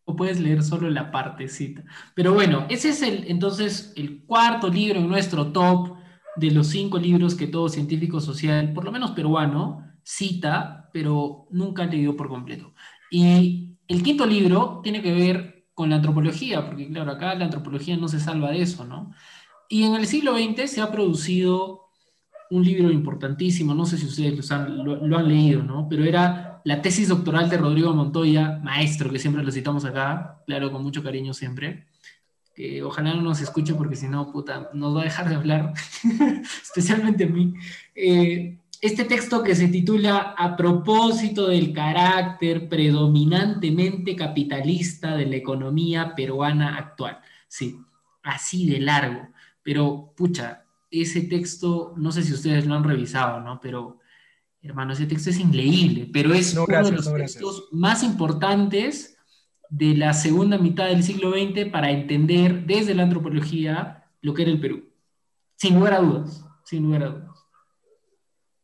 o 0.07 0.15
puedes 0.15 0.39
leer 0.39 0.63
solo 0.63 0.89
la 0.89 1.11
partecita. 1.11 1.85
Pero 2.15 2.33
bueno, 2.33 2.67
ese 2.71 2.91
es 2.91 3.03
el, 3.03 3.25
entonces 3.29 3.93
el 3.97 4.23
cuarto 4.25 4.69
libro 4.69 5.01
en 5.01 5.09
nuestro 5.09 5.51
top 5.51 5.96
de 6.37 6.51
los 6.51 6.69
cinco 6.69 6.99
libros 6.99 7.35
que 7.35 7.47
todo 7.47 7.69
científico 7.69 8.21
social, 8.21 8.73
por 8.73 8.85
lo 8.85 8.93
menos 8.93 9.13
peruano, 9.13 9.83
cita, 10.03 10.91
pero 10.93 11.47
nunca 11.51 11.83
ha 11.85 11.87
leído 11.87 12.17
por 12.17 12.29
completo. 12.29 12.75
Y 13.11 13.77
el 13.89 14.03
quinto 14.03 14.27
libro 14.27 14.81
tiene 14.83 15.03
que 15.03 15.13
ver 15.13 15.67
con 15.75 15.91
la 15.91 15.97
antropología, 15.97 16.65
porque 16.67 16.89
claro, 16.89 17.13
acá 17.13 17.35
la 17.35 17.47
antropología 17.47 17.97
no 17.97 18.09
se 18.09 18.21
salva 18.21 18.51
de 18.51 18.63
eso, 18.63 18.85
¿no? 18.85 19.13
Y 19.69 19.83
en 19.83 19.95
el 19.95 20.07
siglo 20.07 20.37
XX 20.37 20.71
se 20.71 20.81
ha 20.81 20.91
producido 20.91 21.83
un 22.51 22.65
libro 22.65 22.91
importantísimo, 22.91 23.75
no 23.75 23.85
sé 23.85 23.99
si 23.99 24.07
ustedes 24.07 24.51
lo 24.51 25.07
lo 25.07 25.19
han 25.19 25.29
leído, 25.29 25.63
¿no? 25.63 25.89
Pero 25.89 26.05
era 26.05 26.61
la 26.65 26.83
tesis 26.83 27.09
doctoral 27.09 27.49
de 27.49 27.59
Rodrigo 27.59 27.95
Montoya, 27.95 28.61
maestro, 28.63 29.11
que 29.11 29.19
siempre 29.21 29.45
lo 29.45 29.53
citamos 29.53 29.85
acá, 29.85 30.43
claro, 30.47 30.73
con 30.73 30.83
mucho 30.83 31.01
cariño 31.01 31.33
siempre, 31.33 31.87
que 32.57 32.83
ojalá 32.83 33.15
no 33.15 33.21
nos 33.21 33.41
escuche 33.43 33.75
porque 33.75 33.97
si 33.97 34.09
no, 34.09 34.33
puta, 34.33 34.71
nos 34.73 34.97
va 34.97 35.03
a 35.03 35.05
dejar 35.05 35.29
de 35.29 35.35
hablar, 35.35 35.75
especialmente 36.63 37.25
a 37.25 37.29
mí. 37.29 37.55
Eh, 37.95 38.59
este 38.81 39.05
texto 39.05 39.43
que 39.43 39.55
se 39.55 39.69
titula 39.69 40.35
A 40.37 40.57
propósito 40.57 41.49
del 41.49 41.73
carácter 41.73 42.69
predominantemente 42.69 44.17
capitalista 44.17 45.17
de 45.17 45.27
la 45.27 45.37
economía 45.37 46.15
peruana 46.15 46.77
actual. 46.79 47.21
Sí, 47.47 47.79
así 48.23 48.69
de 48.69 48.81
largo. 48.81 49.29
Pero, 49.63 50.15
pucha, 50.17 50.65
ese 50.91 51.23
texto, 51.23 51.93
no 51.97 52.11
sé 52.11 52.23
si 52.23 52.33
ustedes 52.33 52.67
lo 52.67 52.75
han 52.75 52.85
revisado, 52.85 53.41
¿no? 53.41 53.61
Pero 53.61 53.99
Hermano, 54.67 54.95
ese 54.95 55.07
texto 55.07 55.31
es 55.31 55.39
increíble, 55.39 56.11
pero 56.13 56.35
es 56.35 56.53
uno 56.55 56.67
de 56.67 56.93
los 56.93 57.15
textos 57.15 57.69
más 57.71 58.03
importantes 58.03 59.16
de 59.71 59.97
la 59.97 60.13
segunda 60.13 60.59
mitad 60.59 60.87
del 60.87 61.03
siglo 61.03 61.33
XX 61.33 61.71
para 61.71 61.91
entender 61.91 62.67
desde 62.67 62.95
la 62.95 63.05
antropología 63.05 64.05
lo 64.21 64.35
que 64.35 64.43
era 64.43 64.51
el 64.51 64.61
Perú. 64.61 64.89
Sin 65.57 65.75
lugar 65.75 65.95
a 65.95 66.01
dudas, 66.01 66.45
sin 66.65 66.83
lugar 66.83 67.03
a 67.03 67.09
dudas. 67.09 67.45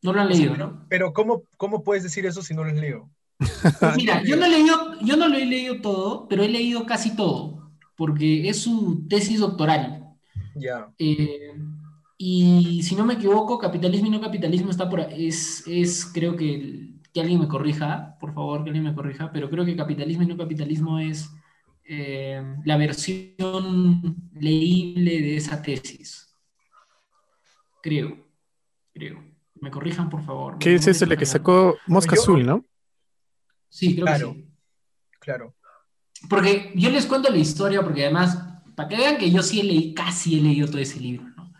No 0.01 0.13
lo 0.13 0.21
han 0.21 0.29
leído, 0.29 0.55
¿no? 0.57 0.85
Pero 0.89 1.13
¿cómo, 1.13 1.43
¿cómo 1.57 1.83
puedes 1.83 2.03
decir 2.03 2.25
eso 2.25 2.41
si 2.41 2.53
no 2.53 2.63
lo 2.63 2.71
has 2.71 2.77
leído? 2.77 3.09
Pues 3.37 3.95
mira, 3.95 4.21
yo 4.23 4.35
no, 4.35 4.45
he 4.45 4.49
leído, 4.49 4.99
yo 5.01 5.17
no 5.17 5.27
lo 5.27 5.35
he 5.35 5.45
leído 5.45 5.81
todo, 5.81 6.27
pero 6.27 6.43
he 6.43 6.49
leído 6.49 6.85
casi 6.85 7.15
todo, 7.15 7.71
porque 7.95 8.47
es 8.49 8.61
su 8.61 9.05
tesis 9.07 9.39
doctoral. 9.39 10.15
Ya. 10.55 10.89
Eh, 10.97 11.53
y 12.17 12.81
si 12.83 12.95
no 12.95 13.05
me 13.05 13.15
equivoco, 13.15 13.57
capitalismo 13.57 14.07
y 14.07 14.11
no 14.11 14.21
capitalismo 14.21 14.71
está 14.71 14.89
por 14.89 14.99
es, 14.99 15.63
es 15.67 16.05
creo 16.05 16.35
que, 16.35 16.92
que 17.13 17.21
alguien 17.21 17.39
me 17.39 17.47
corrija, 17.47 18.17
por 18.19 18.33
favor, 18.33 18.63
que 18.63 18.71
alguien 18.71 18.85
me 18.85 18.95
corrija, 18.95 19.31
pero 19.31 19.49
creo 19.49 19.63
que 19.63 19.75
capitalismo 19.75 20.23
y 20.23 20.27
no 20.27 20.35
capitalismo 20.35 20.99
es 20.99 21.29
eh, 21.85 22.41
la 22.65 22.77
versión 22.77 24.29
leíble 24.33 25.21
de 25.21 25.37
esa 25.37 25.61
tesis. 25.61 26.35
Creo, 27.81 28.27
creo. 28.93 29.23
Me 29.61 29.69
corrijan, 29.69 30.09
por 30.09 30.23
favor. 30.23 30.57
¿Qué 30.57 30.75
es 30.75 30.87
ese, 30.87 31.05
el 31.05 31.17
que 31.17 31.25
sacó 31.25 31.77
Mosca 31.85 32.15
Azul, 32.15 32.45
no? 32.45 32.65
Sí, 33.69 33.93
creo 33.93 34.05
claro, 34.05 34.33
que 34.33 34.39
sí. 34.39 34.49
Claro. 35.19 35.55
Porque 36.29 36.71
yo 36.75 36.89
les 36.89 37.05
cuento 37.05 37.29
la 37.29 37.37
historia, 37.37 37.81
porque 37.81 38.03
además, 38.03 38.37
para 38.75 38.89
que 38.89 38.97
vean 38.97 39.17
que 39.17 39.29
yo 39.29 39.43
sí 39.43 39.59
he 39.59 39.63
leído, 39.63 39.93
casi 39.95 40.39
he 40.39 40.41
leído 40.41 40.67
todo 40.67 40.79
ese 40.79 40.99
libro, 40.99 41.27
¿no? 41.35 41.53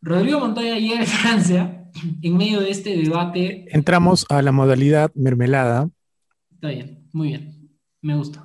Rodrigo 0.00 0.40
Montoya 0.40 0.78
llega 0.78 1.02
a 1.02 1.06
Francia 1.06 1.87
en 2.22 2.36
medio 2.36 2.60
de 2.60 2.70
este 2.70 2.96
debate. 2.96 3.66
Entramos 3.70 4.26
a 4.28 4.42
la 4.42 4.52
modalidad 4.52 5.10
mermelada. 5.14 5.88
Está 6.50 6.68
bien, 6.68 7.08
muy 7.12 7.28
bien, 7.28 7.70
me 8.02 8.16
gusta. 8.16 8.44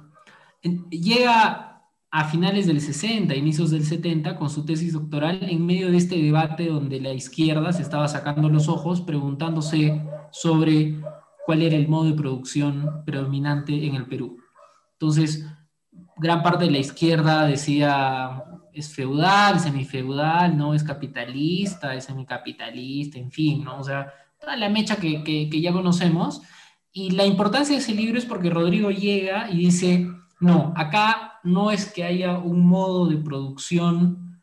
Llega 0.90 1.74
a 2.12 2.26
finales 2.26 2.68
del 2.68 2.80
60, 2.80 3.34
inicios 3.36 3.72
del 3.72 3.84
70, 3.84 4.38
con 4.38 4.50
su 4.50 4.66
tesis 4.66 4.94
doctoral 4.94 5.40
en 5.50 5.66
medio 5.66 5.90
de 5.90 5.98
este 5.98 6.16
debate 6.22 6.68
donde 6.68 7.02
la 7.02 7.12
izquierda 7.12 7.74
se 7.74 7.82
estaba 7.82 8.08
sacando 8.08 8.50
los 8.50 8.70
ojos 8.70 9.02
preguntándose 9.02 10.00
sobre 10.32 11.02
cuál 11.46 11.64
era 11.64 11.76
el 11.76 11.88
modo 11.88 12.06
de 12.06 12.14
producción 12.14 13.04
predominante 13.04 13.88
en 13.88 13.96
el 13.96 14.06
Perú. 14.06 14.38
Entonces, 14.94 15.46
gran 16.18 16.44
parte 16.44 16.66
de 16.66 16.72
la 16.72 16.78
izquierda 16.78 17.46
decía, 17.46 18.44
es 18.74 18.94
feudal, 18.94 19.60
semifeudal, 19.60 20.58
no 20.58 20.74
es 20.74 20.84
capitalista, 20.84 21.94
es 21.96 22.06
semicapitalista, 22.06 23.20
en 23.20 23.32
fin, 23.32 23.64
¿no? 23.64 23.80
O 23.80 23.84
sea, 23.84 24.12
toda 24.40 24.56
la 24.56 24.70
mecha 24.70 24.96
que, 24.98 25.24
que, 25.24 25.62
ya 25.62 25.72
conocemos. 25.72 26.42
Y 26.92 27.12
la 27.12 27.26
importancia 27.26 27.76
de 27.76 27.82
ese 27.82 27.94
libro 27.94 28.18
es 28.18 28.26
porque 28.26 28.50
Rodrigo 28.50 28.92
llega 28.92 29.50
y 29.50 29.58
dice, 29.58 30.08
no, 30.40 30.74
acá 30.76 31.40
no 31.44 31.72
es 31.72 31.92
que 31.92 32.04
haya 32.04 32.38
un 32.38 32.66
modo 32.66 33.08
de 33.08 33.18
producción 33.18 34.42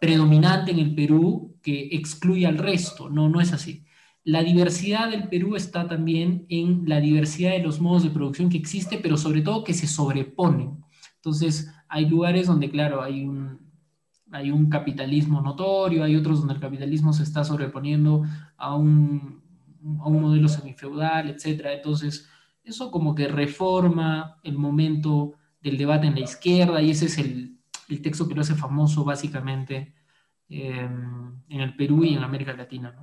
predominante 0.00 0.72
en 0.72 0.78
el 0.78 0.94
Perú 0.94 1.56
que 1.62 1.88
excluya 1.92 2.48
al 2.48 2.58
resto, 2.58 3.08
no, 3.08 3.28
no 3.28 3.40
es 3.40 3.52
así. 3.52 3.84
La 4.24 4.42
diversidad 4.42 5.10
del 5.10 5.28
Perú 5.28 5.54
está 5.54 5.86
también 5.86 6.46
en 6.48 6.82
la 6.86 7.00
diversidad 7.00 7.52
de 7.52 7.62
los 7.62 7.80
modos 7.80 8.02
de 8.02 8.10
producción 8.10 8.50
que 8.50 8.58
existe, 8.58 8.98
pero 8.98 9.16
sobre 9.16 9.40
todo 9.40 9.62
que 9.62 9.72
se 9.72 9.86
sobreponen. 9.86 10.84
Entonces, 11.16 11.72
hay 11.88 12.06
lugares 12.06 12.46
donde, 12.48 12.68
claro, 12.68 13.02
hay 13.02 13.24
un, 13.24 13.65
hay 14.32 14.50
un 14.50 14.68
capitalismo 14.68 15.40
notorio, 15.40 16.04
hay 16.04 16.16
otros 16.16 16.40
donde 16.40 16.54
el 16.54 16.60
capitalismo 16.60 17.12
se 17.12 17.22
está 17.22 17.44
sobreponiendo 17.44 18.24
a 18.56 18.74
un, 18.74 19.42
a 20.00 20.08
un 20.08 20.20
modelo 20.20 20.48
semifeudal, 20.48 21.30
etc. 21.30 21.66
Entonces, 21.74 22.28
eso 22.64 22.90
como 22.90 23.14
que 23.14 23.28
reforma 23.28 24.38
el 24.42 24.58
momento 24.58 25.34
del 25.60 25.78
debate 25.78 26.06
en 26.06 26.14
la 26.14 26.20
izquierda 26.20 26.82
y 26.82 26.90
ese 26.90 27.06
es 27.06 27.18
el, 27.18 27.56
el 27.88 28.02
texto 28.02 28.26
que 28.26 28.34
lo 28.34 28.40
hace 28.40 28.54
famoso 28.54 29.04
básicamente 29.04 29.94
eh, 30.48 30.88
en 31.48 31.60
el 31.60 31.76
Perú 31.76 32.04
y 32.04 32.14
en 32.14 32.22
América 32.22 32.52
Latina. 32.52 32.94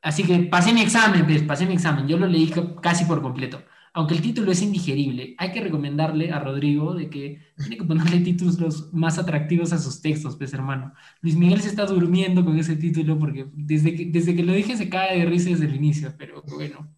Así 0.00 0.24
que 0.24 0.38
pasé 0.40 0.72
mi 0.72 0.82
examen, 0.82 1.24
pues, 1.24 1.42
pasé 1.42 1.66
mi 1.66 1.74
examen. 1.74 2.08
Yo 2.08 2.18
lo 2.18 2.26
leí 2.26 2.52
casi 2.80 3.04
por 3.04 3.22
completo. 3.22 3.62
Aunque 3.94 4.14
el 4.14 4.22
título 4.22 4.50
es 4.52 4.62
indigerible, 4.62 5.34
hay 5.36 5.52
que 5.52 5.60
recomendarle 5.60 6.30
a 6.30 6.38
Rodrigo 6.38 6.94
de 6.94 7.10
que 7.10 7.40
tiene 7.58 7.76
que 7.76 7.84
ponerle 7.84 8.20
títulos 8.20 8.90
más 8.92 9.18
atractivos 9.18 9.72
a 9.74 9.78
sus 9.78 10.00
textos, 10.00 10.36
pues 10.36 10.54
hermano. 10.54 10.94
Luis 11.20 11.36
Miguel 11.36 11.60
se 11.60 11.68
está 11.68 11.84
durmiendo 11.84 12.42
con 12.42 12.58
ese 12.58 12.76
título 12.76 13.18
porque 13.18 13.46
desde 13.52 13.94
que, 13.94 14.06
desde 14.06 14.34
que 14.34 14.44
lo 14.44 14.54
dije 14.54 14.78
se 14.78 14.88
cae 14.88 15.18
de 15.18 15.26
risa 15.26 15.50
desde 15.50 15.66
el 15.66 15.74
inicio, 15.74 16.14
pero 16.16 16.42
bueno. 16.42 16.96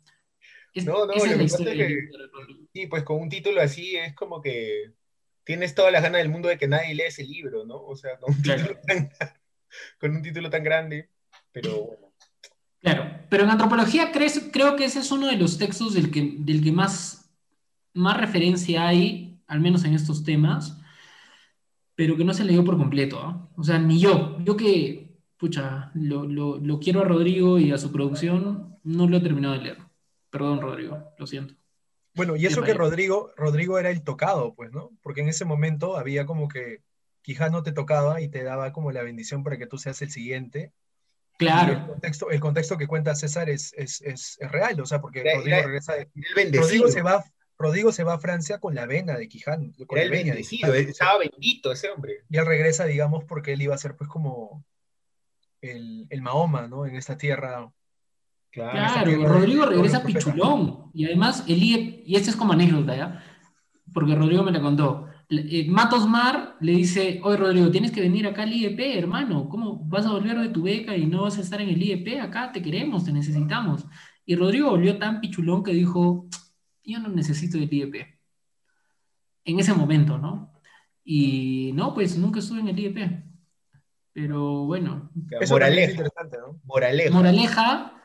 no, 0.87 1.07
no, 1.07 1.13
esa 1.15 1.31
es 1.33 1.37
la 1.37 1.43
historia 1.43 1.89
Sí, 2.73 2.87
pues 2.87 3.03
con 3.03 3.21
un 3.21 3.29
título 3.29 3.61
así 3.61 3.97
es 3.97 4.15
como 4.15 4.41
que 4.41 4.93
tienes 5.43 5.75
todas 5.75 5.93
las 5.93 6.03
ganas 6.03 6.21
del 6.21 6.31
mundo 6.31 6.49
de 6.49 6.59
que 6.59 6.69
nadie 6.69 6.95
lee 6.95 7.05
ese 7.07 7.25
libro, 7.25 7.65
¿no? 7.65 7.77
O 7.77 7.97
sea, 7.97 8.19
con 8.19 8.35
un, 8.35 8.43
título, 8.43 8.79
tan, 8.87 9.11
con 10.01 10.17
un 10.17 10.23
título 10.23 10.49
tan 10.49 10.63
grande, 10.63 11.11
pero 11.53 11.87
bueno. 11.87 12.04
Claro, 12.85 13.19
pero 13.31 13.45
en 13.45 13.51
antropología 13.51 14.13
creo 14.13 14.77
que 14.77 14.85
ese 14.85 14.99
es 14.99 15.11
uno 15.11 15.27
de 15.27 15.39
los 15.39 15.57
textos 15.57 15.95
del 15.95 16.11
que, 16.11 16.37
del 16.41 16.63
que 16.63 16.71
más, 16.71 17.35
más 17.95 18.21
referencia 18.21 18.87
hay, 18.87 19.41
al 19.47 19.61
menos 19.63 19.85
en 19.85 19.95
estos 19.95 20.23
temas, 20.23 20.79
pero 21.95 22.15
que 22.15 22.25
no 22.25 22.35
se 22.35 22.45
leyó 22.45 22.63
por 22.63 22.77
completo. 22.77 23.19
¿ah? 23.21 23.49
O 23.57 23.65
sea, 23.65 23.79
ni 23.79 23.99
yo. 23.99 24.37
Yo 24.45 24.55
que, 24.59 25.17
pucha, 25.39 25.93
lo, 25.95 26.27
lo, 26.27 26.79
quiero 26.79 27.01
a 27.01 27.05
Rodrigo 27.05 27.59
y 27.59 27.73
a 27.73 27.79
su 27.79 27.91
producción, 27.91 28.79
no 28.85 29.09
lo 29.09 29.17
he 29.17 29.21
terminado 29.21 29.55
de 29.55 29.63
leer. 29.63 29.79
Perdón, 30.29 30.61
Rodrigo, 30.61 31.15
lo 31.19 31.27
siento. 31.27 31.55
Bueno, 32.15 32.37
y 32.37 32.45
eso 32.45 32.61
que 32.61 32.75
Rodrigo, 32.75 33.33
Rodrigo 33.35 33.79
era 33.79 33.89
el 33.89 34.03
tocado, 34.03 34.53
pues, 34.55 34.73
¿no? 34.73 34.91
Porque 35.03 35.23
en 35.23 35.29
ese 35.31 35.47
momento 35.47 35.97
había 35.97 36.27
como 36.27 36.49
que 36.49 36.83
Quijano 37.23 37.63
te 37.63 37.73
tocaba 37.73 38.21
y 38.21 38.29
te 38.29 38.43
daba 38.43 38.75
como 38.75 38.93
la 38.93 39.03
bendición 39.03 39.43
para 39.43 39.57
que 39.57 39.67
tú 39.67 39.79
seas 39.79 40.03
el 40.03 40.11
siguiente, 40.11 40.75
Claro. 41.37 41.73
El 41.73 41.87
contexto, 41.87 42.31
el 42.31 42.41
contexto, 42.41 42.79
que 42.79 42.87
cuenta 42.87 43.15
César 43.15 43.51
es, 43.51 43.73
es, 43.77 44.01
es, 44.03 44.39
real, 44.41 44.81
o 44.81 44.87
sea, 44.87 45.01
porque 45.01 45.25
Rodrigo 45.35 45.63
regresa. 45.63 45.95
Rodrigo 46.53 46.89
se, 46.89 47.03
va, 47.03 47.25
Rodrigo 47.59 47.93
se 47.93 48.05
va 48.05 48.15
a 48.15 48.19
Francia 48.19 48.59
con 48.59 48.75
la 48.75 48.87
vena 48.87 49.17
de 49.17 49.29
Quijano. 49.29 49.73
Con 49.87 49.99
el 49.99 50.11
bendecido, 50.11 50.73
estaba 50.75 51.19
bendito 51.19 51.73
ese 51.73 51.91
hombre. 51.91 52.25
Y 52.29 52.37
él 52.37 52.47
regresa, 52.47 52.85
digamos, 52.85 53.25
porque 53.25 53.55
él 53.55 53.63
iba 53.63 53.75
a 53.75 53.79
ser, 53.79 53.97
pues, 53.97 54.09
como 54.09 54.65
el, 55.61 56.07
el 56.11 56.23
Mahoma, 56.23 56.69
¿no? 56.69 56.87
En 56.87 56.95
esta 56.97 57.17
tierra. 57.17 57.71
Claro, 58.51 59.27
Rodrigo 59.27 59.67
regresa 59.67 60.05
pichulón. 60.05 60.91
Y 60.95 61.07
además, 61.07 61.45
el 61.49 61.61
y 61.61 62.15
este 62.15 62.31
es 62.31 62.37
como 62.37 62.53
anécdota, 62.53 62.97
¿ya? 62.97 63.25
Porque 63.93 64.15
Rodrigo 64.15 64.45
me 64.45 64.53
la 64.53 64.61
contó. 64.61 65.09
Eh, 65.39 65.67
Matos 65.69 66.09
Mar 66.09 66.57
le 66.61 66.73
dice, 66.73 67.21
oye 67.23 67.37
Rodrigo, 67.37 67.71
tienes 67.71 67.93
que 67.93 68.01
venir 68.01 68.27
acá 68.27 68.43
al 68.43 68.53
IEP, 68.53 68.99
hermano, 68.99 69.49
¿cómo 69.49 69.79
vas 69.85 70.07
a 70.07 70.13
volver 70.13 70.39
de 70.39 70.49
tu 70.49 70.63
beca 70.63 70.97
y 70.97 71.07
no 71.07 71.23
vas 71.23 71.39
a 71.39 71.41
estar 71.41 71.61
en 71.61 71.69
el 71.69 71.83
IEP? 71.83 72.21
Acá 72.21 72.53
te 72.53 72.63
queremos, 72.63 73.05
te 73.05 73.13
necesitamos. 73.13 73.87
Y 74.27 74.37
Rodrigo 74.37 74.71
volvió 74.71 74.99
tan 74.99 75.21
pichulón 75.21 75.63
que 75.63 75.73
dijo, 75.73 76.29
yo 76.83 76.99
no 76.99 77.09
necesito 77.09 77.59
el 77.59 77.73
IEP. 77.73 77.95
En 79.45 79.59
ese 79.59 79.75
momento, 79.75 80.19
¿no? 80.19 80.53
Y 81.05 81.73
no, 81.75 81.93
pues 81.93 82.17
nunca 82.17 82.39
estuve 82.39 82.61
en 82.61 82.69
el 82.69 82.79
IEP. 82.79 82.99
Pero 84.13 84.65
bueno. 84.65 85.11
Moraleja. 85.51 86.03
Moraleja. 86.65 87.15
Moraleja, 87.15 88.03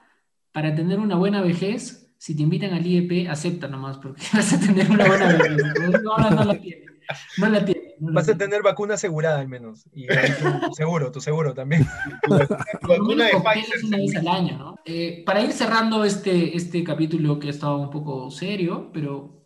para 0.51 0.75
tener 0.75 0.99
una 0.99 1.15
buena 1.15 1.41
vejez, 1.41 2.13
si 2.17 2.35
te 2.35 2.43
invitan 2.43 2.73
al 2.73 2.85
IEP, 2.85 3.29
acepta 3.29 3.67
nomás, 3.67 3.97
porque 3.97 4.21
vas 4.33 4.51
a 4.53 4.59
tener 4.59 4.89
una 4.91 5.07
buena 5.07 5.27
vejez. 5.27 6.03
No, 6.03 6.29
no 6.29 6.43
la 6.43 6.59
tienes. 6.59 6.88
No 7.37 7.49
la 7.49 7.65
tiene. 7.65 7.95
Vas 7.99 8.29
a 8.29 8.37
tener 8.37 8.61
vacuna 8.63 8.93
asegurada 8.93 9.39
al 9.39 9.47
menos. 9.47 9.85
Y 9.93 10.07
tu, 10.07 10.73
seguro, 10.73 11.11
tu 11.11 11.19
seguro 11.21 11.53
también. 11.53 11.85
vacuna 12.87 13.25
de 13.25 13.31
Pfizer. 13.31 13.85
Una 13.85 13.97
vez 13.97 14.15
al 14.15 14.27
año, 14.27 14.57
¿no? 14.57 14.75
Eh, 14.85 15.23
para 15.25 15.41
ir 15.41 15.51
cerrando 15.51 16.03
este, 16.03 16.55
este 16.55 16.83
capítulo 16.83 17.39
que 17.39 17.47
ha 17.47 17.51
estado 17.51 17.77
un 17.77 17.89
poco 17.89 18.31
serio, 18.31 18.89
pero 18.93 19.45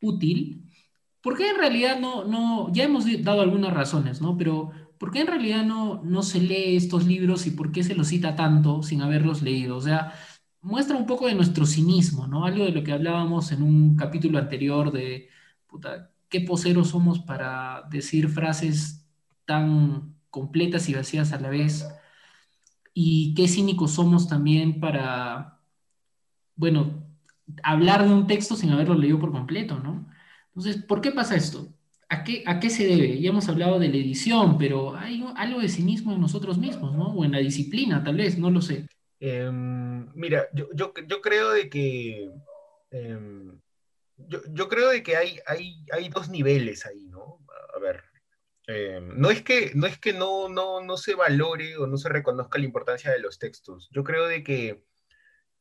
útil, 0.00 0.70
¿por 1.20 1.36
qué 1.36 1.50
en 1.50 1.58
realidad 1.58 1.98
no, 1.98 2.24
no, 2.24 2.72
ya 2.72 2.84
hemos 2.84 3.04
dado 3.22 3.40
algunas 3.40 3.72
razones, 3.72 4.20
¿no? 4.20 4.36
Pero 4.36 4.70
¿por 4.98 5.10
qué 5.10 5.20
en 5.20 5.26
realidad 5.26 5.64
no, 5.64 6.02
no 6.04 6.22
se 6.22 6.40
lee 6.40 6.76
estos 6.76 7.06
libros 7.06 7.46
y 7.46 7.52
por 7.52 7.72
qué 7.72 7.82
se 7.82 7.94
los 7.94 8.08
cita 8.08 8.36
tanto 8.36 8.82
sin 8.82 9.02
haberlos 9.02 9.42
leído? 9.42 9.76
O 9.76 9.80
sea, 9.80 10.12
muestra 10.60 10.96
un 10.96 11.06
poco 11.06 11.26
de 11.26 11.34
nuestro 11.34 11.66
cinismo, 11.66 12.26
¿no? 12.26 12.44
Algo 12.44 12.64
de 12.64 12.72
lo 12.72 12.82
que 12.82 12.92
hablábamos 12.92 13.52
en 13.52 13.62
un 13.62 13.96
capítulo 13.96 14.38
anterior 14.38 14.92
de, 14.92 15.28
puta, 15.66 16.10
qué 16.28 16.40
poseros 16.40 16.88
somos 16.88 17.20
para 17.20 17.82
decir 17.90 18.28
frases 18.28 19.06
tan 19.44 20.14
completas 20.30 20.88
y 20.88 20.94
vacías 20.94 21.32
a 21.32 21.40
la 21.40 21.50
vez, 21.50 21.86
y 22.94 23.34
qué 23.34 23.46
cínicos 23.48 23.92
somos 23.92 24.28
también 24.28 24.80
para, 24.80 25.60
bueno, 26.54 27.06
hablar 27.62 28.06
de 28.06 28.12
un 28.12 28.26
texto 28.26 28.56
sin 28.56 28.70
haberlo 28.70 28.94
leído 28.94 29.18
por 29.18 29.32
completo, 29.32 29.78
¿no? 29.78 30.08
Entonces, 30.48 30.82
¿por 30.82 31.00
qué 31.00 31.12
pasa 31.12 31.36
esto? 31.36 31.68
¿A 32.08 32.24
qué, 32.24 32.42
¿A 32.46 32.60
qué 32.60 32.70
se 32.70 32.86
debe? 32.86 33.20
Ya 33.20 33.30
hemos 33.30 33.48
hablado 33.48 33.78
de 33.78 33.88
la 33.88 33.96
edición, 33.96 34.56
pero 34.58 34.96
hay 34.96 35.24
algo 35.36 35.60
de 35.60 35.68
cinismo 35.68 36.12
en 36.12 36.20
nosotros 36.20 36.56
mismos, 36.56 36.94
¿no? 36.96 37.08
O 37.08 37.24
en 37.24 37.32
la 37.32 37.38
disciplina, 37.38 38.02
tal 38.02 38.16
vez, 38.16 38.38
no 38.38 38.50
lo 38.50 38.62
sé. 38.62 38.86
Em, 39.18 40.06
mira, 40.14 40.44
yo, 40.52 40.68
yo, 40.74 41.20
creo 41.20 41.52
de 41.52 41.68
que 41.68 42.30
em, 42.90 43.60
yo, 44.16 44.40
yo, 44.50 44.68
creo 44.68 44.90
de 44.90 45.02
que 45.02 45.16
hay, 45.16 45.40
hay, 45.46 45.84
hay 45.92 46.08
dos 46.08 46.28
niveles 46.28 46.86
ahí, 46.86 47.06
¿no? 47.08 47.40
A 47.74 47.78
ver, 47.78 48.02
Eh, 48.68 49.00
no 49.00 49.30
es 49.30 49.42
que, 49.42 49.72
no, 49.74 49.86
es 49.86 49.98
que 49.98 50.12
no, 50.12 50.48
no, 50.48 50.80
no, 50.82 50.96
se 50.96 51.14
valore 51.14 51.76
o 51.76 51.86
no 51.86 51.96
se 51.98 52.08
reconozca 52.08 52.58
la 52.58 52.64
importancia 52.64 53.12
de 53.12 53.20
los 53.20 53.38
textos. 53.38 53.88
Yo 53.92 54.02
creo 54.02 54.26
de 54.26 54.42
que 54.42 54.82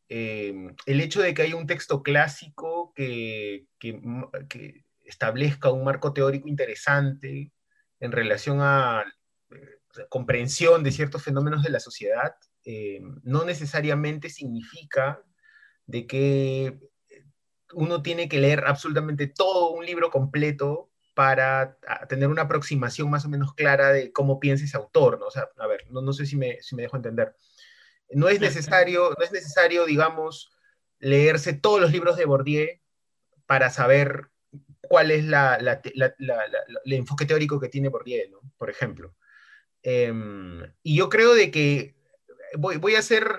eh, 0.10 0.74
el 0.88 1.02
hecho 1.02 1.22
de 1.22 1.34
que 1.34 1.44
haya 1.44 1.56
un 1.56 1.68
texto 1.68 2.02
clásico 2.02 2.94
que, 2.96 3.68
que, 3.80 4.02
que, 4.50 4.86
establezca 5.04 5.70
un 5.70 5.84
marco 5.84 6.14
teórico 6.14 6.48
interesante 6.48 7.52
en 8.00 8.12
relación 8.12 8.58
a 8.62 9.06
eh, 9.52 10.08
comprensión 10.10 10.84
de 10.84 10.92
ciertos 10.92 11.24
fenómenos 11.24 11.62
de 11.64 11.70
la 11.70 11.80
sociedad, 11.80 12.36
no 13.22 13.46
necesariamente 13.46 14.30
significa 14.30 15.22
de 15.86 16.08
que 16.08 16.80
uno 17.76 18.02
tiene 18.02 18.30
que 18.30 18.40
leer 18.40 18.64
absolutamente 18.66 19.28
todo 19.28 19.72
un 19.72 19.86
libro 19.86 20.10
completo 20.10 20.90
para 21.14 21.78
tener 22.10 22.28
una 22.28 22.44
aproximación 22.44 23.10
más 23.10 23.26
o 23.26 23.30
menos 23.30 23.54
clara 23.54 23.92
de 23.92 24.12
cómo 24.12 24.40
piensa 24.40 24.66
ese 24.66 24.78
autor, 24.78 25.20
¿no? 25.20 25.28
O 25.28 25.32
sea, 25.32 25.50
a 25.58 25.68
ver, 25.68 25.86
no, 25.90 26.02
no 26.02 26.14
sé 26.14 26.26
si 26.26 26.36
me, 26.36 26.62
si 26.62 26.76
me 26.76 26.84
dejo 26.84 26.98
entender. 26.98 27.36
No 28.10 28.28
es 28.28 28.40
necesario, 28.40 29.14
no 29.18 29.24
es 29.24 29.32
necesario, 29.32 29.86
digamos, 29.86 30.52
leerse 31.00 31.54
todos 31.54 31.80
los 31.80 31.92
libros 31.92 32.18
de 32.18 32.26
Bourdieu 32.26 32.68
para 33.46 33.70
saber 33.70 34.30
cuál 34.82 35.12
es 35.12 35.26
la, 35.26 35.58
la, 35.60 35.82
el 35.82 36.94
enfoque 36.94 37.26
teórico 37.26 37.60
que 37.60 37.70
tiene 37.70 37.90
Bourdieu, 37.90 38.30
¿no? 38.32 38.40
Por 38.58 38.70
ejemplo. 38.70 39.16
Em, 39.84 40.64
y 40.84 40.96
yo 40.96 41.10
creo 41.10 41.34
de 41.34 41.52
que 41.52 41.95
voy, 42.58 42.96
a 42.96 43.00
hacer, 43.00 43.36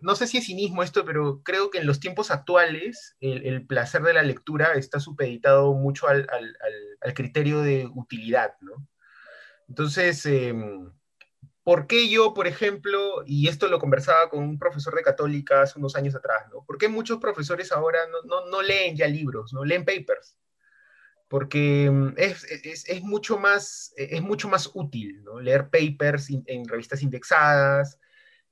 no 0.00 0.14
sé 0.14 0.26
si 0.26 0.38
es 0.38 0.46
cinismo 0.46 0.82
esto, 0.82 1.04
pero 1.04 1.42
creo 1.42 1.70
que 1.70 1.78
en 1.78 1.86
los 1.86 2.00
tiempos 2.00 2.30
actuales 2.30 3.16
el, 3.20 3.66
placer 3.66 4.02
de 4.02 4.14
la 4.14 4.22
lectura 4.22 4.74
está 4.74 5.00
supeditado 5.00 5.74
mucho 5.74 6.08
al, 6.08 6.28
criterio 7.14 7.60
de 7.60 7.88
utilidad, 7.94 8.54
¿no? 8.60 8.86
Entonces, 9.68 10.24
em, 10.26 10.92
¿por 11.64 11.86
qué 11.86 12.08
yo, 12.08 12.34
por 12.34 12.46
ejemplo, 12.46 13.22
y 13.26 13.48
esto 13.48 13.68
lo 13.68 13.78
conversaba 13.78 14.30
con 14.30 14.42
un 14.42 14.58
profesor 14.58 14.94
de 14.94 15.02
católica 15.02 15.62
hace 15.62 15.78
unos 15.78 15.96
años 15.96 16.14
atrás, 16.14 16.46
¿no? 16.52 16.64
¿Por 16.64 16.78
qué 16.78 16.88
muchos 16.88 17.18
profesores 17.18 17.72
ahora 17.72 18.00
no, 18.50 18.62
leen 18.62 18.96
ya 18.96 19.06
libros, 19.06 19.52
no 19.52 19.64
leen 19.64 19.84
papers? 19.84 20.36
porque 21.28 21.86
em, 21.86 22.14
es, 22.16 22.46
mucho 23.02 23.36
más, 23.36 23.92
es 23.96 24.22
mucho 24.22 24.48
más 24.48 24.70
útil 24.74 25.24
¿no? 25.24 25.40
leer 25.40 25.70
papers 25.70 26.30
en 26.30 26.68
revistas 26.68 27.02
indexadas, 27.02 27.98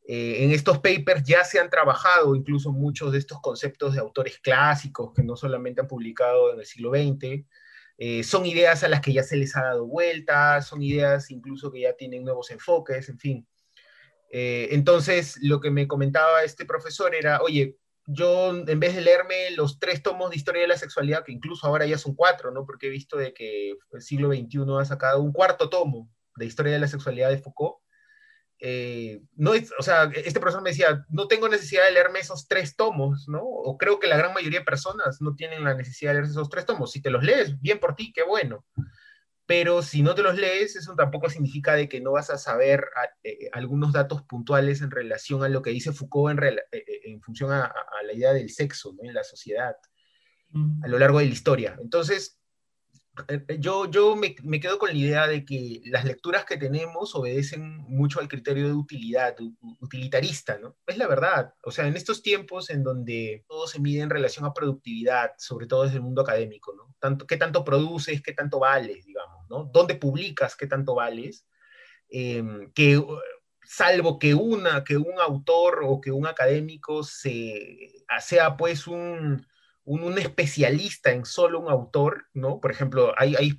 eh, 0.06 0.44
en 0.44 0.50
estos 0.50 0.78
papers 0.80 1.24
ya 1.24 1.44
se 1.44 1.58
han 1.58 1.70
trabajado 1.70 2.36
incluso 2.36 2.72
muchos 2.72 3.10
de 3.10 3.18
estos 3.18 3.40
conceptos 3.40 3.94
de 3.94 4.00
autores 4.00 4.38
clásicos 4.38 5.12
que 5.14 5.22
no 5.22 5.34
solamente 5.34 5.80
han 5.80 5.88
publicado 5.88 6.52
en 6.52 6.60
el 6.60 6.66
siglo 6.66 6.90
XX. 6.90 7.46
Eh, 7.96 8.22
son 8.22 8.44
ideas 8.44 8.84
a 8.84 8.88
las 8.88 9.00
que 9.00 9.14
ya 9.14 9.22
se 9.22 9.36
les 9.36 9.56
ha 9.56 9.62
dado 9.62 9.86
vuelta, 9.86 10.60
son 10.60 10.82
ideas 10.82 11.30
incluso 11.30 11.72
que 11.72 11.82
ya 11.82 11.94
tienen 11.94 12.22
nuevos 12.22 12.50
enfoques, 12.50 13.08
en 13.08 13.18
fin. 13.18 13.48
Eh, 14.30 14.68
entonces, 14.72 15.38
lo 15.40 15.60
que 15.60 15.70
me 15.70 15.88
comentaba 15.88 16.42
este 16.42 16.66
profesor 16.66 17.14
era, 17.14 17.40
oye, 17.40 17.78
yo 18.06 18.50
en 18.54 18.80
vez 18.80 18.94
de 18.94 19.00
leerme 19.00 19.52
los 19.52 19.78
tres 19.78 20.02
tomos 20.02 20.30
de 20.30 20.36
historia 20.36 20.62
de 20.62 20.68
la 20.68 20.76
sexualidad, 20.76 21.24
que 21.24 21.32
incluso 21.32 21.66
ahora 21.66 21.86
ya 21.86 21.96
son 21.96 22.14
cuatro, 22.14 22.50
¿no? 22.50 22.66
Porque 22.66 22.88
he 22.88 22.90
visto 22.90 23.16
de 23.16 23.32
que 23.32 23.74
el 23.92 24.02
siglo 24.02 24.28
XXI 24.28 24.64
ha 24.78 24.84
sacado 24.84 25.22
un 25.22 25.32
cuarto 25.32 25.70
tomo 25.70 26.10
de 26.36 26.44
historia 26.44 26.72
de 26.72 26.80
la 26.80 26.88
sexualidad 26.88 27.30
de 27.30 27.38
Foucault, 27.38 27.83
eh, 28.60 29.22
no 29.36 29.54
es, 29.54 29.72
o 29.78 29.82
sea, 29.82 30.10
este 30.14 30.40
profesor 30.40 30.62
me 30.62 30.70
decía, 30.70 31.04
no 31.08 31.28
tengo 31.28 31.48
necesidad 31.48 31.84
de 31.84 31.92
leerme 31.92 32.20
esos 32.20 32.48
tres 32.48 32.76
tomos, 32.76 33.28
¿no? 33.28 33.42
O 33.42 33.76
creo 33.76 33.98
que 33.98 34.06
la 34.06 34.16
gran 34.16 34.32
mayoría 34.32 34.60
de 34.60 34.64
personas 34.64 35.20
no 35.20 35.34
tienen 35.34 35.64
la 35.64 35.74
necesidad 35.74 36.12
de 36.12 36.20
leer 36.20 36.30
esos 36.30 36.48
tres 36.48 36.64
tomos. 36.64 36.92
Si 36.92 37.02
te 37.02 37.10
los 37.10 37.22
lees, 37.22 37.60
bien 37.60 37.78
por 37.78 37.94
ti, 37.94 38.12
qué 38.12 38.22
bueno. 38.22 38.64
Pero 39.46 39.82
si 39.82 40.02
no 40.02 40.14
te 40.14 40.22
los 40.22 40.36
lees, 40.36 40.74
eso 40.76 40.94
tampoco 40.94 41.28
significa 41.28 41.74
de 41.74 41.88
que 41.88 42.00
no 42.00 42.12
vas 42.12 42.30
a 42.30 42.38
saber 42.38 42.86
eh, 43.22 43.50
algunos 43.52 43.92
datos 43.92 44.22
puntuales 44.22 44.80
en 44.80 44.90
relación 44.90 45.44
a 45.44 45.48
lo 45.48 45.60
que 45.60 45.70
dice 45.70 45.92
Foucault 45.92 46.38
en, 46.38 46.58
eh, 46.72 46.84
en 47.04 47.20
función 47.20 47.52
a, 47.52 47.66
a, 47.66 48.02
la 48.06 48.14
idea 48.14 48.32
del 48.32 48.48
sexo 48.48 48.94
¿no? 48.94 49.06
en 49.06 49.14
la 49.14 49.24
sociedad 49.24 49.76
mm. 50.50 50.84
a 50.84 50.88
lo 50.88 50.98
largo 50.98 51.18
de 51.18 51.26
la 51.26 51.32
historia. 51.32 51.76
Entonces, 51.78 52.38
eh, 52.38 52.38
eh, 52.38 52.43
yo, 53.58 53.90
yo 53.90 54.16
me, 54.16 54.34
quedo 54.60 54.78
con 54.78 54.90
la 54.90 54.96
idea 54.96 55.26
de 55.26 55.44
que 55.44 55.80
las 55.86 56.04
lecturas 56.04 56.44
que 56.44 56.56
tenemos 56.56 57.14
obedecen 57.14 57.78
mucho 57.88 58.20
al 58.20 58.28
criterio 58.28 58.66
de 58.66 58.74
utilidad, 58.74 59.36
utilitarista, 59.80 60.58
¿no? 60.58 60.76
Es 60.86 60.98
la 60.98 61.06
verdad. 61.06 61.54
O 61.62 61.70
sea, 61.70 61.86
en 61.86 61.96
estos 61.96 62.22
tiempos 62.22 62.70
en 62.70 62.82
donde 62.82 63.44
todo 63.48 63.66
se 63.66 63.80
mide 63.80 64.02
en 64.02 64.10
relación 64.10 64.44
a 64.44 64.52
productividad, 64.52 65.32
sobre 65.38 65.66
todo 65.66 65.84
desde 65.84 65.96
el 65.96 66.02
mundo 66.02 66.22
académico, 66.22 66.74
¿no? 66.74 66.94
Tanto, 66.98 67.26
¿Qué 67.26 67.36
tanto 67.36 67.64
produces, 67.64 68.22
qué 68.22 68.32
tanto 68.32 68.58
vales, 68.58 69.04
digamos, 69.04 69.48
¿no? 69.48 69.70
¿Dónde 69.72 69.94
publicas, 69.94 70.56
qué 70.56 70.66
tanto 70.66 70.94
vales? 70.94 71.46
Em, 72.08 72.72
que 72.72 73.00
salvo 73.64 74.18
que, 74.18 74.34
una, 74.34 74.84
que 74.84 74.96
un 74.96 75.18
autor 75.20 75.80
o 75.84 76.00
que 76.00 76.10
un 76.12 76.26
académico 76.26 77.02
se, 77.02 78.04
sea 78.20 78.56
pues 78.56 78.86
un 78.86 79.46
un, 79.84 80.18
especialista 80.18 81.12
en 81.12 81.24
solo 81.24 81.60
un 81.60 81.70
autor, 81.70 82.26
¿no? 82.32 82.60
Por 82.60 82.70
ejemplo, 82.70 83.14
hay, 83.18 83.34
hay, 83.36 83.54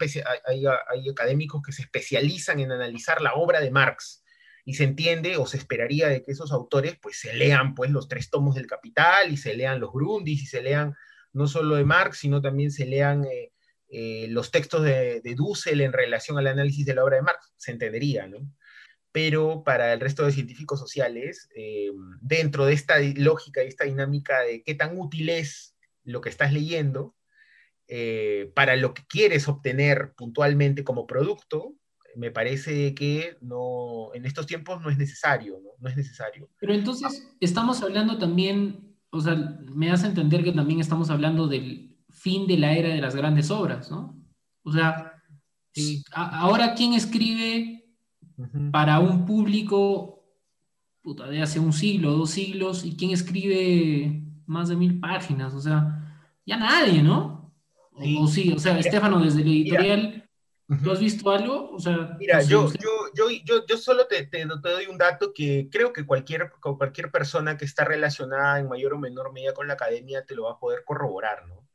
hay, 0.46 1.10
académicos 1.10 1.62
que 1.64 1.72
se 1.72 1.84
especializan 1.84 2.60
en 2.60 2.72
analizar 2.72 3.22
la 3.22 3.34
obra 3.36 3.62
de 3.62 3.72
Marx 3.72 4.24
y 4.66 4.74
se 4.74 4.86
entiende 4.86 5.38
o 5.38 5.46
se 5.46 5.58
esperaría 5.58 6.08
de 6.08 6.24
que 6.24 6.32
esos 6.32 6.52
autores 6.52 6.98
pues 7.00 7.20
se 7.20 7.34
lean 7.34 7.76
pues 7.76 7.92
los 7.92 8.08
tres 8.08 8.30
tomos 8.32 8.56
del 8.56 8.66
Capital 8.66 9.32
y 9.32 9.38
se 9.38 9.56
lean 9.56 9.80
los 9.80 9.92
Grundis 9.92 10.42
y 10.42 10.46
se 10.48 10.64
lean 10.64 10.96
no 11.34 11.48
solo 11.48 11.76
de 11.76 11.86
Marx, 11.86 12.20
sino 12.20 12.42
también 12.42 12.72
se 12.72 12.86
lean 12.86 13.26
eh, 13.26 13.52
eh, 13.90 14.28
los 14.30 14.50
textos 14.50 14.84
de, 14.84 15.22
Dussel 15.36 15.82
en 15.82 15.94
relación 15.94 16.40
al 16.40 16.48
análisis 16.48 16.86
de 16.86 16.96
la 16.96 17.04
obra 17.04 17.18
de 17.18 17.22
Marx, 17.22 17.54
se 17.58 17.72
entendería, 17.72 18.28
¿no? 18.28 18.40
Pero 19.12 19.64
para 19.64 19.94
el 19.94 20.00
resto 20.00 20.26
de 20.26 20.32
científicos 20.32 20.80
sociales, 20.80 21.48
eh, 21.56 21.92
dentro 22.20 22.66
de 22.66 22.74
esta 22.74 23.00
lógica 23.00 23.64
y 23.64 23.68
esta 23.68 23.86
dinámica 23.86 24.42
de 24.42 24.64
qué 24.64 24.74
tan 24.74 24.98
útil 24.98 25.30
es 25.30 25.75
lo 26.06 26.22
que 26.22 26.30
estás 26.30 26.54
leyendo 26.54 27.16
eh, 27.88 28.52
para 28.56 28.76
lo 28.76 28.94
que 28.94 29.04
quieres 29.08 29.48
obtener 29.48 30.14
puntualmente 30.16 30.84
como 30.84 31.06
producto, 31.06 31.74
me 32.16 32.32
parece 32.32 32.96
que 32.96 33.38
no, 33.42 34.14
en 34.14 34.26
estos 34.26 34.48
tiempos 34.48 34.82
no 34.82 34.90
es 34.90 34.98
necesario, 34.98 35.60
¿no? 35.62 35.90
es 35.90 35.98
necesario. 35.98 36.50
Pero 36.60 36.74
entonces 36.74 37.36
estamos 37.40 37.84
hablando 37.84 38.18
también, 38.18 38.96
o 39.10 39.20
sea, 39.20 39.36
me 39.36 39.92
hace 39.92 40.08
entender 40.08 40.44
que 40.44 40.54
también 40.54 40.80
estamos 40.80 41.10
hablando 41.10 41.48
del 41.48 41.96
fin 42.10 42.48
de 42.48 42.58
la 42.58 42.74
era 42.74 42.90
de 42.90 43.02
las 43.02 43.16
grandes 43.16 43.52
obras, 43.52 43.92
¿no? 43.92 44.18
O 44.64 44.72
sea, 44.72 45.22
ahora 46.14 46.74
quién 46.74 46.94
escribe 46.94 47.86
para 48.72 49.00
un 49.00 49.26
público 49.26 50.16
puta, 51.06 51.30
de 51.30 51.40
hace 51.40 51.60
un 51.60 51.72
siglo, 51.72 52.14
dos 52.14 52.32
siglos, 52.32 52.84
y 52.84 52.98
quién 52.98 53.12
escribe 53.12 54.25
más 54.48 54.70
de 54.70 54.76
mil 54.76 55.00
páginas, 55.00 55.54
o 55.54 55.62
sea, 55.62 56.20
ya 56.46 56.58
nadie, 56.58 57.02
¿no? 57.02 57.54
O, 57.94 58.28
sí, 58.28 58.52
o 58.52 58.60
sea, 58.60 58.78
Estefano, 58.78 59.20
desde 59.20 59.42
el 59.42 59.48
editorial, 59.48 60.30
¿tú 60.84 60.92
has 60.92 61.00
visto 61.00 61.32
algo? 61.32 61.72
O 61.72 61.80
sea, 61.80 62.16
mira, 62.20 62.42
yo, 62.42 62.72
yo, 62.74 62.90
yo, 63.16 63.30
yo, 63.46 63.66
yo, 63.66 63.78
solo 63.78 64.06
te, 64.08 64.26
te, 64.26 64.46
doy 64.46 64.88
un 64.88 64.98
dato 64.98 65.34
que 65.34 65.70
creo 65.72 65.94
que 65.94 66.06
cualquier, 66.06 66.52
cualquier 66.60 67.10
persona 67.10 67.58
que 67.58 67.66
está 67.66 67.86
relacionada 67.86 68.60
en 68.60 68.68
mayor 68.68 68.94
o 68.94 69.00
menor 69.00 69.32
medida 69.32 69.54
con 69.54 69.68
la 69.68 69.74
academia 69.76 70.26
te 70.26 70.36
lo 70.36 70.44
va 70.44 70.52
a 70.52 70.60
poder 70.60 70.84
corroborar, 70.84 71.48
¿no? 71.48 71.66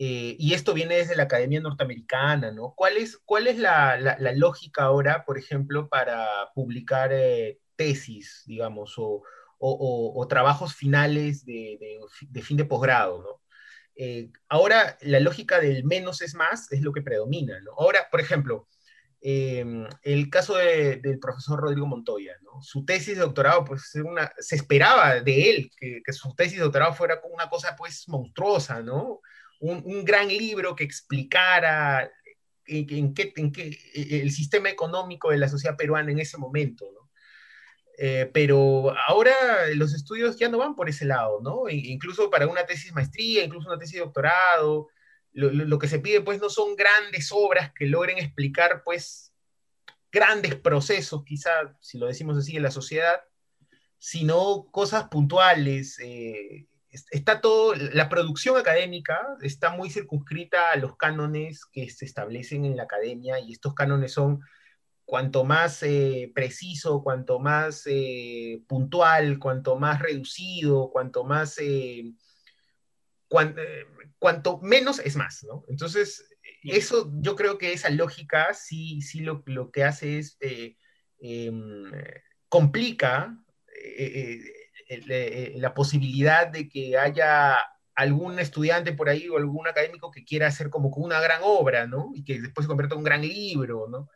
Eh, 0.00 0.36
y 0.38 0.54
esto 0.54 0.74
viene 0.74 0.96
desde 0.96 1.16
la 1.16 1.24
Academia 1.24 1.60
Norteamericana, 1.60 2.52
¿no? 2.52 2.72
¿Cuál 2.76 2.96
es, 2.96 3.18
cuál 3.24 3.48
es 3.48 3.58
la, 3.58 3.96
la, 3.98 4.32
lógica 4.32 4.84
ahora, 4.84 5.24
por 5.24 5.38
ejemplo, 5.38 5.88
para 5.88 6.24
publicar 6.54 7.10
eh, 7.12 7.58
tesis, 7.74 8.44
digamos, 8.46 8.94
o, 8.96 9.22
o, 9.58 10.26
trabajos 10.28 10.74
finales 10.74 11.44
de, 11.44 11.78
fin 12.42 12.56
de 12.56 12.64
posgrado, 12.64 13.22
¿no? 13.22 13.42
Eh, 13.96 14.30
ahora 14.48 14.96
la 15.00 15.18
lógica 15.18 15.60
del 15.60 15.84
menos 15.84 16.22
es 16.22 16.34
más 16.36 16.70
es 16.70 16.82
lo 16.82 16.92
que 16.92 17.02
predomina, 17.02 17.60
¿no? 17.60 17.72
Ahora, 17.78 18.06
por 18.10 18.20
ejemplo, 18.20 18.68
em, 19.20 19.88
el 20.02 20.30
caso 20.30 20.54
del 20.54 21.18
profesor 21.20 21.60
Rodrigo 21.60 21.86
Montoya, 21.86 22.36
¿no? 22.42 22.62
Su 22.62 22.84
tesis 22.84 23.16
de 23.16 23.22
doctorado, 23.22 23.64
pues 23.64 23.92
una, 23.96 24.32
se 24.38 24.54
esperaba 24.54 25.20
de 25.20 25.50
él 25.50 25.70
que, 25.76 26.12
su 26.12 26.32
tesis 26.34 26.58
de 26.58 26.64
doctorado 26.64 26.94
fuera 26.94 27.20
una 27.28 27.48
cosa, 27.50 27.74
pues, 27.76 28.08
monstruosa, 28.08 28.82
¿no? 28.82 29.20
Un, 29.60 30.04
gran 30.04 30.28
libro 30.28 30.76
que 30.76 30.84
explicara 30.84 32.08
en, 32.66 33.14
qué, 33.14 33.32
en 33.36 33.50
qué, 33.50 33.76
el 33.94 34.30
sistema 34.30 34.70
económico 34.70 35.30
de 35.30 35.38
la 35.38 35.48
sociedad 35.48 35.76
peruana 35.76 36.12
en 36.12 36.20
ese 36.20 36.38
momento, 36.38 36.88
¿no? 36.92 37.07
Eh, 38.00 38.30
pero 38.32 38.94
ahora 39.08 39.34
los 39.74 39.92
estudios 39.92 40.38
ya 40.38 40.48
no 40.48 40.58
van 40.58 40.76
por 40.76 40.88
ese 40.88 41.04
lado, 41.04 41.40
¿no? 41.42 41.68
incluso 41.68 42.30
para 42.30 42.46
una 42.46 42.64
tesis 42.64 42.92
maestría, 42.92 43.42
incluso 43.42 43.68
una 43.68 43.78
tesis 43.78 43.98
doctorado, 43.98 44.86
lo, 45.32 45.78
que 45.80 45.88
se 45.88 45.98
pide 45.98 46.20
pues 46.20 46.40
no 46.40 46.48
son 46.48 46.76
grandes 46.76 47.30
obras 47.32 47.72
que 47.72 47.86
logren 47.86 48.18
explicar 48.18 48.82
pues 48.84 49.34
grandes 50.12 50.54
procesos, 50.54 51.24
quizá 51.24 51.76
si 51.80 51.98
lo 51.98 52.06
decimos 52.06 52.38
así, 52.38 52.56
en 52.56 52.62
la 52.62 52.70
sociedad, 52.70 53.20
sino 53.98 54.68
cosas 54.70 55.08
puntuales. 55.08 55.98
Eh, 55.98 56.68
está 57.10 57.40
todo, 57.40 57.74
la 57.74 58.08
producción 58.08 58.56
académica 58.56 59.20
está 59.42 59.70
muy 59.70 59.90
circunscrita 59.90 60.70
a 60.70 60.76
los 60.76 60.96
cánones 60.96 61.66
que 61.66 61.90
se 61.90 62.04
establecen 62.04 62.64
en 62.64 62.76
la 62.76 62.84
academia 62.84 63.40
y 63.40 63.52
estos 63.52 63.74
cánones 63.74 64.12
son 64.12 64.40
cuanto 65.08 65.42
más 65.42 65.82
eh, 65.84 66.30
preciso, 66.34 67.02
cuanto 67.02 67.38
más 67.38 67.84
eh, 67.86 68.62
puntual, 68.68 69.38
cuanto 69.38 69.78
más 69.78 70.00
reducido, 70.00 70.90
cuanto 70.90 71.24
más... 71.24 71.56
Eh, 71.62 72.12
cuanto 74.18 74.60
menos 74.60 74.98
es 74.98 75.16
más, 75.16 75.44
¿no? 75.44 75.64
Entonces, 75.68 76.28
eso 76.62 77.10
yo 77.20 77.36
creo 77.36 77.56
que 77.56 77.72
esa 77.72 77.88
lógica 77.88 78.52
sí, 78.52 79.00
sí 79.00 79.20
lo, 79.20 79.42
lo 79.46 79.70
que 79.70 79.84
hace 79.84 80.18
es 80.18 80.36
em, 81.20 81.90
complica 82.50 83.34
la 85.54 85.72
posibilidad 85.72 86.48
de 86.48 86.68
que 86.68 86.98
haya 86.98 87.56
algún 87.94 88.38
estudiante 88.38 88.92
por 88.92 89.08
ahí 89.08 89.26
o 89.30 89.38
algún 89.38 89.68
académico 89.68 90.10
que 90.10 90.24
quiera 90.24 90.48
hacer 90.48 90.68
como 90.68 90.90
una 90.90 91.18
gran 91.20 91.40
obra, 91.42 91.86
¿no? 91.86 92.10
Y 92.14 92.24
que 92.24 92.42
después 92.42 92.66
se 92.66 92.68
convierta 92.68 92.94
en 92.94 92.98
un 92.98 93.04
gran 93.04 93.22
libro, 93.22 93.86
¿no? 93.88 94.10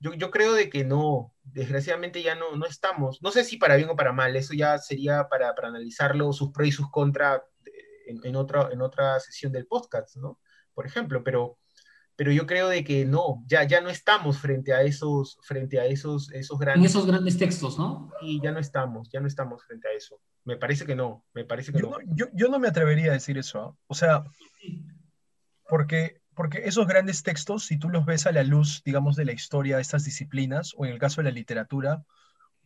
Yo, 0.00 0.30
creo 0.30 0.54
de 0.54 0.70
que 0.70 0.84
no, 0.84 1.34
desgraciadamente 1.42 2.22
ya 2.22 2.34
no, 2.34 2.56
no 2.56 2.66
estamos, 2.66 3.20
no 3.22 3.30
sé 3.30 3.44
si 3.44 3.58
para 3.58 3.76
bien 3.76 3.90
o 3.90 3.96
para 3.96 4.12
mal, 4.12 4.34
eso 4.34 4.54
ya 4.54 4.78
sería 4.78 5.28
para, 5.28 5.54
analizarlo, 5.62 6.32
sus 6.32 6.50
pros 6.52 6.68
y 6.68 6.72
sus 6.72 6.90
contras 6.90 7.42
en, 8.06 8.36
otra, 8.36 8.70
en 8.72 8.80
otra 8.80 9.20
sesión 9.20 9.52
del 9.52 9.66
podcast, 9.66 10.16
¿no? 10.16 10.40
Por 10.74 10.86
ejemplo, 10.86 11.22
pero, 11.22 11.58
pero 12.16 12.32
yo 12.32 12.46
creo 12.46 12.68
de 12.68 12.82
que 12.82 13.04
no, 13.04 13.44
ya, 13.46 13.64
ya 13.64 13.80
no 13.80 13.90
estamos 13.90 14.38
frente 14.38 14.72
a 14.72 14.82
esos, 14.82 15.38
frente 15.42 15.78
a 15.78 15.84
esos, 15.84 16.32
esos 16.32 16.58
grandes... 16.58 16.92
En 16.92 16.98
esos 16.98 17.06
grandes 17.06 17.36
textos, 17.36 17.78
¿no? 17.78 18.10
Y 18.22 18.40
ya 18.42 18.52
no 18.52 18.58
estamos, 18.58 19.10
ya 19.10 19.20
no 19.20 19.26
estamos 19.26 19.62
frente 19.64 19.88
a 19.88 19.92
eso. 19.92 20.20
Me 20.44 20.56
parece 20.56 20.86
que 20.86 20.96
no, 20.96 21.24
me 21.34 21.44
parece 21.44 21.72
que 21.72 21.80
yo 21.80 21.90
no. 21.90 21.98
Yo, 22.14 22.26
yo, 22.32 22.48
no 22.48 22.58
me 22.58 22.68
atrevería 22.68 23.10
a 23.10 23.14
decir 23.14 23.36
eso, 23.36 23.60
¿ah? 23.60 23.76
o 23.86 23.94
sea, 23.94 24.24
porque 25.68 26.19
porque 26.40 26.62
esos 26.64 26.86
grandes 26.86 27.22
textos, 27.22 27.66
si 27.66 27.76
tú 27.76 27.90
los 27.90 28.06
ves 28.06 28.26
a 28.26 28.32
la 28.32 28.42
luz, 28.42 28.80
digamos, 28.82 29.14
de 29.14 29.26
la 29.26 29.32
historia 29.32 29.76
de 29.76 29.82
estas 29.82 30.04
disciplinas, 30.04 30.72
o 30.74 30.86
en 30.86 30.92
el 30.92 30.98
caso 30.98 31.20
de 31.20 31.28
la 31.28 31.34
literatura, 31.34 32.02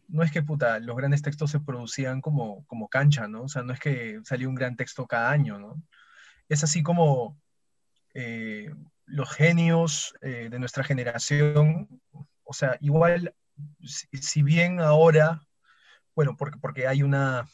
no 0.07 0.23
es 0.23 0.31
que, 0.31 0.45
puta, 0.45 0.79
los 0.79 0.97
grandes 0.97 1.23
textos 1.23 1.51
se 1.51 1.59
producían 1.59 2.21
como, 2.21 2.65
como 2.67 2.89
cancha, 2.89 3.27
¿no? 3.27 3.43
O 3.43 3.49
sea, 3.49 3.65
no 3.65 3.73
es 3.73 3.81
que 3.81 4.21
salía 4.23 4.49
un 4.49 4.55
gran 4.55 4.77
texto 4.77 5.09
cada 5.09 5.29
año, 5.29 5.59
¿no? 5.59 5.83
Es 6.49 6.63
así 6.63 6.85
como 6.85 7.37
eh, 8.15 8.73
los 9.07 9.29
genios 9.33 10.15
eh, 10.23 10.47
de 10.53 10.59
nuestra 10.61 10.85
generación, 10.85 12.01
o 12.45 12.53
sea, 12.53 12.79
igual, 12.81 13.35
si, 13.83 14.45
bien 14.45 14.79
ahora, 14.79 15.41
bueno, 16.15 16.37
porque, 16.37 16.59
porque 16.61 16.87
hay 16.87 17.03
una, 17.03 17.49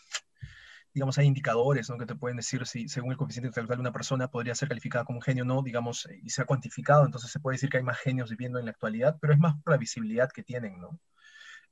digamos, 0.93 1.19
hay 1.19 1.27
indicadores 1.27 1.89
¿no? 1.89 1.99
que 1.99 2.07
te 2.07 2.15
pueden 2.15 2.37
decir 2.37 2.67
si 2.67 2.89
según 2.89 3.13
el 3.13 3.17
coeficiente 3.17 3.49
intelectual 3.49 3.79
de 3.79 3.83
una 3.83 3.93
persona 3.93 4.29
podría 4.29 4.55
ser 4.55 4.69
calificada 4.69 5.05
como 5.05 5.19
un 5.19 5.23
genio 5.23 5.45
o 5.45 5.47
no, 5.47 5.63
digamos, 5.63 6.07
eh, 6.07 6.21
y 6.23 6.31
se 6.31 6.43
ha 6.43 6.47
cuantificado, 6.47 7.05
entonces 7.05 7.31
se 7.31 7.41
puede 7.41 7.55
decir 7.55 7.71
que 7.71 7.79
hay 7.79 7.83
más 7.83 7.99
genios 7.99 8.31
viviendo 8.31 8.59
en 8.59 8.65
la 8.65 8.73
actualidad, 8.73 9.17
pero 9.21 9.33
es 9.33 9.39
más 9.39 9.55
por 9.63 9.73
la 9.73 9.79
visibilidad 9.79 10.31
que 10.31 10.43
tienen, 10.43 10.81
¿no? 10.81 10.99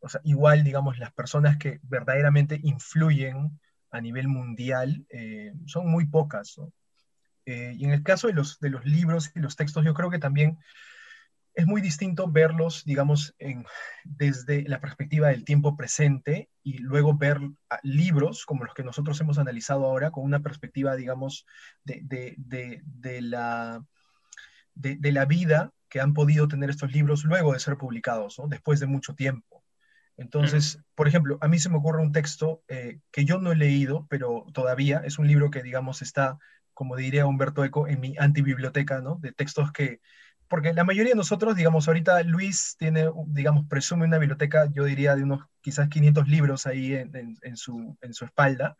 O 0.00 0.08
sea, 0.08 0.20
igual, 0.24 0.62
digamos, 0.62 0.98
las 0.98 1.12
personas 1.12 1.58
que 1.58 1.80
verdaderamente 1.82 2.60
influyen 2.62 3.58
a 3.90 4.00
nivel 4.00 4.28
mundial 4.28 5.04
eh, 5.08 5.52
son 5.66 5.90
muy 5.90 6.06
pocas, 6.06 6.56
¿no? 6.58 6.72
Eh, 7.46 7.74
y 7.76 7.84
en 7.84 7.92
el 7.92 8.02
caso 8.02 8.26
de 8.26 8.34
los, 8.34 8.60
de 8.60 8.70
los 8.70 8.84
libros 8.84 9.32
y 9.34 9.40
los 9.40 9.56
textos, 9.56 9.84
yo 9.84 9.94
creo 9.94 10.10
que 10.10 10.18
también 10.18 10.58
es 11.58 11.66
muy 11.66 11.80
distinto 11.80 12.30
verlos, 12.30 12.84
digamos, 12.84 13.34
en, 13.40 13.66
desde 14.04 14.62
la 14.68 14.80
perspectiva 14.80 15.28
del 15.28 15.44
tiempo 15.44 15.76
presente 15.76 16.48
y 16.62 16.78
luego 16.78 17.18
ver 17.18 17.40
libros 17.82 18.46
como 18.46 18.62
los 18.62 18.74
que 18.74 18.84
nosotros 18.84 19.20
hemos 19.20 19.38
analizado 19.38 19.84
ahora 19.84 20.12
con 20.12 20.22
una 20.22 20.38
perspectiva, 20.38 20.94
digamos, 20.94 21.46
de, 21.82 22.00
de, 22.04 22.80
de, 22.84 23.22
la, 23.22 23.84
de, 24.76 25.10
la 25.10 25.24
vida 25.24 25.72
que 25.88 26.00
han 26.00 26.14
podido 26.14 26.46
tener 26.46 26.70
estos 26.70 26.92
libros 26.92 27.24
luego 27.24 27.52
de 27.52 27.58
ser 27.58 27.76
publicados, 27.76 28.38
¿no? 28.38 28.46
después 28.46 28.78
de 28.78 28.86
mucho 28.86 29.16
tiempo. 29.16 29.64
Entonces, 30.16 30.80
por 30.94 31.08
ejemplo, 31.08 31.38
a 31.40 31.48
mí 31.48 31.58
se 31.58 31.70
me 31.70 31.78
ocurre 31.78 32.02
un 32.02 32.12
texto 32.12 32.62
eh, 32.68 33.00
que 33.10 33.24
yo 33.24 33.40
no 33.40 33.50
he 33.50 33.56
leído, 33.56 34.06
pero 34.08 34.46
todavía 34.54 35.02
es 35.04 35.18
un 35.18 35.26
libro 35.26 35.50
que, 35.50 35.64
digamos, 35.64 36.02
está, 36.02 36.38
como 36.72 36.94
diría 36.94 37.26
Humberto 37.26 37.64
Eco, 37.64 37.88
en 37.88 37.98
mi 37.98 38.14
antibiblioteca, 38.16 39.00
¿no? 39.00 39.16
De 39.16 39.32
textos 39.32 39.72
que 39.72 40.00
porque 40.48 40.72
la 40.72 40.84
mayoría 40.84 41.12
de 41.12 41.16
nosotros, 41.18 41.54
digamos, 41.54 41.86
ahorita 41.88 42.22
Luis 42.22 42.76
tiene, 42.78 43.10
digamos, 43.26 43.66
presume 43.68 44.06
una 44.06 44.18
biblioteca, 44.18 44.68
yo 44.72 44.84
diría, 44.84 45.14
de 45.14 45.22
unos 45.22 45.44
quizás 45.60 45.88
500 45.88 46.28
libros 46.28 46.66
ahí 46.66 46.94
en, 46.94 47.56
su, 47.56 47.96
en 48.00 48.14
su 48.14 48.24
espalda, 48.24 48.76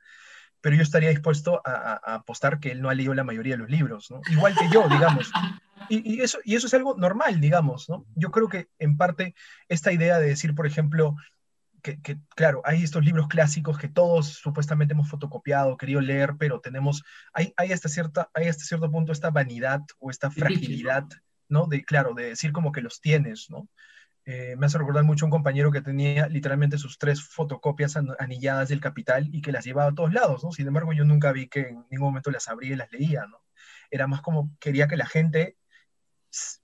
pero 0.61 0.75
yo 0.77 0.83
estaría 0.83 1.11
dispuesto 1.11 1.61
a, 1.64 2.14
apostar 2.14 2.59
que 2.59 2.73
él 2.73 2.81
no 2.81 2.89
ha 2.89 2.95
leído 2.95 3.14
la 3.14 3.25
mayoría 3.25 3.55
de 3.55 3.59
los 3.59 3.71
libros, 3.71 4.11
¿no? 4.11 4.21
Igual 4.31 4.55
que 4.57 4.69
yo, 4.73 4.89
digamos. 4.89 5.31
Y, 5.91 6.21
eso, 6.21 6.39
y 6.45 6.57
eso 6.57 6.66
es 6.66 6.75
algo 6.75 6.97
normal, 6.97 7.41
digamos, 7.41 7.89
¿no? 7.89 8.05
Yo 8.14 8.31
creo 8.31 8.49
que 8.49 8.69
en 8.79 8.97
parte 8.97 9.35
esta 9.69 9.93
idea 9.93 10.19
de 10.19 10.29
decir, 10.29 10.55
por 10.55 10.66
ejemplo, 10.66 11.16
que, 11.83 12.01
que, 12.01 12.19
claro, 12.35 12.61
hay 12.64 12.83
estos 12.83 13.05
libros 13.05 13.29
clásicos 13.29 13.79
que 13.79 13.89
todos 13.89 14.27
supuestamente 14.27 14.95
hemos 14.95 15.09
fotocopiado, 15.09 15.77
querido 15.77 16.01
leer, 16.01 16.35
pero 16.39 16.61
tenemos, 16.61 17.05
hay, 17.33 17.55
hay, 17.57 17.73
hasta, 17.73 17.89
cierta, 17.89 18.29
hay 18.35 18.49
hasta 18.49 18.64
cierto 18.64 18.91
punto 18.91 19.12
esta 19.12 19.31
vanidad 19.31 19.83
o 19.99 20.11
esta 20.11 20.31
fragilidad 20.31 21.07
¿no? 21.49 21.67
De, 21.67 21.85
claro, 21.85 22.15
de 22.15 22.25
decir 22.31 22.53
como 22.53 22.73
que 22.73 22.81
los 22.81 23.01
tienes, 23.01 23.51
¿no? 23.51 23.69
Eh, 24.31 24.57
me 24.57 24.67
hace 24.67 24.77
recordar 24.77 25.05
mucho 25.05 25.25
un 25.25 25.31
compañero 25.31 25.73
que 25.73 25.81
tenía 25.81 26.29
literalmente 26.29 26.77
sus 26.77 26.99
tres 26.99 27.23
fotocopias 27.23 27.97
anilladas 28.19 28.69
del 28.69 28.81
Capital 28.81 29.29
y 29.33 29.41
que 29.41 29.53
las 29.53 29.65
llevaba 29.65 29.91
a 29.91 29.95
todos 29.95 30.13
lados, 30.13 30.45
¿no? 30.45 30.53
Sin 30.53 30.67
embargo, 30.67 30.93
yo 30.93 31.05
nunca 31.05 31.33
vi 31.33 31.49
que 31.49 31.61
en 31.61 31.87
ningún 31.91 32.09
momento 32.09 32.31
las 32.31 32.47
abría 32.49 32.75
y 32.75 32.77
las 32.77 32.93
leía, 32.93 33.27
¿no? 33.27 33.39
Era 33.91 34.07
más 34.07 34.21
como 34.21 34.55
quería 34.61 34.87
que 34.87 34.99
la 34.99 35.07
gente, 35.07 35.57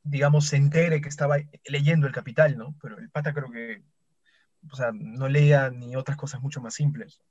digamos, 0.03 0.47
se 0.49 0.57
entere 0.57 1.01
que 1.01 1.09
estaba 1.09 1.39
leyendo 1.65 2.07
el 2.07 2.13
Capital, 2.13 2.59
¿no? 2.59 2.77
Pero 2.83 2.99
el 2.99 3.11
pata 3.11 3.33
creo 3.33 3.51
que, 3.51 3.83
o 4.71 4.77
sea, 4.77 4.91
no 4.93 5.29
leía 5.29 5.71
ni 5.71 5.97
otras 5.97 6.19
cosas 6.19 6.43
mucho 6.43 6.61
más 6.61 6.75
simples. 6.75 7.23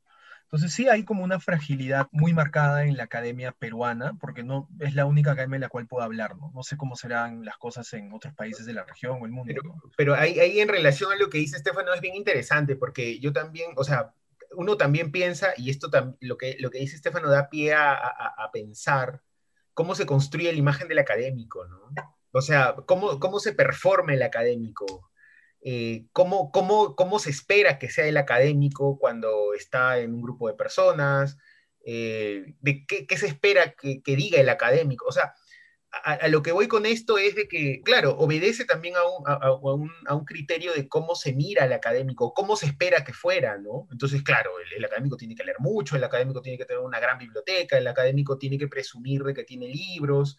Entonces 0.53 0.71
sí 0.71 0.87
hay 0.87 1.03
como 1.03 1.23
una 1.23 1.39
fragilidad 1.39 2.07
muy 2.11 2.31
marcada 2.31 2.83
en 2.83 2.95
la 2.95 3.05
academia 3.05 3.53
peruana, 3.53 4.15
porque 4.21 4.43
no 4.43 4.69
es 4.79 4.93
la 4.93 5.07
única 5.07 5.31
academia 5.31 5.55
en 5.55 5.61
la 5.61 5.67
cual 5.67 5.87
puedo 5.87 6.03
hablar, 6.03 6.37
¿no? 6.37 6.51
No 6.53 6.61
sé 6.61 6.77
cómo 6.77 6.95
serán 6.95 7.43
las 7.43 7.57
cosas 7.57 7.91
en 7.93 8.13
otros 8.13 8.35
países 8.35 8.67
de 8.67 8.73
la 8.73 8.83
región 8.83 9.17
o 9.19 9.25
el 9.25 9.31
mundo. 9.31 9.51
Pero, 9.97 10.13
ahí, 10.13 10.59
en 10.59 10.67
relación 10.67 11.11
a 11.11 11.15
lo 11.15 11.27
que 11.31 11.39
dice 11.39 11.57
Estefano 11.57 11.91
es 11.91 12.01
bien 12.01 12.13
interesante, 12.13 12.75
porque 12.75 13.17
yo 13.17 13.33
también, 13.33 13.71
o 13.77 13.83
sea, 13.83 14.13
uno 14.51 14.77
también 14.77 15.11
piensa, 15.11 15.55
y 15.57 15.71
esto 15.71 15.89
lo, 16.19 16.37
que, 16.37 16.55
lo 16.59 16.69
que 16.69 16.77
dice 16.77 16.97
Estefano 16.97 17.31
da 17.31 17.49
pie 17.49 17.73
a, 17.73 17.95
a, 17.95 18.51
pensar 18.53 19.23
cómo 19.73 19.95
se 19.95 20.05
construye 20.05 20.51
la 20.51 20.59
imagen 20.59 20.87
del 20.87 20.99
académico, 20.99 21.65
¿no? 21.65 21.79
O 22.31 22.41
sea, 22.43 22.75
cómo, 22.85 23.19
cómo 23.19 23.39
se 23.39 23.53
performa 23.53 24.13
el 24.13 24.21
académico. 24.21 25.09
Eh, 25.65 26.07
cómo, 26.11 26.51
cómo, 26.51 27.19
se 27.19 27.29
espera 27.29 27.79
que 27.79 27.89
sea 27.89 28.05
el 28.05 28.17
académico 28.17 28.97
cuando 28.99 29.53
está 29.53 29.99
en 29.99 30.13
un 30.13 30.21
grupo 30.21 30.49
de 30.49 30.55
personas, 30.55 31.37
eh, 31.85 32.55
de 32.59 32.85
qué, 32.85 33.17
se 33.17 33.27
espera 33.27 33.73
que, 33.73 34.01
diga 34.05 34.39
el 34.41 34.49
académico. 34.49 35.05
O 35.07 35.11
sea, 35.13 35.33
a, 36.03 36.27
lo 36.27 36.43
que 36.43 36.51
voy 36.51 36.67
con 36.67 36.85
esto 36.85 37.17
es 37.17 37.35
de 37.35 37.47
que, 37.47 37.81
claro, 37.83 38.17
obedece 38.17 38.65
también 38.65 38.95
a 38.97 39.03
un, 39.05 39.89
a, 40.07 40.13
un, 40.15 40.25
criterio 40.25 40.73
de 40.73 40.89
cómo 40.89 41.15
se 41.15 41.33
mira 41.33 41.63
al 41.63 41.73
académico, 41.73 42.33
cómo 42.33 42.57
se 42.57 42.65
espera 42.65 43.05
que 43.05 43.13
fuera, 43.13 43.57
¿no? 43.57 43.87
Entonces, 43.91 44.21
claro, 44.21 44.51
el, 44.75 44.83
académico 44.83 45.15
tiene 45.15 45.35
que 45.35 45.45
leer 45.45 45.59
mucho, 45.59 45.95
el 45.95 46.03
académico 46.03 46.41
tiene 46.41 46.57
que 46.57 46.65
tener 46.65 46.83
una 46.83 46.99
gran 46.99 47.17
biblioteca, 47.17 47.77
el 47.77 47.87
académico 47.87 48.37
tiene 48.37 48.57
que 48.57 48.67
presumir 48.67 49.23
de 49.23 49.33
que 49.33 49.43
tiene 49.45 49.67
libros. 49.67 50.37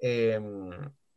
Em, 0.00 0.70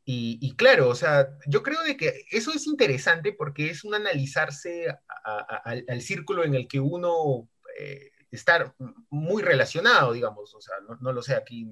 y, 0.06 0.56
claro, 0.58 0.90
o 0.90 0.96
sea, 0.96 1.30
yo 1.48 1.64
creo 1.64 1.82
de 1.84 1.96
que 1.96 2.26
eso 2.32 2.52
es 2.54 2.68
interesante 2.68 3.32
porque 3.32 3.70
es 3.70 3.86
un 3.86 3.96
analizarse 3.96 4.94
al, 5.64 6.02
círculo 6.02 6.44
en 6.44 6.56
el 6.56 6.68
que 6.68 6.82
uno 6.82 7.50
eh, 7.80 8.12
está 8.30 8.76
muy 9.10 9.42
relacionado, 9.44 10.12
digamos, 10.12 10.54
o 10.54 10.62
sea, 10.62 10.76
no, 11.00 11.14
lo 11.14 11.22
sé, 11.22 11.36
aquí, 11.36 11.68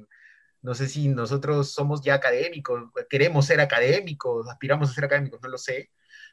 no 0.62 0.76
sé 0.76 0.88
si 0.88 1.10
nosotros 1.10 1.72
somos 1.74 2.02
ya 2.04 2.14
académicos, 2.14 2.84
queremos 3.10 3.48
ser 3.48 3.60
académicos, 3.60 4.48
aspiramos 4.48 4.90
a 4.90 4.94
ser 4.94 5.06
académicos, 5.06 5.42
no 5.42 5.50
lo 5.50 5.58
sé, 5.58 5.92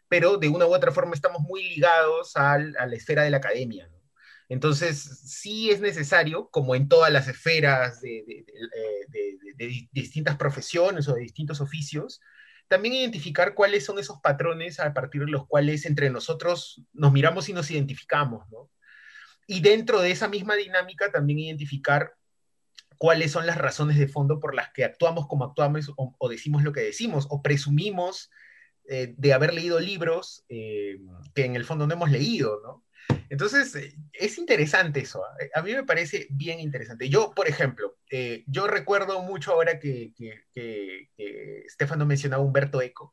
pero 0.08 0.36
de 0.36 0.48
una 0.48 0.66
u 0.66 0.74
otra 0.74 0.92
forma 0.92 1.14
estamos 1.14 1.42
muy 1.42 1.64
ligados 1.64 2.36
a 2.36 2.58
la 2.58 2.94
esfera 2.94 3.24
de 3.24 3.30
la 3.30 3.38
academia, 3.38 3.88
¿no? 3.88 3.97
Entonces, 4.48 4.98
sí 5.24 5.70
es 5.70 5.80
necesario, 5.80 6.48
como 6.50 6.74
en 6.74 6.88
todas 6.88 7.12
las 7.12 7.28
esferas 7.28 8.00
de, 8.00 8.46
distintas 9.92 10.36
profesiones 10.36 11.08
o 11.08 11.14
de 11.14 11.20
distintos 11.20 11.60
oficios, 11.60 12.20
también 12.68 12.94
identificar 12.94 13.54
cuáles 13.54 13.84
son 13.84 13.98
esos 13.98 14.20
patrones 14.20 14.78
a 14.80 14.92
partir 14.94 15.24
de 15.24 15.30
los 15.30 15.46
cuales 15.46 15.84
entre 15.84 16.10
nosotros 16.10 16.82
nos 16.92 17.12
miramos 17.12 17.48
y 17.48 17.52
nos 17.52 17.70
identificamos, 17.70 18.48
¿no? 18.50 18.70
Y 19.46 19.60
dentro 19.60 20.00
de 20.00 20.10
esa 20.10 20.28
misma 20.28 20.54
dinámica 20.54 21.10
también 21.10 21.38
identificar 21.38 22.14
cuáles 22.98 23.32
son 23.32 23.46
las 23.46 23.56
razones 23.56 23.96
de 23.98 24.08
fondo 24.08 24.40
por 24.40 24.54
las 24.54 24.70
que 24.72 24.84
actuamos 24.84 25.26
como 25.26 25.44
actuamos 25.44 25.90
o, 25.96 26.28
decimos 26.28 26.62
lo 26.62 26.72
que 26.72 26.80
decimos 26.80 27.26
o 27.30 27.40
presumimos 27.42 28.30
eh, 28.88 29.14
de 29.16 29.32
haber 29.32 29.54
leído 29.54 29.80
libros 29.80 30.44
eh, 30.48 30.98
que 31.34 31.44
en 31.44 31.56
el 31.56 31.64
fondo 31.64 31.86
no 31.86 31.94
hemos 31.94 32.10
leído, 32.10 32.60
¿no? 32.62 32.84
Entonces, 33.30 33.74
eh, 33.76 33.94
es 34.12 34.38
interesante 34.38 35.00
eso. 35.00 35.22
¿ah? 35.24 35.36
A 35.54 35.62
mí 35.62 35.72
me 35.74 35.84
parece 35.84 36.26
bien 36.30 36.60
interesante. 36.60 37.08
Yo, 37.08 37.32
por 37.34 37.48
ejemplo, 37.48 37.96
eh, 38.10 38.44
yo 38.46 38.66
recuerdo 38.66 39.22
mucho 39.22 39.52
ahora 39.52 39.78
que, 39.78 40.12
que, 40.16 41.10
Stefano 41.68 42.06
mencionaba 42.06 42.42
Humberto 42.42 42.80
Eco. 42.80 43.12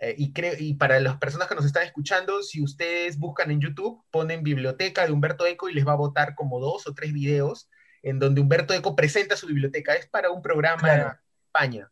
Eh, 0.00 0.14
y, 0.16 0.32
creo, 0.32 0.54
y 0.56 0.74
para 0.74 1.00
las 1.00 1.16
personas 1.16 1.48
que 1.48 1.56
nos 1.56 1.64
están 1.64 1.84
escuchando, 1.84 2.42
si 2.42 2.62
ustedes 2.62 3.18
buscan 3.18 3.50
en 3.50 3.60
YouTube, 3.60 4.04
ponen 4.10 4.44
biblioteca 4.44 5.04
de 5.04 5.12
Humberto 5.12 5.44
Eco 5.44 5.68
y 5.68 5.74
les 5.74 5.86
va 5.86 5.92
a 5.92 5.96
botar 5.96 6.36
como 6.36 6.60
dos 6.60 6.86
o 6.86 6.94
tres 6.94 7.12
videos 7.12 7.68
en 8.02 8.20
donde 8.20 8.40
Humberto 8.40 8.74
Eco 8.74 8.94
presenta 8.94 9.36
su 9.36 9.48
biblioteca. 9.48 9.94
Es 9.94 10.06
para 10.06 10.30
un 10.30 10.40
programa 10.40 10.94
en 10.94 11.06
España. 11.46 11.90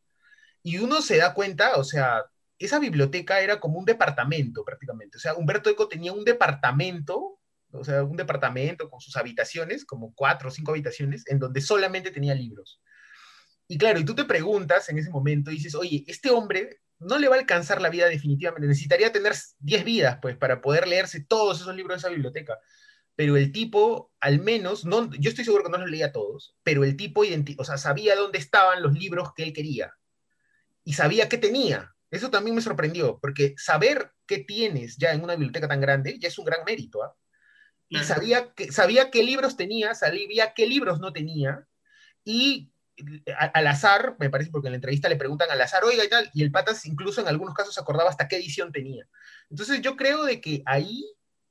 Y 0.63 0.79
uno 0.79 1.03
se 1.03 1.17
da 1.17 1.35
cuenta, 1.35 1.77
o 1.77 1.85
sea, 1.85 2.25
esa 2.59 2.79
biblioteca 2.79 3.41
era 3.41 3.61
como 3.61 3.79
un 3.79 3.85
departamento 3.85 4.65
prácticamente. 4.65 5.19
O 5.19 5.21
sea, 5.21 5.35
Humberto 5.35 5.71
Eco 5.71 5.89
tenía 5.89 6.13
un 6.13 6.25
departamento, 6.25 7.39
o 7.71 7.85
sea, 7.85 8.03
un 8.03 8.17
departamento 8.17 8.89
con 8.89 9.01
sus 9.01 9.17
habitaciones, 9.17 9.85
como 9.85 10.15
cuatro 10.15 10.49
o 10.49 10.53
cinco 10.53 10.73
habitaciones, 10.73 11.25
en 11.27 11.39
donde 11.39 11.61
solamente 11.61 12.11
tenía 12.11 12.35
libros. 12.35 12.81
Y 13.69 13.79
claro, 13.79 13.99
y 13.99 14.05
tú 14.05 14.15
te 14.15 14.25
preguntas 14.25 14.89
en 14.89 14.99
ese 14.99 15.11
momento, 15.11 15.51
dices, 15.51 15.75
oye, 15.75 16.05
este 16.07 16.31
hombre 16.31 16.81
no 16.99 17.19
le 17.19 17.29
va 17.29 17.37
a 17.37 17.39
alcanzar 17.39 17.83
la 17.83 17.91
vida 17.91 18.09
definitivamente, 18.09 18.69
necesitaría 18.69 19.13
tener 19.13 19.35
10 19.59 19.85
vidas, 19.85 20.19
pues, 20.23 20.37
para 20.37 20.61
poder 20.61 20.87
leerse 20.87 21.25
todos 21.25 21.61
esos 21.61 21.75
libros 21.75 21.97
de 21.97 21.99
esa 21.99 22.15
biblioteca. 22.15 22.59
Pero 23.17 23.37
el 23.37 23.51
tipo, 23.51 24.13
al 24.21 24.41
menos, 24.41 24.85
no, 24.85 25.11
yo 25.15 25.31
estoy 25.31 25.45
seguro 25.45 25.65
que 25.65 25.71
no 25.71 25.79
los 25.79 25.91
leía 25.91 26.13
todos, 26.13 26.57
pero 26.63 26.85
el 26.85 26.97
tipo 26.97 27.23
o 27.59 27.65
sea, 27.65 27.79
sabía 27.79 28.15
dónde 28.15 28.39
estaban 28.39 28.83
los 28.83 28.93
libros 28.93 29.33
que 29.35 29.43
él 29.43 29.53
quería. 29.53 29.95
Y 30.85 30.93
sabía 30.93 31.29
qué 31.29 31.39
tenía. 31.39 31.96
Eso 32.11 32.31
también 32.31 32.55
me 32.55 32.63
sorprendió, 32.63 33.19
porque 33.21 33.55
saber 33.57 34.13
qué 34.27 34.39
tienes 34.39 34.97
ya 34.97 35.13
en 35.13 35.23
una 35.23 35.35
biblioteca 35.35 35.69
tan 35.69 35.81
grande 35.81 36.19
ya 36.19 36.29
es 36.29 36.39
un 36.39 36.45
gran 36.45 36.65
mérito. 36.65 37.03
¿ah? 37.03 37.15
Y 37.89 37.99
sabía, 37.99 38.53
que, 38.55 38.73
sabía 38.73 39.11
qué 39.11 39.23
libros 39.23 39.57
tenía, 39.57 39.95
sabía 39.95 40.55
qué 40.55 40.67
libros 40.67 41.01
no 41.01 41.13
tenía, 41.13 41.67
y 42.25 42.73
al 43.53 43.67
azar, 43.67 44.17
me 44.19 44.31
parece, 44.31 44.51
porque 44.51 44.69
en 44.69 44.73
la 44.73 44.77
entrevista 44.77 45.09
le 45.09 45.17
preguntan 45.17 45.51
al 45.51 45.61
azar, 45.61 45.85
oiga 45.85 46.05
y 46.05 46.09
tal, 46.09 46.31
y 46.33 46.43
el 46.43 46.51
Patas 46.51 46.87
incluso 46.87 47.21
en 47.21 47.29
algunos 47.29 47.55
casos 47.55 47.79
acordaba 47.79 48.11
hasta 48.11 48.27
qué 48.27 48.37
edición 48.37 48.73
tenía. 48.73 49.07
Entonces 49.51 49.81
yo 49.81 49.97
creo 49.97 50.25
de 50.25 50.41
que 50.41 50.63
ahí 50.67 51.05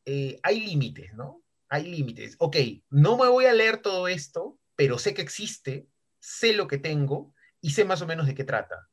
eh, 0.06 0.40
hay 0.44 0.60
límites, 0.60 1.14
¿no? 1.14 1.44
Hay 1.70 1.86
límites. 1.86 2.36
Ok, 2.40 2.58
no 2.90 3.18
me 3.18 3.28
voy 3.28 3.46
a 3.46 3.54
leer 3.54 3.78
todo 3.78 4.08
esto, 4.08 4.60
pero 4.76 4.98
sé 5.00 5.14
que 5.14 5.22
existe, 5.22 5.88
sé 6.20 6.54
lo 6.54 6.68
que 6.68 6.78
tengo 6.78 7.34
y 7.62 7.72
sé 7.72 7.86
más 7.86 8.02
o 8.02 8.08
menos 8.08 8.26
de 8.26 8.36
qué 8.36 8.44
trata. 8.44 8.90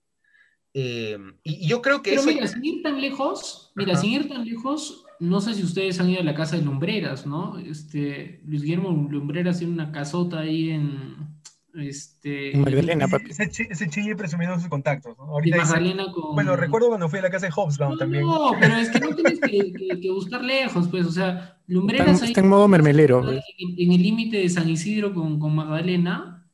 Eh, 0.74 1.18
y, 1.42 1.68
yo 1.68 1.82
creo 1.82 2.02
que 2.02 2.10
pero 2.10 2.22
mira, 2.24 2.46
sin 2.46 2.64
ir 2.64 2.82
tan 2.82 3.00
lejos, 3.00 3.72
mira, 3.74 3.94
sin 3.96 4.12
ir 4.12 4.28
tan 4.28 4.44
lejos, 4.44 5.04
no 5.20 5.40
sé 5.40 5.54
si 5.54 5.62
ustedes 5.62 6.00
han 6.00 6.08
ido 6.08 6.20
a 6.20 6.24
la 6.24 6.34
casa 6.34 6.56
de 6.56 6.62
Lumbreras, 6.62 7.26
¿no? 7.26 7.58
Este, 7.58 8.40
Luis 8.46 8.62
Guillermo 8.62 8.90
Lumbreras 9.10 9.58
tiene 9.58 9.74
una 9.74 9.92
casota 9.92 10.40
ahí 10.40 10.70
en 10.70 11.32
este, 11.74 12.52
Magdalena, 12.54 13.08
papi. 13.08 13.30
Ese, 13.30 13.68
ese 13.70 13.88
chille 13.88 14.14
presumiendo 14.14 14.58
sus 14.58 14.68
contactos. 14.68 15.16
¿no? 15.16 15.24
Ahorita 15.24 15.56
Magdalena 15.56 16.12
con... 16.12 16.34
Bueno, 16.34 16.54
recuerdo 16.56 16.88
cuando 16.88 17.08
fui 17.08 17.18
a 17.18 17.22
la 17.22 17.30
casa 17.30 17.46
de 17.46 17.52
Hobsbawm 17.52 17.96
también. 17.96 18.26
No, 18.26 18.52
pero 18.60 18.76
es 18.76 18.90
que 18.90 19.00
no 19.00 19.14
tienes 19.14 19.40
que, 19.40 19.72
que, 20.02 20.10
buscar 20.10 20.42
lejos, 20.42 20.88
pues, 20.88 21.06
o 21.06 21.12
sea, 21.12 21.58
Lumbreras 21.66 22.22
está, 22.22 22.40
en 22.40 22.48
modo 22.48 22.68
mermelero. 22.68 23.22
En, 23.30 23.40
en, 23.58 23.92
el 23.92 24.02
límite 24.02 24.38
de 24.38 24.48
San 24.48 24.68
Isidro 24.68 25.14
con, 25.14 25.38
con 25.38 25.54
Magdalena, 25.54 26.46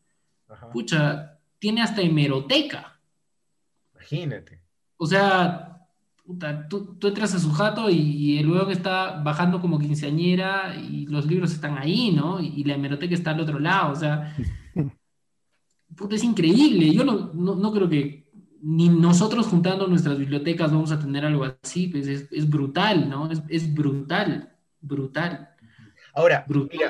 Ajá. 0.48 0.70
pucha, 0.70 1.38
tiene 1.58 1.82
hasta 1.82 2.02
hemeroteca. 2.02 2.97
Imagínate. 4.10 4.60
O 4.96 5.06
sea, 5.06 5.86
puta, 6.24 6.68
tú, 6.68 6.96
tú, 6.98 7.08
entras 7.08 7.34
a 7.34 7.38
su 7.38 7.52
jato 7.52 7.90
y, 7.90 8.38
el 8.38 8.46
luego 8.46 8.70
está 8.70 9.22
bajando 9.22 9.60
como 9.60 9.78
quinceañera 9.78 10.76
y 10.76 11.06
los 11.06 11.26
libros 11.26 11.52
están 11.52 11.78
ahí, 11.78 12.12
¿no? 12.12 12.40
Y, 12.40 12.48
y 12.48 12.64
la 12.64 12.74
hemeroteca 12.74 13.14
está 13.14 13.30
al 13.30 13.40
otro 13.40 13.58
lado, 13.58 13.92
o 13.92 13.96
sea 13.96 14.34
es 16.10 16.24
increíble. 16.24 16.92
Yo 16.92 17.04
no, 17.04 17.32
no, 17.34 17.72
creo 17.72 17.88
que 17.88 18.28
ni 18.62 18.88
nosotros 18.88 19.46
juntando 19.46 19.86
nuestras 19.86 20.18
bibliotecas 20.18 20.72
vamos 20.72 20.92
a 20.92 20.98
tener 20.98 21.24
algo 21.24 21.44
así, 21.62 21.88
pues 21.88 22.06
es, 22.06 22.50
brutal, 22.50 23.08
¿no? 23.08 23.28
Es, 23.48 23.74
brutal, 23.74 24.52
brutal. 24.80 25.50
Ahora, 26.14 26.46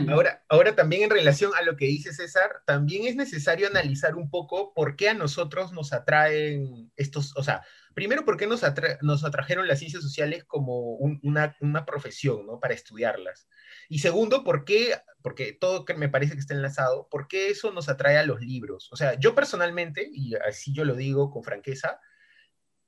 ahora, 0.09 0.45
ahora 0.49 0.75
también 0.75 1.03
en 1.03 1.11
relación 1.11 1.53
a 1.59 1.63
lo 1.63 1.77
que 1.77 1.87
dice 1.87 2.13
César, 2.13 2.63
también 2.67 3.07
es 3.07 3.17
necesario 3.17 3.67
analizar 3.67 4.17
un 4.17 4.31
poco 4.31 4.73
por 4.75 4.97
qué 4.97 5.09
a 5.09 5.15
nosotros 5.15 5.73
nos 5.73 5.93
atraen 5.93 6.91
estos, 6.97 7.37
o 7.37 7.43
sea, 7.43 7.63
primero, 7.99 8.25
por 8.25 8.37
qué 8.37 8.47
nos, 8.47 8.63
nos 9.03 9.25
atrajeron 9.25 9.67
las 9.67 9.81
ciencias 9.81 10.05
sociales 10.05 10.45
como 10.45 10.93
una, 10.99 11.57
una, 11.61 11.85
profesión, 11.85 12.47
¿no? 12.47 12.61
Para 12.61 12.75
estudiarlas. 12.75 13.49
Y 13.89 13.99
segundo, 13.99 14.45
¿por 14.45 14.65
qué? 14.65 14.95
Porque 15.21 15.53
todo 15.53 15.85
que 15.85 15.95
me 15.95 16.09
parece 16.09 16.35
que 16.35 16.39
está 16.39 16.55
enlazado, 16.55 17.09
¿por 17.11 17.27
qué 17.27 17.51
eso 17.51 17.73
nos 17.73 17.89
atrae 17.89 18.17
a 18.17 18.23
los 18.23 18.41
libros? 18.41 18.89
O 18.93 18.97
sea, 18.97 19.19
yo 19.19 19.35
personalmente, 19.35 20.09
y 20.13 20.37
así 20.37 20.73
yo 20.73 20.85
lo 20.85 20.95
digo 20.95 21.31
con 21.33 21.43
franqueza, 21.43 21.99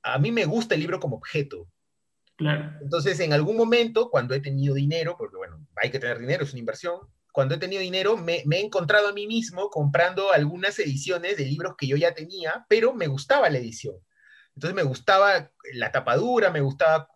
a 0.01 0.17
mí 0.17 0.31
me 0.31 0.45
gusta 0.45 0.75
el 0.75 0.81
libro 0.81 1.01
como 1.01 1.17
objeto. 1.17 1.67
Claro. 2.37 2.71
Entonces, 2.81 3.19
en 3.19 3.33
algún 3.33 3.57
momento, 3.57 4.09
cuando 4.09 4.33
he 4.33 4.39
tenido 4.39 4.73
dinero, 4.75 5.15
porque 5.17 5.35
bueno, 5.35 5.50
hay 5.81 5.89
que 5.89 5.99
tener 5.99 6.19
dinero, 6.19 6.43
es 6.43 6.51
una 6.51 6.59
inversión, 6.59 6.99
cuando 7.31 7.55
he 7.55 7.57
tenido 7.57 7.81
dinero, 7.81 8.17
me, 8.17 8.43
he 8.49 8.59
encontrado 8.59 9.07
a 9.07 9.13
mí 9.13 9.25
mismo 9.25 9.69
comprando 9.69 10.31
algunas 10.31 10.77
ediciones 10.79 11.37
de 11.37 11.45
libros 11.45 11.75
que 11.77 11.87
yo 11.87 11.95
ya 11.95 12.13
tenía, 12.13 12.65
pero 12.67 12.93
me 12.93 13.07
gustaba 13.07 13.49
la 13.49 13.57
edición. 13.57 13.95
Entonces 14.53 14.75
me 14.75 14.83
gustaba 14.83 15.49
la 15.73 15.91
tapadura, 15.91 16.51
me 16.51 16.59
gustaba 16.59 17.07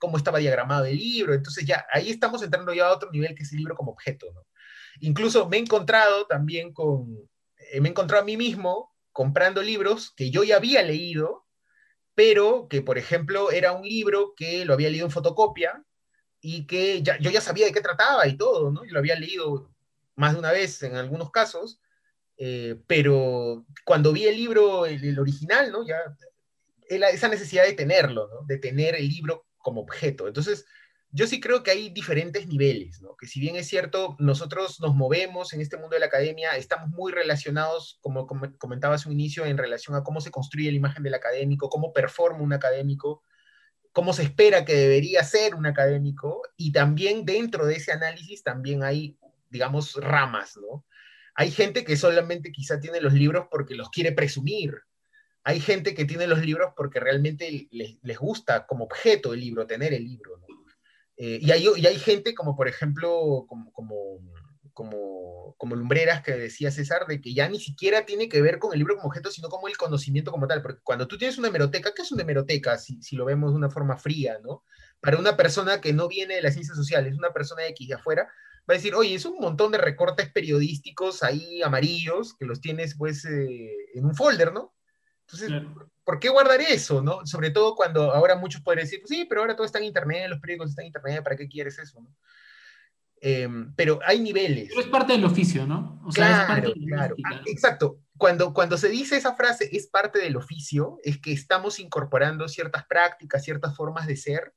cómo 0.00 0.16
estaba 0.16 0.38
diagramado 0.38 0.86
el 0.86 0.96
libro, 0.96 1.34
entonces 1.34 1.64
ya 1.64 1.86
ahí 1.92 2.10
estamos 2.10 2.42
entrando 2.42 2.74
ya 2.74 2.88
a 2.88 2.92
otro 2.92 3.10
nivel 3.12 3.34
que 3.34 3.44
es 3.44 3.52
el 3.52 3.58
libro 3.58 3.76
como 3.76 3.92
objeto. 3.92 4.26
Incluso 4.98 5.48
me 5.48 5.56
he 5.58 5.60
encontrado 5.60 6.26
también 6.26 6.72
con, 6.72 7.16
eh, 7.72 7.80
me 7.80 7.88
he 7.88 7.92
encontrado 7.92 8.22
a 8.22 8.26
mí 8.26 8.36
mismo 8.36 8.92
comprando 9.12 9.62
libros 9.62 10.12
que 10.16 10.30
yo 10.30 10.42
ya 10.42 10.56
había 10.56 10.82
leído, 10.82 11.46
pero 12.14 12.66
que, 12.68 12.82
por 12.82 12.98
ejemplo, 12.98 13.52
era 13.52 13.72
un 13.72 13.82
libro 13.82 14.34
que 14.36 14.64
lo 14.64 14.74
había 14.74 14.90
leído 14.90 15.06
en 15.06 15.12
fotocopia 15.12 15.84
y 16.40 16.66
que 16.66 17.02
ya, 17.02 17.18
yo 17.18 17.30
ya 17.30 17.40
sabía 17.40 17.66
de 17.66 17.72
qué 17.72 17.80
trataba 17.80 18.26
y 18.26 18.36
todo, 18.36 18.70
¿no? 18.70 18.84
Yo 18.84 18.92
lo 18.92 18.98
había 18.98 19.18
leído 19.18 19.70
más 20.16 20.32
de 20.32 20.38
una 20.38 20.52
vez 20.52 20.82
en 20.82 20.96
algunos 20.96 21.30
casos, 21.30 21.80
eh, 22.36 22.80
pero 22.86 23.66
cuando 23.84 24.12
vi 24.12 24.24
el 24.24 24.36
libro, 24.36 24.86
el, 24.86 25.04
el, 25.04 25.18
original, 25.18 25.70
¿no? 25.70 25.86
Ya 25.86 25.96
esa 26.88 27.28
necesidad 27.28 27.64
de 27.64 27.74
tenerlo, 27.74 28.28
de 28.46 28.58
tener 28.58 28.96
el 28.96 29.08
libro 29.08 29.46
como 29.58 29.82
objeto. 29.82 30.26
Entonces, 30.26 30.66
yo 31.12 31.26
sí 31.26 31.40
creo 31.40 31.62
que 31.62 31.72
hay 31.72 31.90
diferentes 31.90 32.46
niveles, 32.46 33.02
¿no? 33.02 33.16
que 33.16 33.26
si 33.26 33.40
bien 33.40 33.56
es 33.56 33.66
cierto, 33.68 34.16
nosotros 34.18 34.80
nos 34.80 34.94
movemos 34.94 35.52
en 35.52 35.60
este 35.60 35.76
mundo 35.76 35.94
de 35.94 36.00
la 36.00 36.06
academia, 36.06 36.56
estamos 36.56 36.88
muy 36.90 37.12
relacionados, 37.12 37.98
como 38.00 38.26
comentaba 38.58 38.94
hace 38.94 39.08
un 39.08 39.14
inicio, 39.14 39.44
en 39.44 39.58
relación 39.58 39.96
a 39.96 40.04
cómo 40.04 40.20
se 40.20 40.30
construye 40.30 40.70
la 40.70 40.76
imagen 40.76 41.02
del 41.02 41.14
académico, 41.14 41.68
cómo 41.68 41.92
performa 41.92 42.42
un 42.42 42.52
académico, 42.52 43.24
cómo 43.92 44.12
se 44.12 44.22
espera 44.22 44.64
que 44.64 44.74
debería 44.74 45.24
ser 45.24 45.54
un 45.54 45.66
académico, 45.66 46.42
y 46.56 46.72
también 46.72 47.24
dentro 47.24 47.66
de 47.66 47.76
ese 47.76 47.92
análisis 47.92 48.42
también 48.42 48.82
hay, 48.82 49.16
digamos, 49.48 49.94
ramas, 49.94 50.56
¿no? 50.56 50.84
Hay 51.34 51.50
gente 51.50 51.84
que 51.84 51.96
solamente 51.96 52.52
quizá 52.52 52.80
tiene 52.80 53.00
los 53.00 53.12
libros 53.12 53.46
porque 53.50 53.74
los 53.74 53.90
quiere 53.90 54.12
presumir, 54.12 54.82
hay 55.42 55.60
gente 55.60 55.94
que 55.94 56.04
tiene 56.04 56.26
los 56.26 56.44
libros 56.44 56.72
porque 56.76 57.00
realmente 57.00 57.68
les, 57.70 58.18
gusta 58.18 58.66
como 58.66 58.84
objeto 58.84 59.32
el 59.32 59.40
libro, 59.40 59.66
tener 59.66 59.94
el 59.94 60.04
libro. 60.04 60.36
¿no? 60.36 60.46
Eh, 61.16 61.38
y, 61.40 61.50
hay, 61.50 61.66
y, 61.76 61.86
hay, 61.86 61.98
gente 61.98 62.34
como, 62.34 62.56
por 62.56 62.68
ejemplo, 62.68 63.46
como, 63.48 63.72
como, 63.72 64.20
como, 64.72 65.09
como, 65.60 65.76
Lumbreras, 65.76 66.22
que 66.22 66.32
decía 66.32 66.70
César, 66.70 67.06
de 67.06 67.20
que 67.20 67.34
ya 67.34 67.46
ni 67.48 67.60
siquiera 67.60 68.06
tiene 68.06 68.30
que 68.30 68.40
ver 68.40 68.58
con 68.58 68.72
el 68.72 68.78
libro 68.78 68.96
como 68.96 69.08
objeto, 69.08 69.30
sino 69.30 69.50
como 69.50 69.68
el 69.68 69.76
conocimiento 69.76 70.30
como 70.30 70.46
tal. 70.46 70.62
Porque 70.62 70.80
cuando 70.82 71.06
tú 71.06 71.18
tienes 71.18 71.36
una 71.36 71.48
hemeroteca, 71.48 71.92
¿qué 71.94 72.00
es 72.00 72.10
una 72.10 72.22
hemeroteca? 72.22 72.78
Si, 72.78 73.02
si 73.02 73.14
lo 73.14 73.26
vemos 73.26 73.52
de 73.52 73.58
una 73.58 73.68
forma 73.68 73.98
fría, 73.98 74.38
¿no? 74.42 74.64
Para 75.00 75.18
una 75.18 75.36
persona 75.36 75.80
que 75.82 75.92
no 75.92 76.08
viene 76.08 76.36
de 76.36 76.42
las 76.42 76.54
ciencias 76.54 76.78
sociales, 76.78 77.18
una 77.18 77.34
persona 77.34 77.62
de 77.62 77.68
X 77.68 77.88
de 77.88 77.94
afuera, 77.94 78.22
va 78.22 78.74
a 78.74 78.78
decir, 78.78 78.94
oye, 78.94 79.14
es 79.14 79.26
un 79.26 79.38
montón 79.38 79.70
de 79.72 79.78
recortes 79.78 80.30
periodísticos 80.30 81.22
ahí 81.22 81.60
amarillos 81.62 82.34
que 82.38 82.46
los 82.46 82.60
tienes 82.62 82.96
pues 82.96 83.26
eh, 83.26 83.70
en 83.94 84.06
un 84.06 84.14
folder, 84.14 84.54
¿no? 84.54 84.74
Entonces, 85.26 85.62
¿por 86.04 86.18
qué 86.18 86.28
guardar 86.28 86.60
eso? 86.60 87.02
¿no? 87.02 87.24
Sobre 87.24 87.50
todo 87.50 87.76
cuando 87.76 88.12
ahora 88.12 88.34
muchos 88.34 88.62
pueden 88.62 88.84
decir, 88.84 89.00
pues 89.00 89.10
sí, 89.10 89.26
pero 89.28 89.42
ahora 89.42 89.54
todo 89.54 89.64
está 89.64 89.78
en 89.78 89.84
Internet, 89.84 90.28
los 90.28 90.40
periódicos 90.40 90.70
están 90.70 90.84
en 90.84 90.88
Internet, 90.88 91.22
¿para 91.22 91.36
qué 91.36 91.48
quieres 91.48 91.78
eso? 91.78 92.00
¿no? 92.00 92.16
Em, 93.20 93.74
pero 93.74 94.00
hay 94.04 94.20
niveles. 94.20 94.68
Pero 94.68 94.80
es 94.80 94.86
parte 94.86 95.12
del 95.12 95.24
oficio, 95.24 95.66
¿no? 95.66 96.00
O 96.04 96.12
sea, 96.12 96.46
claro, 96.46 96.72
claro. 96.86 97.16
Ah, 97.24 97.42
exacto. 97.46 97.98
Cuando, 98.16 98.52
cuando 98.52 98.78
se 98.78 98.88
dice 98.88 99.16
esa 99.16 99.34
frase, 99.34 99.68
es 99.72 99.86
parte 99.86 100.18
del 100.18 100.36
oficio, 100.36 100.98
es 101.04 101.18
que 101.18 101.32
estamos 101.32 101.80
incorporando 101.80 102.48
ciertas 102.48 102.84
prácticas, 102.86 103.44
ciertas 103.44 103.76
formas 103.76 104.06
de 104.06 104.16
ser, 104.16 104.54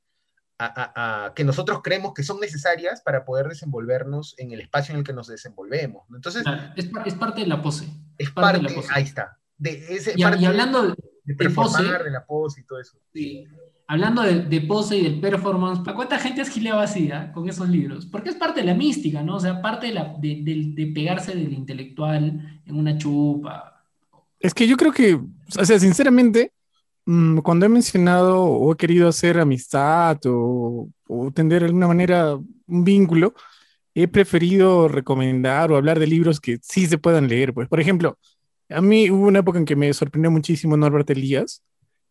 a, 0.60 1.26
a, 1.26 1.34
que 1.34 1.44
nosotros 1.44 1.82
creemos 1.84 2.14
que 2.14 2.24
son 2.24 2.40
necesarias 2.40 3.02
para 3.02 3.26
poder 3.26 3.48
desenvolvernos 3.48 4.36
en 4.38 4.52
el 4.52 4.62
espacio 4.62 4.94
en 4.94 5.00
el 5.00 5.06
que 5.06 5.14
nos 5.14 5.28
desenvolvemos. 5.28 6.06
Entonces, 6.14 6.44
es, 6.76 6.90
es, 7.06 7.16
parte 7.16 7.42
de 7.42 7.48
la 7.48 7.62
pose. 7.62 7.88
Es 8.18 8.32
parte, 8.32 8.60
de 8.60 8.70
la 8.70 8.76
pose. 8.76 8.88
ahí 8.94 9.04
está, 9.04 9.40
y, 9.60 10.24
hablando 10.24 10.88
de, 10.88 10.96
de, 11.24 11.50
pose, 11.50 11.84
de 11.84 12.12
la 12.12 12.26
pose 12.26 12.62
y 12.62 12.66
todo 12.66 12.80
eso. 12.80 12.98
Sí. 13.14 13.46
Hablando 13.86 14.22
de, 14.22 14.62
pose 14.62 14.98
y 14.98 15.04
del 15.04 15.20
performance, 15.20 15.80
¿para 15.80 15.96
cuánta 15.96 16.18
gente 16.18 16.42
es 16.42 16.50
gilea 16.50 16.76
vacía 16.76 17.32
con 17.34 17.50
esos 17.50 17.68
libros? 17.68 18.06
Porque 18.06 18.30
es 18.30 18.36
parte 18.36 18.62
de 18.62 18.66
la 18.66 18.74
mística, 18.74 19.22
¿no? 19.22 19.36
O 19.36 19.40
sea, 19.40 19.62
parte 19.62 19.88
de, 19.88 19.94
la, 19.94 20.16
de, 20.20 20.92
pegarse 20.96 21.36
del 21.36 21.54
intelectual 21.54 22.62
en 22.66 22.76
una 22.76 22.98
chupa. 22.98 23.84
Es 24.40 24.54
que 24.54 24.68
yo 24.68 24.78
creo 24.78 24.94
que, 24.94 25.16
o 25.16 25.66
sea, 25.66 25.80
sinceramente, 25.80 26.54
mm, 27.06 27.40
cuando 27.40 27.66
he 27.66 27.70
mencionado 27.70 28.44
o 28.44 28.72
he 28.72 28.78
querido 28.78 29.10
hacer 29.10 29.38
amistad 29.38 30.18
o, 30.26 30.90
o 31.08 31.32
tender 31.32 31.62
de 31.62 31.68
alguna 31.68 31.88
manera 31.88 32.36
un 32.36 32.84
vínculo, 32.84 33.34
he 33.94 34.08
preferido 34.08 34.88
recomendar 34.88 35.72
o 35.72 35.76
hablar 35.76 36.00
de 36.00 36.08
libros 36.08 36.40
que 36.40 36.58
sí 36.62 36.88
se 36.88 36.98
puedan 36.98 37.28
leer. 37.28 37.54
Pues, 37.54 37.68
por 37.68 37.80
ejemplo, 37.80 38.18
a 38.70 38.82
mí 38.82 39.12
hubo 39.12 39.28
una 39.28 39.40
época 39.40 39.60
en 39.60 39.66
que 39.66 39.76
me 39.76 39.94
sorprendió 39.94 40.32
muchísimo 40.32 40.78
Norbert 40.78 41.10
Elías 41.10 41.62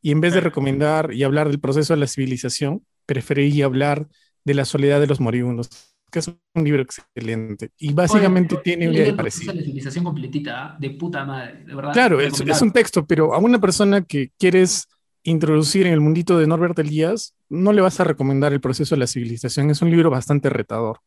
y 0.02 0.10
en 0.10 0.20
vez 0.20 0.34
de 0.34 0.40
recomendar 0.40 1.14
y 1.14 1.22
hablar 1.22 1.48
del 1.48 1.60
proceso 1.60 1.94
de 1.94 2.00
la 2.00 2.06
civilización, 2.08 2.84
preferí 3.06 3.62
hablar 3.62 4.08
de 4.44 4.54
la 4.54 4.64
soledad 4.64 5.00
de 5.00 5.06
los 5.06 5.20
moribundos, 5.20 5.70
que 6.10 6.18
es 6.18 6.28
un 6.28 6.64
libro 6.64 6.82
excelente. 6.82 7.70
Y 7.78 7.92
básicamente 7.92 8.56
tiene 8.64 8.88
un 8.88 8.94
de 8.94 9.14
parecido. 9.14 9.54
La 9.54 9.62
civilización 9.62 10.04
completita, 10.04 10.76
de 10.78 10.90
puta 10.90 11.24
madre, 11.24 11.64
de 11.64 11.74
verdad. 11.74 11.92
Claro, 11.92 12.20
es, 12.20 12.40
es, 12.40 12.62
un 12.62 12.72
texto, 12.72 13.06
pero 13.06 13.32
a 13.32 13.38
una 13.38 13.60
persona 13.60 14.02
que 14.02 14.32
quieres 14.36 14.88
introducir 15.22 15.86
en 15.86 15.92
el 15.92 16.00
mundito 16.00 16.36
de 16.36 16.48
Norbert 16.48 16.78
Elías, 16.80 17.34
no 17.48 17.72
le 17.72 17.80
vas 17.80 18.00
a 18.00 18.04
recomendar 18.04 18.52
el 18.52 18.60
proceso 18.60 18.96
de 18.96 19.00
la 19.00 19.06
civilización. 19.06 19.70
Es 19.70 19.82
un 19.82 19.90
libro 19.90 20.10
bastante 20.10 20.50
retador. 20.50 20.98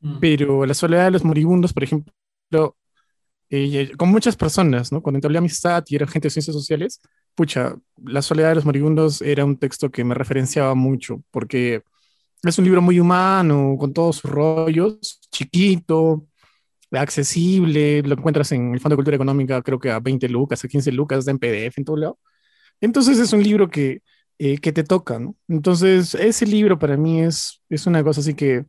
Mm. 0.00 0.18
Pero 0.18 0.66
La 0.66 0.74
soledad 0.74 1.04
de 1.04 1.12
los 1.12 1.24
moribundos, 1.24 1.72
por 1.72 1.84
ejemplo, 1.84 2.12
eh, 3.50 3.92
con 3.96 4.08
muchas 4.08 4.36
personas, 4.36 4.90
¿no? 4.90 5.02
Cuando 5.02 5.18
entablé 5.18 5.38
amistad 5.38 5.84
y 5.88 5.96
era 5.96 6.06
gente 6.06 6.26
de 6.26 6.30
ciencias 6.30 6.54
sociales, 6.54 7.00
pucha, 7.34 7.76
La 8.04 8.22
soledad 8.22 8.50
de 8.50 8.54
los 8.56 8.64
moribundos 8.64 9.22
era 9.22 9.44
un 9.44 9.56
texto 9.58 9.90
que 9.90 10.04
me 10.04 10.14
referenciaba 10.14 10.74
mucho, 10.74 11.22
porque 11.30 11.82
es 12.42 12.58
un 12.58 12.64
libro 12.64 12.82
muy 12.82 13.00
humano, 13.00 13.76
con 13.78 13.92
todos 13.92 14.16
sus 14.16 14.30
rollos, 14.30 15.20
chiquito, 15.30 16.26
accesible, 16.92 18.02
lo 18.02 18.14
encuentras 18.14 18.52
en 18.52 18.74
el 18.74 18.80
Fondo 18.80 18.94
de 18.94 18.98
Cultura 18.98 19.16
Económica, 19.16 19.62
creo 19.62 19.78
que 19.78 19.90
a 19.90 20.00
20 20.00 20.28
lucas, 20.28 20.64
a 20.64 20.68
15 20.68 20.92
lucas, 20.92 21.26
en 21.28 21.38
PDF, 21.38 21.78
en 21.78 21.84
todo 21.84 21.96
lado. 21.96 22.18
Entonces 22.80 23.18
es 23.18 23.32
un 23.32 23.42
libro 23.42 23.70
que, 23.70 24.02
eh, 24.38 24.58
que 24.58 24.72
te 24.72 24.84
toca, 24.84 25.18
¿no? 25.18 25.36
Entonces 25.48 26.14
ese 26.14 26.46
libro 26.46 26.78
para 26.78 26.96
mí 26.96 27.22
es, 27.22 27.62
es 27.68 27.86
una 27.86 28.02
cosa 28.04 28.20
así 28.20 28.34
que 28.34 28.66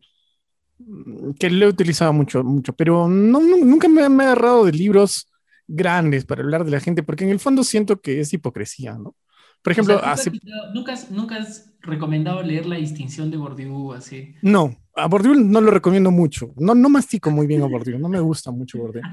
que 1.39 1.49
lo 1.49 1.65
he 1.65 1.69
utilizado 1.69 2.13
mucho, 2.13 2.43
mucho, 2.43 2.73
pero 2.73 3.07
nunca 3.07 3.87
me, 3.87 4.07
me, 4.09 4.23
he 4.23 4.27
agarrado 4.27 4.65
de 4.65 4.71
libros 4.71 5.30
grandes 5.71 6.25
para 6.25 6.43
hablar 6.43 6.65
de 6.65 6.71
la 6.71 6.79
gente, 6.79 7.03
porque 7.03 7.23
en 7.23 7.29
el 7.29 7.39
fondo 7.39 7.63
siento 7.63 8.01
que 8.01 8.19
es 8.19 8.33
hipocresía, 8.33 8.97
¿no? 8.97 9.15
Por 9.61 9.73
ejemplo, 9.73 10.01
¿nunca, 10.73 10.95
¿nunca, 11.11 11.37
has, 11.37 11.71
recomendado 11.81 12.41
leer 12.41 12.65
La 12.65 12.77
distinción 12.77 13.29
de 13.29 13.37
Bourdieu 13.37 13.93
así? 13.93 14.33
No, 14.41 14.75
a 14.95 15.07
Bourdieu 15.07 15.35
no 15.35 15.61
lo 15.61 15.69
recomiendo 15.69 16.09
mucho. 16.09 16.51
No, 16.57 16.73
no 16.73 16.89
mastico 16.89 17.29
muy 17.29 17.45
bien 17.45 17.61
a 17.61 17.65
Bourdieu, 17.67 17.99
no 17.99 18.09
me 18.09 18.19
gusta 18.19 18.51
mucho 18.51 18.79
Bourdieu. 18.79 19.03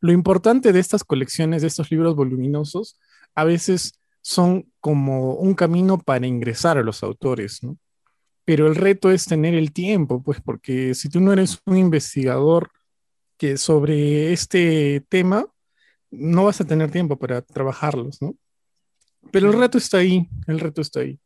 Lo 0.00 0.12
importante 0.12 0.72
de 0.72 0.80
estas 0.80 1.02
colecciones, 1.02 1.62
de 1.62 1.68
estos 1.68 1.90
libros 1.90 2.14
voluminosos, 2.14 2.98
a 3.34 3.44
veces 3.44 3.98
son 4.20 4.70
como 4.80 5.34
un 5.34 5.54
camino 5.54 5.98
para 5.98 6.26
ingresar 6.26 6.76
a 6.76 6.82
los 6.82 7.02
autores, 7.02 7.62
¿no? 7.62 7.78
pero 8.46 8.68
el 8.68 8.76
reto 8.76 9.10
es 9.10 9.26
tener 9.26 9.54
el 9.54 9.72
tiempo, 9.72 10.22
pues 10.22 10.40
porque 10.40 10.94
si 10.94 11.08
tú 11.08 11.20
no 11.20 11.32
eres 11.32 11.60
un 11.66 11.76
investigador 11.76 12.70
que 13.36 13.58
sobre 13.58 14.32
este 14.32 15.04
tema, 15.08 15.46
no 16.18 16.44
vas 16.44 16.60
a 16.60 16.66
tener 16.66 16.90
tiempo 16.90 17.16
para 17.16 17.42
trabajarlos, 17.42 18.20
¿no? 18.22 18.34
Pero 19.30 19.50
el 19.50 19.58
reto 19.58 19.78
está 19.78 19.98
ahí, 19.98 20.28
el 20.46 20.60
reto 20.60 20.80
está 20.80 21.00
ahí. 21.00 21.18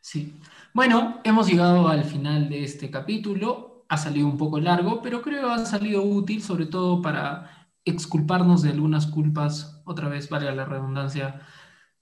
Sí. 0.00 0.34
Bueno, 0.72 1.20
hemos 1.24 1.46
llegado 1.46 1.88
al 1.88 2.04
final 2.04 2.48
de 2.48 2.64
este 2.64 2.90
capítulo. 2.90 3.84
Ha 3.88 3.96
salido 3.96 4.26
un 4.26 4.36
poco 4.36 4.58
largo, 4.60 5.02
pero 5.02 5.22
creo 5.22 5.42
que 5.42 5.52
ha 5.62 5.66
salido 5.66 6.02
útil, 6.02 6.42
sobre 6.42 6.66
todo 6.66 7.02
para 7.02 7.68
exculparnos 7.84 8.62
de 8.62 8.70
algunas 8.70 9.06
culpas, 9.06 9.82
otra 9.84 10.08
vez 10.08 10.28
vale 10.28 10.50
la 10.54 10.64
redundancia, 10.64 11.42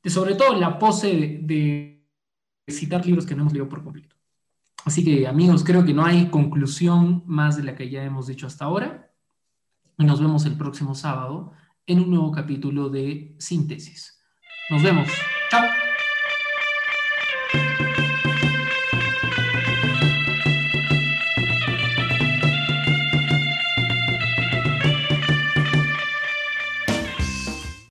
de 0.02 0.10
sobre 0.10 0.36
todo 0.36 0.54
la 0.54 0.78
pose 0.78 1.40
de 1.42 2.06
citar 2.68 3.04
libros 3.04 3.26
que 3.26 3.34
no 3.34 3.42
hemos 3.42 3.52
leído 3.52 3.68
por 3.68 3.82
completo. 3.82 4.16
Así 4.84 5.04
que 5.04 5.26
amigos, 5.26 5.64
creo 5.64 5.84
que 5.84 5.94
no 5.94 6.04
hay 6.04 6.26
conclusión 6.26 7.22
más 7.26 7.56
de 7.56 7.64
la 7.64 7.74
que 7.74 7.88
ya 7.88 8.02
hemos 8.04 8.26
dicho 8.26 8.46
hasta 8.46 8.64
ahora. 8.64 9.12
Y 9.98 10.04
nos 10.04 10.20
vemos 10.20 10.44
el 10.46 10.56
próximo 10.56 10.94
sábado 10.94 11.52
en 11.86 12.00
un 12.00 12.10
nuevo 12.10 12.30
capítulo 12.32 12.88
de 12.88 13.34
Síntesis. 13.38 14.22
Nos 14.70 14.82
vemos. 14.82 15.08
Chao. 15.50 15.91